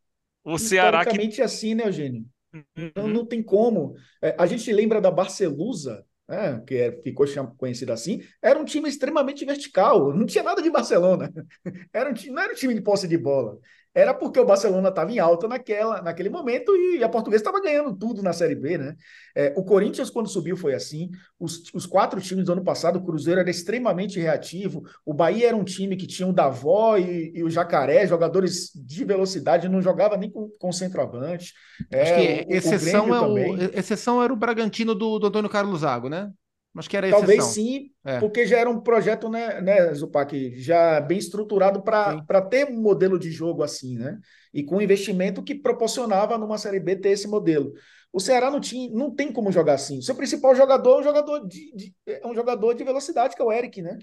O 0.47 0.57
Ceará 0.57 1.05
que. 1.05 1.41
assim, 1.41 1.75
né, 1.75 1.85
Eugênio? 1.85 2.25
Uhum. 2.53 2.91
Não, 2.95 3.07
não 3.07 3.25
tem 3.25 3.43
como. 3.43 3.95
É, 4.21 4.35
a 4.37 4.45
gente 4.45 4.71
lembra 4.71 5.01
da 5.01 5.11
Barcelusa, 5.11 6.05
né, 6.27 6.63
que 6.65 6.75
é, 6.75 7.01
ficou 7.01 7.25
conhecida 7.57 7.93
assim, 7.93 8.21
era 8.41 8.57
um 8.57 8.65
time 8.65 8.87
extremamente 8.87 9.45
vertical, 9.45 10.13
não 10.13 10.25
tinha 10.25 10.43
nada 10.43 10.61
de 10.61 10.69
Barcelona. 10.69 11.31
Era 11.93 12.09
um 12.09 12.13
time, 12.13 12.33
não 12.33 12.41
era 12.41 12.53
um 12.53 12.55
time 12.55 12.73
de 12.73 12.81
posse 12.81 13.07
de 13.07 13.17
bola 13.17 13.57
era 13.97 14.13
porque 14.13 14.39
o 14.39 14.45
Barcelona 14.45 14.89
estava 14.89 15.11
em 15.11 15.17
alta 15.17 15.47
naquela, 15.47 16.03
naquele 16.03 16.29
momento 16.29 16.75
e 16.75 17.03
a 17.03 17.09
Portuguesa 17.09 17.41
estava 17.41 17.59
ganhando 17.59 17.97
tudo 17.97 18.21
na 18.21 18.31
Série 18.31 18.53
B, 18.53 18.77
né? 18.77 18.95
É, 19.35 19.51
o 19.57 19.63
Corinthians, 19.63 20.11
quando 20.11 20.29
subiu, 20.29 20.55
foi 20.55 20.75
assim. 20.75 21.09
Os, 21.39 21.63
os, 21.73 21.87
quatro 21.87 22.21
times 22.21 22.45
do 22.45 22.51
ano 22.51 22.63
passado, 22.63 22.99
o 22.99 23.03
Cruzeiro 23.03 23.39
era 23.39 23.49
extremamente 23.49 24.19
reativo. 24.19 24.83
O 25.03 25.15
Bahia 25.15 25.47
era 25.47 25.57
um 25.57 25.63
time 25.63 25.97
que 25.97 26.05
tinha 26.05 26.27
o 26.27 26.33
Davó 26.33 26.95
e, 26.95 27.31
e 27.33 27.43
o 27.43 27.49
Jacaré, 27.49 28.05
jogadores 28.05 28.69
de 28.75 29.03
velocidade, 29.03 29.67
não 29.67 29.81
jogava 29.81 30.15
nem 30.15 30.29
com, 30.29 30.47
com 30.59 30.71
centroavante. 30.71 31.55
É, 31.89 32.01
Acho 32.03 32.13
que 32.13 32.53
o, 32.53 32.55
exceção, 32.55 33.09
o 33.09 33.15
é 33.15 33.49
o, 33.49 33.57
exceção 33.79 34.23
era 34.23 34.31
o 34.31 34.37
Bragantino 34.37 34.93
do, 34.93 35.17
do 35.17 35.25
Antônio 35.25 35.49
Carlos 35.49 35.79
Zago, 35.79 36.07
né? 36.07 36.29
Acho 36.77 36.89
que 36.89 36.97
era 36.97 37.09
Talvez 37.09 37.43
sim, 37.45 37.89
é. 38.05 38.19
porque 38.19 38.45
já 38.45 38.59
era 38.59 38.69
um 38.69 38.79
projeto, 38.79 39.29
né, 39.29 39.59
né 39.61 39.93
Zupac, 39.93 40.59
já 40.59 41.01
bem 41.01 41.17
estruturado 41.17 41.81
para 41.81 42.41
ter 42.41 42.67
um 42.67 42.79
modelo 42.79 43.17
de 43.17 43.31
jogo 43.31 43.63
assim, 43.63 43.97
né? 43.97 44.19
E 44.53 44.63
com 44.63 44.81
investimento 44.81 45.43
que 45.43 45.55
proporcionava 45.55 46.37
numa 46.37 46.57
Série 46.57 46.79
B 46.79 46.95
ter 46.95 47.09
esse 47.09 47.27
modelo. 47.27 47.73
O 48.13 48.19
Ceará 48.19 48.49
não, 48.49 48.59
tinha, 48.59 48.89
não 48.91 49.13
tem 49.13 49.31
como 49.31 49.51
jogar 49.51 49.73
assim. 49.73 49.99
O 49.99 50.01
seu 50.01 50.15
principal 50.15 50.55
jogador 50.55 50.97
é 50.97 50.99
um 50.99 51.03
jogador 51.03 51.47
de, 51.47 51.75
de, 51.75 51.95
é 52.07 52.25
um 52.25 52.33
jogador 52.33 52.73
de 52.73 52.83
velocidade, 52.83 53.35
que 53.35 53.41
é 53.41 53.45
o 53.45 53.51
Eric, 53.51 53.81
né? 53.81 53.97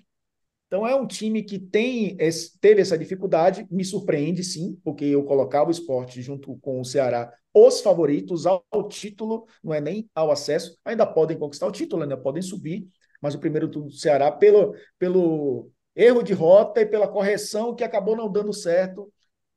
Então 0.67 0.87
é 0.87 0.95
um 0.95 1.07
time 1.07 1.43
que 1.43 1.59
tem 1.59 2.17
teve 2.61 2.81
essa 2.81 2.99
dificuldade, 2.99 3.67
me 3.71 3.85
surpreende 3.85 4.43
sim, 4.43 4.79
porque 4.83 5.05
eu 5.05 5.25
colocava 5.25 5.69
o 5.69 5.71
esporte 5.71 6.21
junto 6.21 6.57
com 6.59 6.81
o 6.81 6.85
Ceará 6.85 7.33
os 7.55 7.81
favoritos 7.81 8.47
ao, 8.47 8.65
título, 8.89 9.47
não 9.63 9.73
é 9.73 9.81
nem 9.81 10.11
ao 10.13 10.33
acesso, 10.33 10.77
ainda 10.85 11.07
podem 11.07 11.39
conquistar 11.39 11.69
o 11.69 11.73
título, 11.73 12.03
ainda 12.03 12.17
podem 12.17 12.43
subir, 12.43 12.89
mas 13.23 13.35
o 13.35 13.39
primeiro 13.39 13.69
turno 13.71 13.89
do 13.89 13.95
Ceará, 13.95 14.33
pelo, 14.33 14.75
pelo 14.99 15.71
erro 15.95 16.23
de 16.25 16.33
rota 16.33 16.81
e 16.81 16.87
pela 16.87 17.07
correção 17.07 17.73
que 17.75 17.85
acabou 17.85 18.17
não 18.17 18.31
dando 18.31 18.53
certo, 18.53 19.11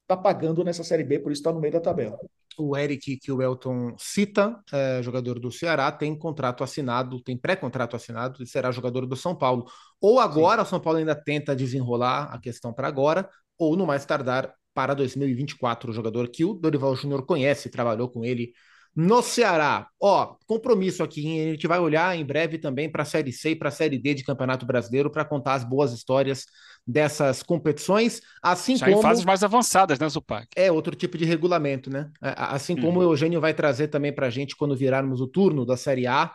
está 0.04 0.16
pagando 0.16 0.64
nessa 0.64 0.84
Série 0.84 1.04
B, 1.04 1.20
por 1.20 1.32
isso 1.32 1.40
está 1.40 1.52
no 1.52 1.60
meio 1.60 1.74
da 1.74 1.82
tabela. 1.82 2.20
O 2.58 2.76
Eric, 2.76 3.18
que 3.18 3.32
o 3.32 3.42
Elton 3.42 3.96
cita, 3.98 4.60
é, 4.72 5.02
jogador 5.04 5.40
do 5.40 5.52
Ceará, 5.52 5.92
tem 5.92 6.18
contrato 6.18 6.64
assinado, 6.64 7.22
tem 7.22 7.38
pré-contrato 7.38 7.96
assinado 7.96 8.44
e 8.44 8.48
será 8.48 8.72
jogador 8.72 9.06
do 9.06 9.16
São 9.16 9.36
Paulo. 9.36 9.66
Ou 10.02 10.20
agora, 10.20 10.62
Sim. 10.62 10.68
o 10.68 10.70
São 10.70 10.80
Paulo 10.80 11.00
ainda 11.00 11.16
tenta 11.16 11.56
desenrolar 11.56 12.34
a 12.34 12.40
questão 12.40 12.74
para 12.74 12.88
agora, 12.88 13.30
ou 13.58 13.76
no 13.76 13.86
mais 13.86 14.06
tardar 14.06 14.54
para 14.74 14.94
2024, 14.94 15.90
o 15.90 15.94
jogador 15.94 16.30
que 16.30 16.46
o 16.46 16.54
Dorival 16.54 16.96
Júnior 16.96 17.26
conhece, 17.26 17.70
trabalhou 17.70 18.10
com 18.10 18.24
ele 18.24 18.54
no 18.98 19.22
Ceará. 19.22 19.88
Ó, 20.02 20.36
compromisso 20.48 21.04
aqui, 21.04 21.40
a 21.40 21.52
gente 21.52 21.68
vai 21.68 21.78
olhar 21.78 22.18
em 22.18 22.26
breve 22.26 22.58
também 22.58 22.90
para 22.90 23.04
a 23.04 23.06
Série 23.06 23.32
C 23.32 23.52
e 23.52 23.56
para 23.56 23.70
a 23.70 23.72
Série 23.72 24.00
D 24.00 24.16
de 24.16 24.24
Campeonato 24.24 24.66
Brasileiro 24.66 25.12
para 25.12 25.24
contar 25.24 25.54
as 25.54 25.64
boas 25.64 25.94
histórias 25.94 26.48
dessas 26.86 27.44
competições, 27.44 28.22
assim 28.42 28.76
Já 28.76 28.88
como... 28.88 28.98
em 28.98 29.02
fases 29.04 29.24
mais 29.24 29.44
avançadas, 29.44 30.00
né, 30.00 30.10
Zupac? 30.10 30.48
É, 30.56 30.72
outro 30.72 30.96
tipo 30.96 31.16
de 31.16 31.26
regulamento, 31.26 31.92
né? 31.92 32.10
Assim 32.22 32.76
como 32.76 33.00
uhum. 33.00 33.06
o 33.06 33.12
Eugênio 33.12 33.40
vai 33.40 33.54
trazer 33.54 33.90
também 33.90 34.12
para 34.12 34.28
a 34.28 34.32
gente 34.32 34.56
quando 34.56 34.76
virarmos 34.76 35.22
o 35.22 35.28
turno 35.28 35.64
da 35.64 35.78
Série 35.78 36.08
A, 36.08 36.34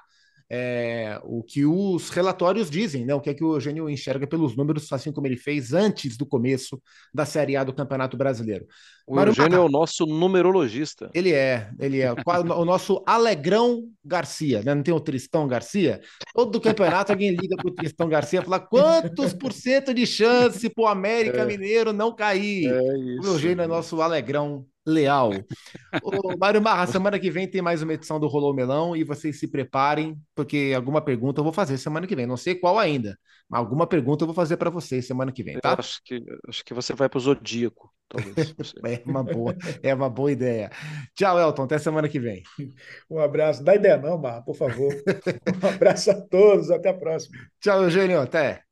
é, 0.55 1.19
o 1.25 1.43
que 1.43 1.65
os 1.65 2.11
relatórios 2.11 2.69
dizem, 2.69 3.07
né? 3.07 3.15
O 3.15 3.23
que 3.23 3.31
é 3.31 3.35
que 3.35 3.43
o 3.43 3.55
Eugênio 3.55 3.89
enxerga 3.89 4.27
pelos 4.27 4.55
números, 4.55 4.93
assim 4.93 5.11
como 5.11 5.27
ele 5.27 5.39
fez 5.39 5.73
antes 5.73 6.15
do 6.15 6.27
começo 6.27 6.79
da 7.13 7.25
Série 7.25 7.57
A 7.57 7.65
do 7.65 7.73
Campeonato 7.73 8.19
Brasileiro. 8.19 8.67
O 9.07 9.15
Mário 9.15 9.31
Eugênio 9.31 9.57
é 9.57 9.61
o 9.61 9.71
nosso 9.71 10.05
numerologista. 10.05 11.11
Ele 11.15 11.33
é, 11.33 11.71
ele 11.81 12.03
é. 12.03 12.13
o 12.13 12.65
nosso 12.67 13.03
Alegrão 13.07 13.89
Garcia, 14.05 14.63
né? 14.63 14.75
Não 14.75 14.83
tem 14.83 14.93
o 14.93 15.01
Tristão 15.01 15.49
Garcia? 15.49 16.03
Todo 16.35 16.61
campeonato 16.61 17.13
alguém 17.13 17.31
liga 17.31 17.57
para 17.57 17.69
o 17.69 17.75
Tristão 17.75 18.07
Garcia 18.07 18.41
e 18.41 18.45
fala 18.45 18.61
quantos 18.61 19.33
por 19.33 19.55
cento 19.55 19.95
de 19.95 20.07
chance 20.07 20.69
para 20.69 20.85
o 20.85 20.87
América 20.87 21.41
é. 21.41 21.47
Mineiro 21.47 21.95
não 21.95 22.15
cair. 22.15 22.67
É 22.67 22.79
o 23.23 23.25
Eugênio 23.25 23.63
é 23.63 23.67
nosso 23.67 24.03
Alegrão 24.03 24.67
leal. 24.87 25.31
Ô, 26.03 26.37
Mário 26.39 26.61
Marra, 26.61 26.87
semana 26.87 27.19
que 27.19 27.31
vem 27.31 27.49
tem 27.49 27.63
mais 27.63 27.83
uma 27.83 27.95
edição 27.95 28.19
do 28.19 28.27
Rolou 28.27 28.55
Melão 28.55 28.97
e 28.97 29.05
vocês 29.05 29.39
se 29.39 29.49
preparem, 29.49 30.17
porque 30.35 30.73
alguma 30.75 31.01
pergunta 31.01 31.41
eu 31.41 31.45
vou 31.45 31.53
fazer 31.53 31.79
semana 31.79 32.07
que 32.07 32.17
vem. 32.17 32.27
Não 32.27 32.37
sei 32.37 32.55
qual 32.55 32.79
ainda, 32.79 33.19
mas 33.49 33.61
alguma 33.61 33.87
pergunta 33.87 34.23
eu 34.23 34.27
vou 34.27 34.35
fazer 34.35 34.57
para 34.57 34.71
vocês 34.71 35.07
semana 35.07 35.33
que 35.33 35.43
vem, 35.43 35.59
tá? 35.61 35.71
Eu 35.71 35.77
acho 35.79 36.01
que, 36.05 36.25
acho 36.49 36.65
que 36.65 36.75
você 36.75 36.95
vai 36.95 37.09
para 37.09 37.19
o 37.19 37.21
Zodíaco, 37.21 37.93
talvez. 38.09 38.35
é, 38.85 39.03
uma 39.07 39.23
boa, 39.23 39.57
é 39.83 39.95
uma 39.95 40.11
boa 40.11 40.33
ideia. 40.33 40.71
Tchau, 41.15 41.39
Elton. 41.39 41.65
Até 41.65 41.79
semana 41.79 42.09
que 42.09 42.19
vem. 42.19 42.43
Um 43.11 43.19
abraço. 43.19 43.63
Dá 43.63 43.75
ideia 43.75 43.97
não, 43.97 44.19
Marra, 44.19 44.43
por 44.43 44.57
favor. 44.57 44.93
Um 45.63 45.69
abraço 45.69 46.11
a 46.11 46.21
todos. 46.21 46.71
Até 46.71 46.89
a 46.89 46.95
próxima. 46.95 47.37
Tchau, 47.61 47.83
Eugênio. 47.85 48.21
Até. 48.21 48.63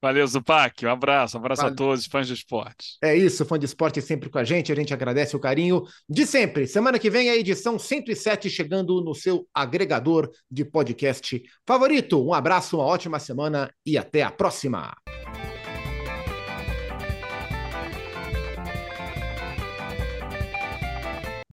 Valeu, 0.00 0.26
Zupac. 0.26 0.86
Um 0.86 0.90
abraço, 0.90 1.36
um 1.36 1.40
abraço 1.40 1.62
Valeu. 1.62 1.74
a 1.74 1.76
todos, 1.76 2.06
fãs 2.06 2.26
de 2.26 2.34
esporte. 2.34 2.96
É 3.02 3.16
isso, 3.16 3.44
fã 3.44 3.58
de 3.58 3.64
esporte 3.64 4.00
sempre 4.00 4.30
com 4.30 4.38
a 4.38 4.44
gente. 4.44 4.70
A 4.70 4.74
gente 4.74 4.94
agradece 4.94 5.34
o 5.34 5.40
carinho 5.40 5.82
de 6.08 6.24
sempre. 6.24 6.66
Semana 6.66 6.98
que 6.98 7.10
vem 7.10 7.30
a 7.30 7.36
edição 7.36 7.78
107 7.78 8.48
chegando 8.48 9.02
no 9.02 9.14
seu 9.14 9.46
agregador 9.52 10.30
de 10.50 10.64
podcast 10.64 11.42
favorito. 11.66 12.24
Um 12.24 12.32
abraço, 12.32 12.76
uma 12.76 12.86
ótima 12.86 13.18
semana 13.18 13.72
e 13.84 13.98
até 13.98 14.22
a 14.22 14.30
próxima. 14.30 14.94